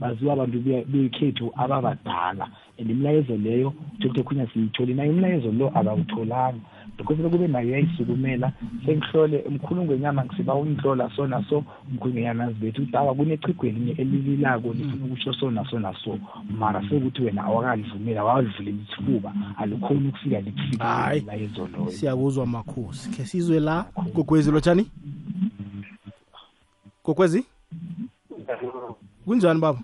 Baziwa 0.00 0.32
abantu 0.32 0.60
be- 0.60 0.84
bekhethu 0.84 1.52
ababadala. 1.56 2.48
And 2.78 2.90
imilayezo 2.90 3.36
leyo 3.36 3.72
dr. 3.98 4.22
Khunya 4.24 4.46
siyithole 4.52 4.94
nayo 4.94 5.12
imilayezo 5.12 5.52
lo 5.52 5.70
abawutholanga. 5.74 6.60
Kufike 7.04 7.28
kube 7.28 7.48
nayo 7.48 7.68
uyayisukumela 7.68 8.52
sengihlole 8.86 9.44
mkhulu 9.50 9.84
ngwenyama 9.84 10.24
ngisiba 10.24 10.54
ungihlola 10.54 11.10
so 11.16 11.26
naso 11.26 11.64
mkhulu 11.94 12.14
ngenyama 12.14 12.46
zibethu 12.52 12.82
ukuthi 12.82 12.96
awa 12.96 13.14
kunechigwe 13.14 13.68
elinye 13.68 13.92
elililako 13.92 14.72
lifuna 14.72 15.04
ukusho 15.04 15.32
so 15.32 15.50
naso 15.50 15.78
naso 15.78 16.18
mara 16.58 16.82
sekuthi 16.88 17.22
wena 17.22 17.44
awakalivumeli 17.44 18.18
awalivulela 18.18 18.78
isifuba 18.82 19.32
alikhoni 19.58 20.08
ukufika 20.08 20.40
likufika 20.40 21.14
la 21.26 21.36
ezoloyo 21.36 21.90
siyakuzwa 21.90 22.46
makhosi. 22.46 23.10
Khe 23.10 23.24
sizwe 23.24 23.60
la 23.60 23.86
gogwezi 24.14 24.50
lotshani 24.50 24.86
gogwezi 27.10 27.44
kunjani 29.24 29.60
baba? 29.60 29.78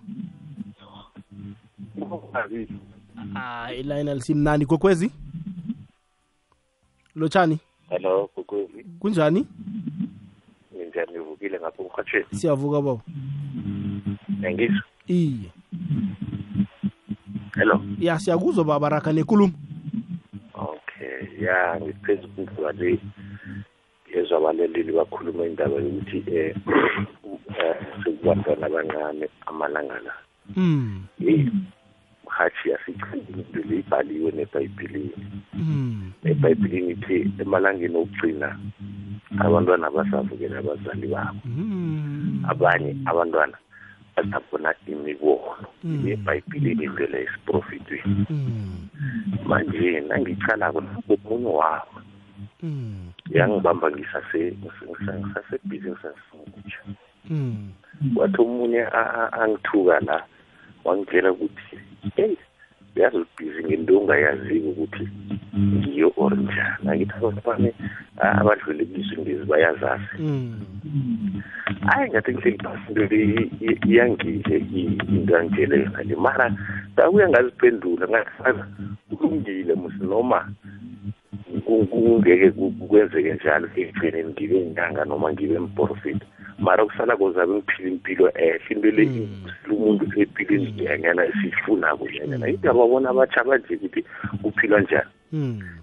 Hayi 3.35 3.81
ilayini 3.81 4.11
alisimnandi. 4.11 4.67
Gogwezi 4.67 5.11
lotshani? 7.15 7.59
Hello 7.89 8.27
kukuzi 8.35 8.85
kunjani? 9.01 9.47
Ninjani 10.73 11.13
nivukile 11.13 11.59
ngapha 11.61 11.83
emhatshweni 11.83 12.27
siyavuka 12.33 12.83
baba. 12.83 13.03
Yangizwa 14.43 14.83
iye. 15.07 15.51
Hello? 17.55 17.81
Ya 17.99 18.19
siyakuzwa 18.19 18.65
baba 18.65 18.89
raga 18.89 19.13
nekulumo 19.13 19.53
okay 20.55 21.45
ya 21.45 21.81
ngiphezu 21.81 22.29
kunduba 22.29 22.73
le. 22.73 22.99
Abalaleli 24.21 24.93
bakhuluma 24.93 25.47
indaba 25.47 25.77
yokuthi 25.77 26.19
eh 26.33 26.55
eh, 27.61 27.77
sekubantwana 28.05 28.67
abancane 28.67 29.27
amalanga 29.47 29.99
la 30.07 30.15
yeyi 31.19 31.51
mhathi 32.25 32.71
yasichini 32.71 33.27
into 33.33 33.61
le 33.69 33.79
ibhaliwe 33.79 34.31
nebhayibhilini 34.33 35.13
mm 35.55 36.13
ebhayibhilini 36.25 36.93
ithi 36.93 37.17
emalangeni 37.43 37.97
okugcina 37.97 38.49
abantwana 39.45 39.91
basavukela 39.91 40.59
abazali 40.59 41.07
babo. 41.15 41.41
Abanye 42.51 42.91
abantwana 43.11 43.57
bazabona 44.17 44.71
imibono 44.87 45.67
ebhayibhilini 45.85 46.85
indlela 46.85 47.19
le 47.19 47.25
esiprofitweni 47.25 48.25
manje 49.49 50.01
nangicalako 50.09 50.81
omunye 51.13 51.51
wabo 51.61 51.97
yangibamba 53.31 53.91
ngisase 53.91 54.57
ngisasebhizi 54.57 55.89
ngisasingutsha 55.91 56.81
mm. 57.31 57.71
Wathi 58.17 58.41
omunye 58.41 58.83
a- 58.83 59.13
a- 59.21 59.33
angithuka 59.33 60.01
la 60.01 60.23
wangitshela 60.85 61.33
ukuthi 61.33 61.77
hey 62.17 62.37
uyazi 62.97 63.17
ubhizi 63.17 63.65
ngento 63.65 63.99
ongayaziko 64.01 64.69
ukuthi 64.69 65.09
ngiyo 65.59 66.13
or 66.17 66.37
njani 66.37 66.89
angithi 66.89 67.13
abafane 67.17 67.75
abadlule 68.21 68.85
kwisindezi 68.85 69.45
bayazazi 69.45 70.09
hayi 71.87 72.11
ngathi 72.11 72.33
ngihleli 72.33 72.59
phasi 72.59 72.89
into 72.89 73.05
le 73.07 73.25
i- 73.25 73.51
i- 73.61 73.81
iyangile 73.89 74.57
i- 74.59 74.99
into 75.09 75.37
angitshele 75.39 75.77
yona 75.85 76.03
le. 76.03 76.17
Mara 76.17 76.47
ndakuya 76.93 77.29
ngaziphendula 77.29 78.09
ngathi 78.09 78.61
kulungile 79.19 79.75
musi 79.75 80.05
noma 80.05 80.41
ku- 80.45 81.26
kungeke 81.65 82.51
ku- 82.51 82.73
kwenzeke 82.89 83.35
njalo 83.35 83.69
ekugcineni 83.77 84.31
ngibe 84.33 84.57
inyanga 84.61 85.05
noma 85.05 85.33
ngibe 85.33 85.59
mprofita 85.59 86.27
mara 86.59 86.85
kusala 86.85 87.17
kozabe 87.17 87.53
ngiphila 87.55 87.89
impilo 87.89 88.27
ehle 88.35 88.61
into 88.71 88.91
le 88.91 89.05
sila 89.63 89.75
umuntu 89.77 90.05
empilweni 90.21 90.73
nyanyana 90.73 91.23
esiyifunako 91.29 92.05
nyanyana 92.09 92.49
into 92.49 92.71
ababona 92.71 93.11
abatsha 93.11 93.45
banje 93.45 93.75
ukuthi 93.77 94.05
kuphilwa 94.43 94.81
njani? 94.81 95.11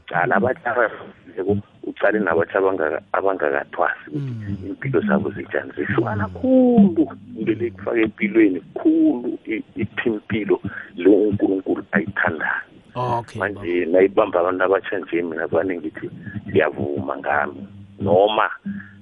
Cala 0.09 0.35
abatsha 0.35 0.71
abadluleko 0.71 1.57
ucale 1.83 2.19
nabatsha 2.19 2.57
abangaka- 2.59 3.01
abangakathwasi 3.13 4.05
ukuthi 4.09 4.67
impilo 4.69 4.99
zabo 5.01 5.29
zinjani 5.31 5.71
zihlukana 5.77 6.27
khulu. 6.27 7.05
Into 7.37 7.53
le 7.53 7.69
kufaka 7.71 7.99
empilweni 8.01 8.59
khulu 8.73 9.37
i- 9.45 9.63
ithi 9.75 10.09
impilo 10.09 10.59
le 10.95 11.09
unkulunkulu 11.09 11.83
ayithandayo. 11.91 12.65
Okay 12.95 13.39
manje 13.39 13.85
nayibamba 13.85 14.39
abantu 14.39 14.63
abatsha 14.63 14.99
nje 14.99 15.21
mina 15.21 15.47
vane 15.47 15.77
ngithi 15.77 16.09
ngiyavuma 16.49 17.17
ngami. 17.17 17.67
Noma 17.99 18.49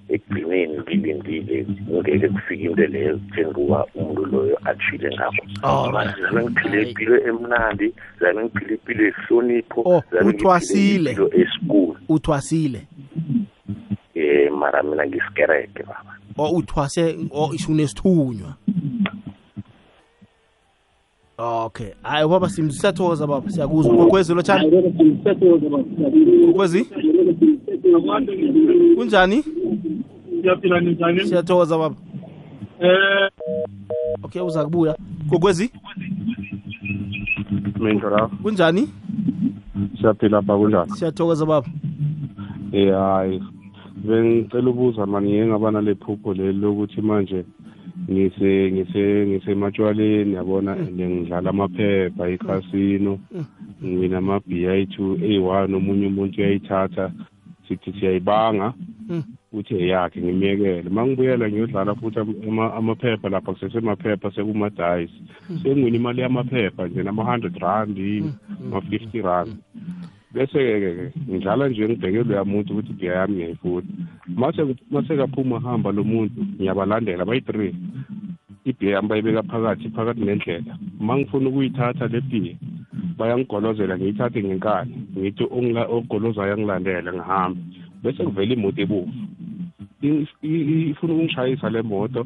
ekugcineni 0.09 0.79
ngilindile 0.79 1.63
kungeke 1.87 2.27
kufike 2.29 2.63
into 2.63 2.87
leyo 2.87 3.19
njengoba 3.31 3.85
umuntu 3.95 4.25
loyo 4.25 4.57
atshile 4.65 5.09
ngakho. 5.15 5.43
Alright. 5.63 6.21
zabe 6.21 6.43
ngiphile 6.43 6.81
impilo 6.89 7.27
emnandi 7.29 7.93
zabe 8.19 8.43
ngiphile 8.43 8.73
impilo 8.75 9.03
ehlonipho 9.07 9.81
Oh, 9.85 10.03
uthwasile. 10.25 11.11
esikulu. 11.11 11.97
Uthwasile? 12.09 12.87
Um 14.15 14.59
mara 14.59 14.83
mina 14.83 15.07
ngisikereke 15.07 15.83
baba. 15.83 16.15
O 16.37 16.49
uthwase 16.57 17.17
o 17.31 17.53
isunesithunywa 17.53 18.55
okay. 21.41 21.93
Hayi 22.03 22.27
baba 22.27 22.49
sim 22.49 22.71
siyathokoza 22.71 23.27
baba. 23.27 23.49
Siyakuzwa. 23.49 23.95
Gogwezi 23.95 24.33
lotshani 24.33 24.71
gogwezi 26.45 26.85
kunjani? 28.95 29.43
Siyaphila 30.41 30.79
ninjani 30.79 31.19
siyathokoza 31.19 31.77
baba. 31.77 31.95
Eh 32.79 33.29
okay 34.23 34.41
uza 34.41 34.63
kubuya. 34.63 34.95
Gogwezi 35.29 35.71
mindlo 37.79 38.09
la 38.09 38.27
kunjani? 38.27 38.89
Siyaphila 40.01 40.41
ba 40.41 40.57
kunjani? 40.57 40.91
Siyathokoza 40.91 41.45
baba. 41.45 41.67
Eh 42.71 42.93
hayi. 42.93 43.43
Bengicela 43.95 44.69
ukubuza 44.69 45.05
mani 45.05 45.29
ngike 45.29 45.45
ngaba 45.47 45.71
nale 45.71 45.95
phupho 45.95 46.33
leli 46.33 46.59
lokuthi 46.59 47.01
manje 47.01 47.45
ngise 48.11 48.71
ngise 48.71 49.03
ngisematshwaleni 49.27 50.33
yabona 50.33 50.75
ngidlala 50.75 51.49
amaphepha 51.49 52.23
ekhasino 52.33 53.19
ngina 53.83 54.17
ama-b 54.17 54.49
i 54.67 54.85
two 54.85 55.15
a1 55.15 55.75
omunye 55.75 56.07
umuntu 56.07 56.37
uyayithatha 56.41 57.11
sithi 57.67 57.91
siyayibanga 57.99 58.73
uthi 59.53 59.75
eyakhe 59.75 60.21
ngimyekele. 60.21 60.89
Uma 60.89 61.05
ngibuyela 61.05 61.49
ngiyodlala 61.49 61.95
futhi 61.95 62.19
am- 62.19 62.35
ama- 62.47 62.73
amaphepha 62.73 63.29
lapha 63.29 63.53
kusesemaphepha 63.53 64.31
sekumadayisi 64.31 65.19
sengiwina 65.63 65.97
imali 65.97 66.21
yamaphepha 66.21 66.87
nje 66.87 67.03
nama-hundred 67.03 67.55
rand 67.59 67.97
ma-fifty 68.71 69.21
rand 69.21 69.51
bese-ke 70.33 70.75
ke 70.79 71.11
ngidlala 71.29 71.69
nje 71.69 71.87
ngibheke 71.89 72.23
loya 72.23 72.43
muntu 72.45 72.73
ukuthi 72.73 72.91
ibhiya 72.91 73.13
yami 73.15 73.35
ngiyayifuna 73.35 73.87
mase 74.35 74.61
mase 74.91 75.13
kaphuma 75.17 75.59
hamba 75.59 75.91
lo 75.91 76.03
muntu 76.03 76.39
ngiyabalandela 76.55 77.25
bayi-three. 77.25 77.75
Ibhiya 78.65 78.91
yami 78.95 79.07
bayibeka 79.07 79.43
phakathi 79.43 79.89
phakathi 79.95 80.21
nendlela. 80.25 80.73
Uma 80.99 81.17
ngifuna 81.17 81.49
ukuyithatha 81.49 82.07
le 82.07 82.21
bhiya 82.21 82.55
bayangigolozela 83.17 83.97
ngiyithathe 83.97 84.43
ngenkani. 84.43 84.93
Ngithi 85.17 85.43
ogolozayo 85.95 86.53
angilandele 86.53 87.11
ngihambe. 87.11 87.59
Bese 88.03 88.23
kuvela 88.23 88.53
imoto 88.53 88.81
i- 90.01 90.25
ifuna 90.89 91.13
ukungishayisa 91.13 91.69
le 91.69 91.81
moto 91.81 92.25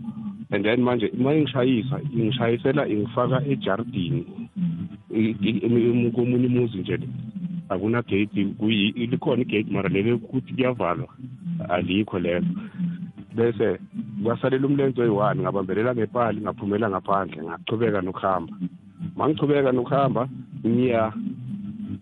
and 0.51 0.63
then 0.63 0.81
manje 0.81 1.11
uma 1.19 1.33
ingishayisa 1.35 1.99
ingishayisela 2.13 2.87
ingifaka 2.87 3.43
ejardini 3.47 4.25
komunye 6.15 6.47
umuzi 6.47 6.77
nje 6.77 6.99
le 7.69 7.75
akuna 7.75 8.01
gate 8.01 8.45
kuyi- 8.59 8.93
likhona 9.11 9.41
igate 9.41 9.71
mara 9.71 9.89
lele 9.89 10.13
ukuthi 10.13 10.53
kuyavalwa. 10.53 11.07
Alikho 11.69 12.19
lelo 12.19 12.45
bese 13.35 13.79
kwasalela 14.23 14.67
umlenze 14.67 15.01
oyi-one 15.01 15.41
ngabambelela 15.41 15.95
ngepali 15.95 16.41
ngaphumela 16.41 16.89
ngaphandle 16.89 17.43
ngachubeka 17.43 18.01
nokuhamba. 18.01 18.53
Ma 19.15 19.27
ngichubeka 19.29 19.71
nokuhamba 19.71 20.29
ngiya 20.65 21.13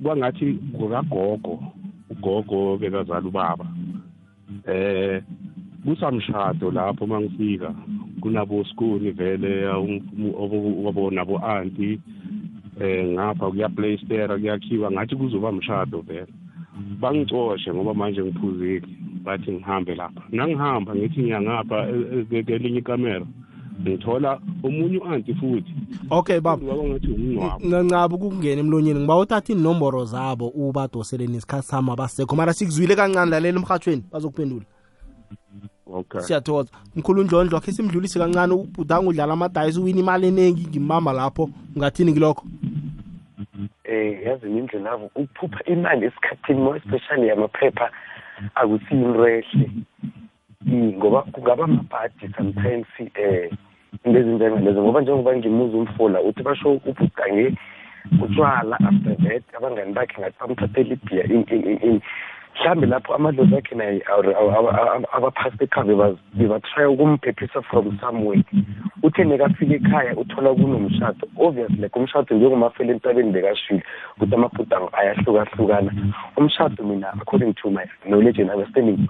kwangathi 0.03 0.53
kukagogo 0.78 1.64
ugogo 2.09 2.78
bekazala 2.78 3.28
ubaba. 3.28 3.66
Eh 4.68 5.22
kusamshado 5.86 6.72
lapho 6.72 7.07
mangifika 7.07 7.74
kunabo 8.22 8.64
skuni 8.66 9.11
vele 9.11 9.68
wabo 9.68 11.11
nabo 11.11 11.38
anti 11.39 11.99
eh 12.82 13.07
ngapha 13.07 13.49
kuya 13.51 13.69
playstera 13.69 14.38
kuyakhiwa 14.38 14.91
ngathi 14.91 15.15
kuzoba 15.15 15.51
mshado 15.51 16.01
vele. 16.01 16.28
Bangicoshe 16.99 17.74
ngoba 17.74 17.93
manje 17.93 18.24
ngiphuzile 18.24 18.82
bathi 19.24 19.51
ngihambe 19.51 19.95
lapha. 19.95 20.21
Nangihamba 20.32 20.95
ngithi 20.95 21.21
ngiyangapha 21.21 21.88
e- 21.89 22.26
e- 22.32 22.43
kelinye 22.43 22.80
ikamera 22.80 23.26
ngithola 23.82 24.39
omunye 24.63 24.97
u-anti 24.97 25.34
futhi. 25.36 25.74
Okay 26.09 26.39
baba. 26.39 26.67
Waba 26.67 26.84
ngathi 26.84 27.07
umngcwabo 27.07 27.67
ngancaba 27.67 28.15
ukungena 28.15 28.61
emlonyeni 28.61 28.99
ngiba 28.99 29.17
uthatha 29.17 29.53
inomboro 29.53 30.05
zabo 30.05 30.47
ubadosele 30.47 31.28
nesikhathi 31.28 31.67
sami 31.67 31.91
abasekho. 31.91 32.36
Mara 32.36 32.53
sikuzwile 32.53 32.95
kancane 32.95 33.32
lalela 33.32 33.59
emhatshweni 33.59 34.03
bazokuphendula. 34.11 34.65
Okay. 35.94 36.22
Siyathokoza. 36.22 36.70
Mkhulu 36.96 37.22
undlondlo 37.22 37.58
akhe 37.58 37.72
simdlulise 37.72 38.20
kancane 38.20 38.54
ubhudanga 38.54 39.10
udlala 39.10 39.34
amadayisi 39.34 39.80
uwina 39.80 40.00
imali 40.00 40.28
eningi 40.28 40.68
ngimama 40.68 41.14
lapho. 41.14 41.50
Ngathini 41.78 42.14
kilokho 42.14 42.46
eh 43.84 44.26
yazi 44.26 44.48
indlela 44.48 44.91
avo 44.91 45.06
ukuphupha 45.16 45.64
imali 45.66 46.06
esikhathini 46.06 46.62
more 46.62 46.78
especially 46.78 47.28
yamaphepha 47.28 47.91
akusiyinto 48.56 49.28
ehle. 49.28 49.70
Ngoba 50.68 51.22
kungaba 51.22 51.64
amabhadi 51.64 52.34
sometimes 52.38 52.88
eh 53.16 53.52
into 54.06 54.20
ezinjengalezo 54.20 54.82
ngoba 54.82 55.02
njengoba 55.02 55.38
ngimuza 55.38 55.78
umfola 55.78 56.22
uthi 56.22 56.44
basho 56.44 56.74
uphugange 56.74 57.58
utshwala 58.22 58.78
after 58.80 59.18
that 59.18 59.44
abangani 59.56 59.94
bakhe 59.94 60.22
ngathi 60.22 60.39
bamthathela 60.39 60.94
ibhiya 60.94 62.02
mhlawumbe 62.54 62.88
lapho 62.88 63.14
amadlozi 63.14 63.56
akhe 63.56 63.76
naye 63.76 64.01
abaphasi 65.12 65.58
bekhave 65.58 65.95
bebatrya 66.34 66.89
ukumphephisa 66.89 67.62
from 67.64 67.97
somewhere. 67.99 68.43
Uthe 69.04 69.24
nekafika 69.24 69.74
ekhaya 69.76 70.16
uthola 70.16 70.54
kunomshado. 70.54 71.28
Obviously 71.38 71.82
like 71.82 71.95
umshado 71.95 72.36
njengomafela 72.36 72.91
entabeni 72.93 73.32
bekashile 73.32 73.84
ukuthi 74.18 74.36
amabhudango 74.36 74.89
ayahlukahlukana. 74.93 75.91
Umshado 76.38 76.84
mina 76.84 77.14
according 77.22 77.54
to 77.54 77.70
my 77.70 77.86
knowledge 78.06 78.39
and 78.39 78.51
understanding 78.51 79.08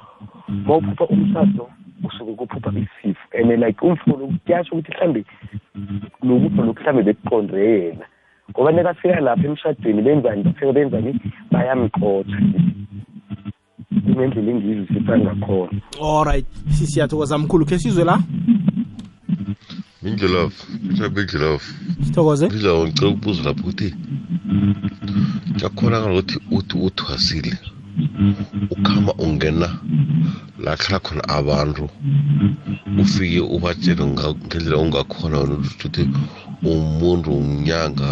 ma 0.48 0.78
uphupha 0.78 1.06
umshado 1.06 1.70
usuke 2.04 2.36
kuphupha 2.36 2.72
isifo. 2.72 3.28
And 3.34 3.60
like 3.60 3.82
umfolo 3.82 4.30
kuyasho 4.46 4.76
ukuthi 4.76 4.92
mhlambe 4.92 5.26
lokupho 6.24 6.64
lokhu 6.64 6.82
mhlambe 6.82 7.04
bekuqonde 7.04 7.58
yena. 7.58 8.06
Ngoba 8.52 8.72
nekafika 8.72 9.20
lapha 9.20 9.48
emshadweni 9.48 10.02
benzani 10.02 10.44
bafika 10.44 10.72
benzani 10.72 11.20
bayamxotsha 11.52 12.40
kunendlela 14.02 14.52
engiyizwisisa 14.52 15.18
ngakhona. 15.20 15.82
Allright 16.02 16.46
sisiyathokoza 16.70 17.38
mkhulu 17.38 17.66
khe 17.66 17.80
sizwe 17.80 18.04
la? 18.04 18.24
Indlelafu 20.04 20.62
mhlawumbe 20.84 21.22
indlelafu 21.22 21.74
sithokoze. 22.06 22.46
Indlela 22.46 22.86
ngicela 22.86 23.10
ukubuza 23.12 23.44
lapho 23.44 23.62
ukuthi 23.62 23.94
kuyakhonakala 25.54 26.14
ukuthi 26.14 26.38
uthi 26.52 26.78
uthwasile 26.78 27.54
ukhama 28.72 29.14
ungena 29.14 29.70
la 30.64 30.78
khala 30.78 31.00
khona 31.00 31.24
abantu. 31.30 31.90
Ufike 33.02 33.40
ubatshele 33.40 34.06
ngendlela 34.06 34.78
ungakhona 34.78 35.38
wena 35.40 35.56
ukuthi 35.56 36.10
umuntu 36.64 37.30
unyanga 37.32 38.08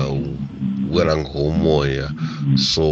wena 0.94 1.18
ngomoya 1.18 2.08
so 2.56 2.84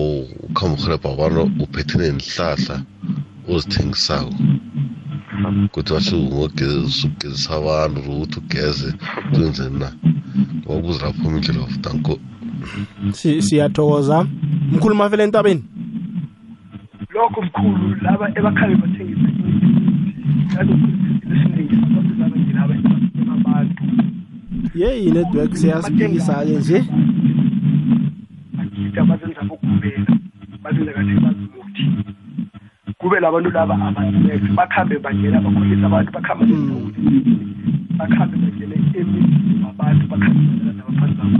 ukhamba 0.49 0.77
uhelebha 0.79 1.09
abantu 1.13 1.41
uphethe 1.63 1.97
nenihlahla 1.97 2.75
ozithengisako 3.49 4.33
kuthi 5.71 5.93
basho 5.93 6.17
ugezisa 6.19 7.49
abantu 7.55 7.99
ukuthi 7.99 8.39
ugeze 8.39 8.93
kwenze 9.33 9.69
na 9.69 9.89
wabuza 10.67 11.05
lapho 11.05 11.29
indlela 11.29 11.61
of 11.61 11.77
danko 11.81 12.19
Si- 13.11 13.41
siyathokoza 13.41 14.27
mkhulu 14.71 14.95
mafele 14.95 15.23
entabeni 15.23 15.63
lokho 17.13 17.41
mkhulu 17.41 17.95
laba 18.01 18.29
ebakhabe 18.39 18.75
bathengisa 18.75 19.29
esiningi 21.31 21.75
abantu 21.75 22.13
laba 22.19 22.35
ngilaba 22.37 22.73
abantu 23.33 23.83
yeyi 24.75 25.05
inetwork 25.07 25.55
siyasiphikisa-ke 25.55 26.57
nje 26.57 26.83
bagida 28.89 29.05
bazenza 29.05 29.41
bokuvela 29.43 30.17
bazenza 30.63 30.93
kathi 30.93 31.13
bazimuthi. 31.19 31.85
Kube 32.97 33.19
labantu 33.19 33.49
laba 33.49 33.75
abasex 33.75 34.41
bakhambe 34.55 34.99
bangena 34.99 35.41
bakhulisa 35.41 35.85
abantu 35.85 36.11
bakhambe 36.11 36.45
bakhambe 37.97 38.37
bangene 38.37 38.75
emizini 38.93 39.63
wabantu 39.65 40.07
bakhambe 40.07 40.39
bangena 40.39 40.73
nabaphansi 40.73 41.15
babo. 41.17 41.37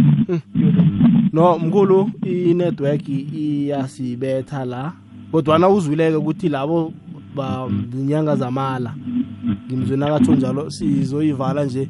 No 1.33 1.59
mkhulu 1.59 2.11
inetwork 2.23 3.09
iyasibetha 3.09 4.65
la 4.65 4.93
kodwana 5.31 5.69
uzwileke 5.69 6.15
ukuthi 6.15 6.49
labo 6.49 6.93
bazinyanga 7.35 8.35
zamala 8.35 8.93
ngimzweni 9.67 10.03
akatsho 10.03 10.35
njalo 10.35 10.69
sizoyivala 10.69 11.65
nje. 11.65 11.89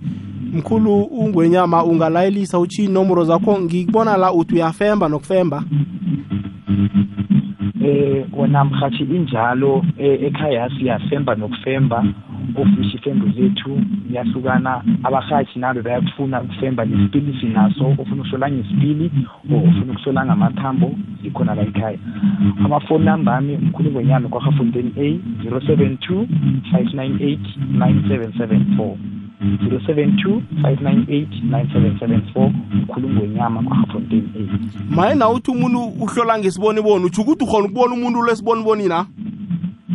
Mkhulu 0.54 1.02
ungwenyama 1.02 1.84
ungalayelisa 1.84 2.60
uthi 2.60 2.86
inomboro 2.86 3.24
zakho 3.24 3.62
ngikubona 3.62 4.18
la 4.18 4.34
uthi 4.34 4.56
uyafemba 4.56 5.10
nokufemba. 5.10 5.64
Eh 7.86 8.26
wona 8.34 8.66
mhathi 8.66 9.04
injalo 9.04 9.86
eh, 9.98 10.24
ekhaya 10.24 10.70
siyafemba 10.70 11.36
nokufemba. 11.36 12.06
Ofisha 12.56 12.98
ifembo 12.98 13.28
zethu 13.28 13.82
yahlukana 14.14 14.84
abahathi 15.04 15.60
nabo 15.60 15.82
bayakufuna 15.82 16.42
ukufemba 16.42 16.86
nesipili 16.86 17.38
sinaso 17.42 17.86
ofuna 17.98 18.22
ukuhlola 18.22 18.52
ngesipili 18.52 19.12
or 19.52 19.58
ofuna 19.70 19.94
ukuhlola 19.94 20.26
ngamathambo 20.26 20.92
zikhona 21.24 21.56
la 21.56 21.62
ekhaya. 21.62 21.98
Amafoni 22.66 23.06
namba 23.06 23.38
ami 23.38 23.58
mkhulu 23.58 23.92
ngonyama 23.92 24.30
kwahafontein 24.30 24.92
a 24.98 25.20
zero 25.44 25.62
seven 25.62 25.98
two 25.98 26.28
five 26.72 26.94
nine 26.94 27.18
eight 27.22 27.58
nine 27.72 28.04
seven 28.08 28.34
seven 28.38 28.66
four. 28.78 28.98
Zero 29.40 29.80
seven 29.86 30.18
two 30.18 30.42
five 30.62 30.82
nine 30.82 31.06
eight 31.10 31.32
nine 31.44 31.70
seven 31.74 31.98
seven 32.00 32.22
four 32.34 32.52
mkhulu 32.74 33.10
ngonyama 33.10 33.64
kwahafontein 33.64 34.30
a 34.36 34.96
maye 34.96 35.16
na 35.16 35.30
uthi 35.30 35.52
umuntu 35.52 35.84
uhlola 35.84 36.40
ngesiboniboni 36.40 37.06
utsho 37.06 37.22
ukuthi 37.22 37.44
ukhona 37.44 37.66
ukubona 37.66 37.94
umuntu 37.94 38.24
lesiboniboni 38.24 38.88
na? 38.88 39.06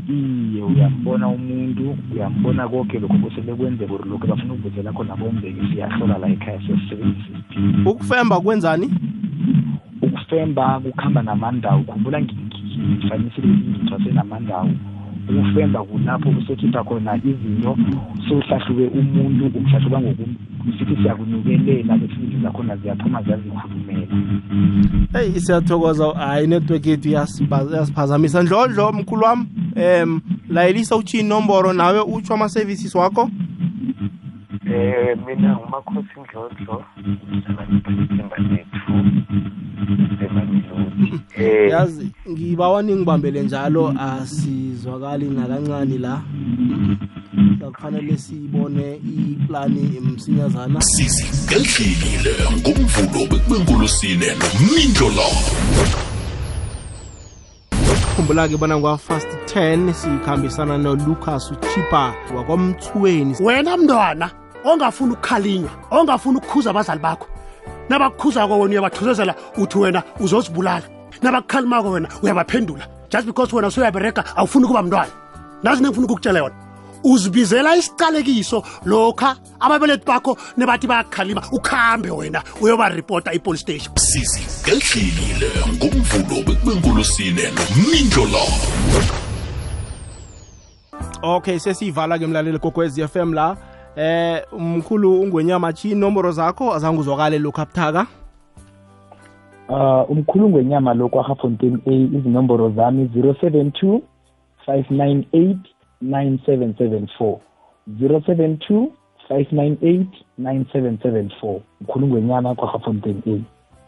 Iye 0.09 0.63
uyambona 0.63 1.29
umuntu 1.29 1.97
uyambona 2.13 2.69
konke 2.69 2.99
lokho 2.99 3.15
kusele 3.15 3.55
kwenzeka 3.55 3.93
or 3.93 4.07
lokho 4.07 4.27
bafuna 4.27 4.55
ukuvuzela 4.55 4.93
khona 4.93 5.17
kwenzeke 5.17 5.61
siyahlola 5.73 6.19
la 6.19 6.29
ekhaya 6.29 6.61
siyasebenzisa 6.61 7.29
isipili 7.33 7.89
ukufemba 7.91 8.41
kwenzani? 8.41 8.91
Ukufemba 10.03 10.81
kukhamba 10.81 11.23
namandawo 11.23 11.83
khumbula 11.83 12.21
ngifanisile 12.21 13.49
ngithwase 13.49 14.11
namandawo 14.13 14.71
ukufemba 15.29 15.83
kulapho 15.85 16.29
usekhipha 16.39 16.85
khona 16.85 17.17
izinto 17.17 17.77
sewuhlahlube 18.29 18.87
umuntu 18.87 19.59
umhlahluba 19.59 20.01
ngokusithi 20.01 20.97
siyakunukelela 21.03 21.99
bese 21.99 22.15
izinto 22.15 22.43
zakhona 22.43 22.77
ziyaphuma 22.77 23.23
ziyazikhulumela. 23.23 24.07
Eyi 25.21 25.41
siyathokoza 25.41 26.05
hayi 26.15 26.45
inetwork 26.45 26.87
yethu 26.87 27.09
iyasipa- 27.09 27.71
iyasiphazamisa 27.71 28.43
ndlondlo 28.43 28.93
mkhulu 28.93 29.23
wami 29.23 29.47
um 29.77 30.21
layelisa 30.49 30.97
uthi 30.97 31.19
inomboro 31.19 31.73
nawe 31.73 32.01
utsho 32.01 32.35
ama-services 32.35 32.95
wakho? 32.95 33.31
Eh 34.75 35.17
mina 35.27 35.61
umakhosi 35.61 36.21
ndlondlo 36.21 36.85
ithemba 38.03 38.37
lethu 38.37 38.95
emalilodi 40.25 41.21
eh 41.37 41.71
yazi 41.71 42.11
ngibawa 42.31 42.83
ningibambele 42.83 43.43
njalo 43.43 43.95
asizwakali 44.01 45.27
nakancane 45.27 45.99
la. 45.99 46.23
Kufanele 47.75 48.17
siyibone 48.17 48.97
iplani 48.97 50.01
msinyazana 50.01 50.81
sizigehlile 50.81 52.35
ngomvulo 52.59 53.27
bekwengolusine 53.27 54.27
nomindlo 54.27 55.29
khumbula-ke 58.17 58.57
bona 58.57 58.79
ngwa-fast 58.79 59.29
10 59.55 59.93
sikhambisana 59.93 60.79
nolucas 60.79 61.53
uchipa 61.53 62.15
wakwamthweni 62.37 63.37
wena 63.41 63.77
mntwana 63.77 64.31
ongafuni 64.65 65.13
ukukhalinywa 65.13 65.71
ongafuni 65.91 66.37
ukukhuza 66.39 66.71
abazali 66.71 67.01
bakho. 67.01 67.27
Nabakukhuzako 67.89 68.59
wena 68.59 68.71
uyabathuzezela 68.71 69.35
uthi 69.57 69.79
wena 69.79 70.03
uzozibulala. 70.21 70.83
Nabakukhalimako 71.23 71.91
wena 71.91 72.09
uyabaphendula. 72.23 72.87
Just 73.11 73.27
because 73.27 73.57
wena 73.57 73.71
soyabereka 73.71 74.37
awufuni 74.37 74.65
ukuba 74.65 74.83
mntwana. 74.83 75.13
Nazi 75.63 75.83
nengifuna 75.83 76.07
ukukutshela 76.07 76.39
yona. 76.39 76.55
Uzibizela 77.05 77.77
isiqalekiso 77.77 78.63
lokha 78.85 79.37
ababelethi 79.61 80.07
bakho 80.07 80.37
nebathi 80.57 80.87
bayakukhalima 80.87 81.43
ukhambe 81.53 82.11
wena 82.11 82.43
uyobaripota 82.61 83.33
ipolice 83.33 83.63
station. 83.63 83.97
Sizigehlile 83.97 85.51
ngomvulo 85.69 86.43
bekwengolusine 86.43 87.53
nomindlo 87.53 88.41
okay 91.23 91.59
sesiyivala-ke 91.59 92.27
mlaleli 92.27 92.59
kokwez 92.59 92.99
f 92.99 93.17
m 93.17 93.35
la. 93.35 93.57
Eh 93.97 94.43
mkhulu 94.59 95.21
ungwenyama 95.21 95.73
chi 95.73 95.91
inomboro 95.91 96.33
zakho 96.33 96.75
azange 96.75 97.01
uzwakale 97.01 97.39
lokhu 97.39 97.61
abuthaka? 97.61 98.07
Uh 99.69 100.11
umkhulu 100.11 100.49
ngwenyama 100.49 100.95
lo 100.95 101.09
kwahafontein 101.09 101.81
a 101.87 101.91
izinomboro 101.91 102.71
zami 102.71 103.05
072 103.05 104.01
598 104.67 105.57
9774 106.03 107.37
072 108.01 108.87
598 109.31 110.07
9774 110.39 111.61
mkhulu 111.81 112.07
ngwenyama 112.07 112.55
kwahafontein 112.55 113.23
a. 113.27 113.41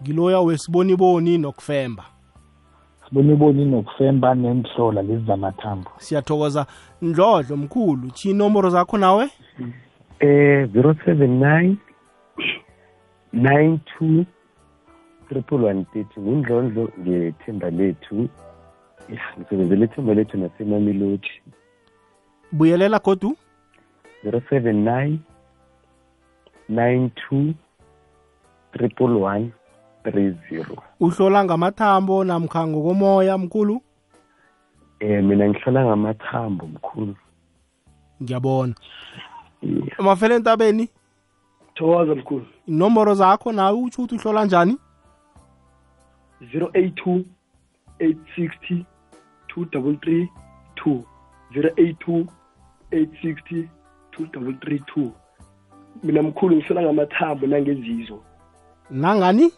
Ngiloya 0.03 0.41
wesiboniboni 0.41 1.39
nokufemba. 1.39 2.05
Siboniboni 3.09 3.65
nokufemba 3.65 4.35
nenhlola 4.35 5.03
lezi 5.03 5.25
zamathambo. 5.27 5.91
Siyathokoza. 5.99 6.67
Ndlodlo 7.03 7.57
mkhulu 7.57 8.11
chi 8.11 8.31
inomboro 8.31 8.71
zakho 8.71 8.99
nawe? 8.99 9.29
Eh 10.21 10.67
079 10.73 11.77
92 13.35 14.25
triple 15.29 15.65
one 15.65 15.85
thirty. 15.93 16.21
Ngundlondlo 16.21 16.89
ngethemba 17.01 17.71
lethu. 17.71 18.29
Ya 19.09 19.21
ngisebenzela 19.39 19.85
ithemba 19.85 20.15
lethu 20.15 20.39
nasemamelodi 20.39 21.31
buyelela 22.53 22.99
godu? 22.99 23.37
Zero 24.23 24.41
seven 24.49 24.85
nine 24.85 25.19
nine 26.69 27.11
two 27.15 27.55
triple 28.73 29.23
one 29.23 29.53
three 30.05 30.35
zero. 30.49 30.77
Uhlola 31.01 31.45
ngamathambo 31.45 32.25
namkha 32.25 32.67
ngokomoya 32.67 33.39
mkhulu? 33.39 33.83
Um 35.03 35.23
mina 35.29 35.49
ngihlola 35.49 35.85
ngamathambo 35.85 36.67
mkhulu. 36.67 37.17
Ngiyabona. 38.23 38.75
Mafele 39.99 40.35
entabeni? 40.35 40.89
Thokoza 41.75 42.15
mkhulu. 42.15 42.47
Inomboro 42.67 43.15
zakho 43.15 43.53
nawe 43.53 43.79
utsho 43.79 44.03
ukuthi 44.03 44.15
uhlola 44.15 44.45
njani? 44.45 44.79
zero 46.53 46.71
eight 46.75 46.95
two 46.95 47.25
eight 47.99 48.19
sixty 48.37 48.87
two 49.49 49.65
double 49.65 49.97
three 49.97 50.29
two. 50.75 51.05
zero 51.55 51.71
eight 51.77 51.99
two 51.99 52.27
eight 52.93 53.11
sixty 53.23 53.69
two 54.11 54.27
double 54.27 54.55
three 54.61 54.83
two. 54.95 55.13
Mina 56.03 56.23
mkhulu 56.23 56.57
ngisola 56.57 56.83
ngamathambo 56.83 57.47
nangezizwe. 57.47 58.19
Nangani? 58.91 59.53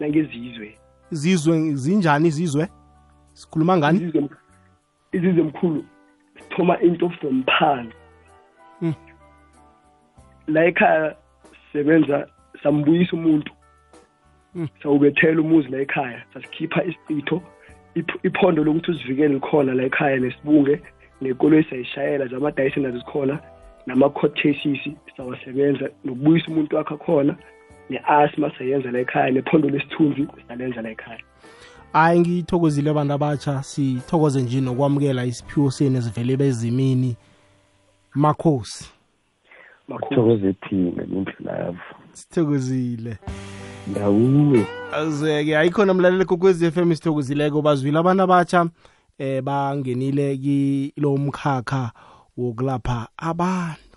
Nangezizwe. 0.00 0.78
Zizwe 1.10 1.74
zinjani 1.74 2.28
izizwe 2.28 2.68
sikhuluma 3.32 3.76
ngani? 3.76 3.98
Izizwe 3.98 4.28
izizwe 5.12 5.42
mkhulu 5.42 5.84
sithoma 6.38 6.80
into 6.80 7.10
from 7.10 7.44
phansi 7.44 7.96
Mm. 8.80 8.94
La 10.46 10.64
ekhaya 10.64 11.16
sebenza 11.72 12.28
sambuyisa 12.62 13.12
umuntu. 13.16 13.52
Mm. 14.54 14.68
sawubethela 14.82 15.40
umuzi 15.40 15.68
la 15.68 15.78
ekhaya 15.80 16.22
sasikhipha 16.34 16.84
isicitho 16.84 17.42
iph- 17.96 18.18
iphondo 18.22 18.64
lokuthi 18.64 18.90
uzivikele 18.90 19.34
likhona 19.34 19.74
la 19.74 19.82
ekhaya 19.82 20.16
nesibunge 20.16 20.80
nekoloyi 21.20 21.64
sayishayela 21.70 22.26
zamadayisi 22.26 22.80
nazo 22.80 22.98
zikhona 22.98 23.38
nama-court 23.86 24.34
cases 24.42 24.78
sawasebenza 25.16 25.90
nokubuyisa 26.04 26.46
umuntu 26.48 26.76
wakhe 26.76 26.96
khona 26.96 27.36
ne-asma 27.90 28.52
sayenza 28.58 28.90
la 28.90 28.98
ekhaya 28.98 29.30
nephondo 29.30 29.68
lesithunzi 29.68 30.26
salenza 30.48 30.82
la 30.82 30.90
ekhaya. 30.90 31.20
Hayi 31.92 32.20
ngithokozile 32.20 32.90
abantu 32.90 33.12
abatsha 33.12 33.62
sithokoze 33.62 34.42
nje 34.42 34.60
nokwamukela 34.60 35.24
isiphiwo 35.24 35.70
senu 35.70 35.98
esivele 35.98 36.36
bezimini. 36.36 37.16
Makhosi. 38.14 38.90
Thokoze 39.88 40.52
thina 40.52 41.04
nindlulavu 41.04 41.78
sithokozile. 42.12 43.18
Ndawuwe. 43.86 44.66
Azeke 44.92 45.58
ayikhona 45.58 45.94
mlaleli 45.94 46.24
kokwezi 46.24 46.70
FM 46.70 46.94
sithokozileko 46.94 47.62
bazwile. 47.62 47.98
Abantu 47.98 48.22
abatsha 48.22 48.66
eh 49.18 49.42
bangenile 49.42 50.36
kilo 50.36 51.16
mkhakha 51.16 51.92
wokulapha 52.36 53.08
abantu. 53.16 53.93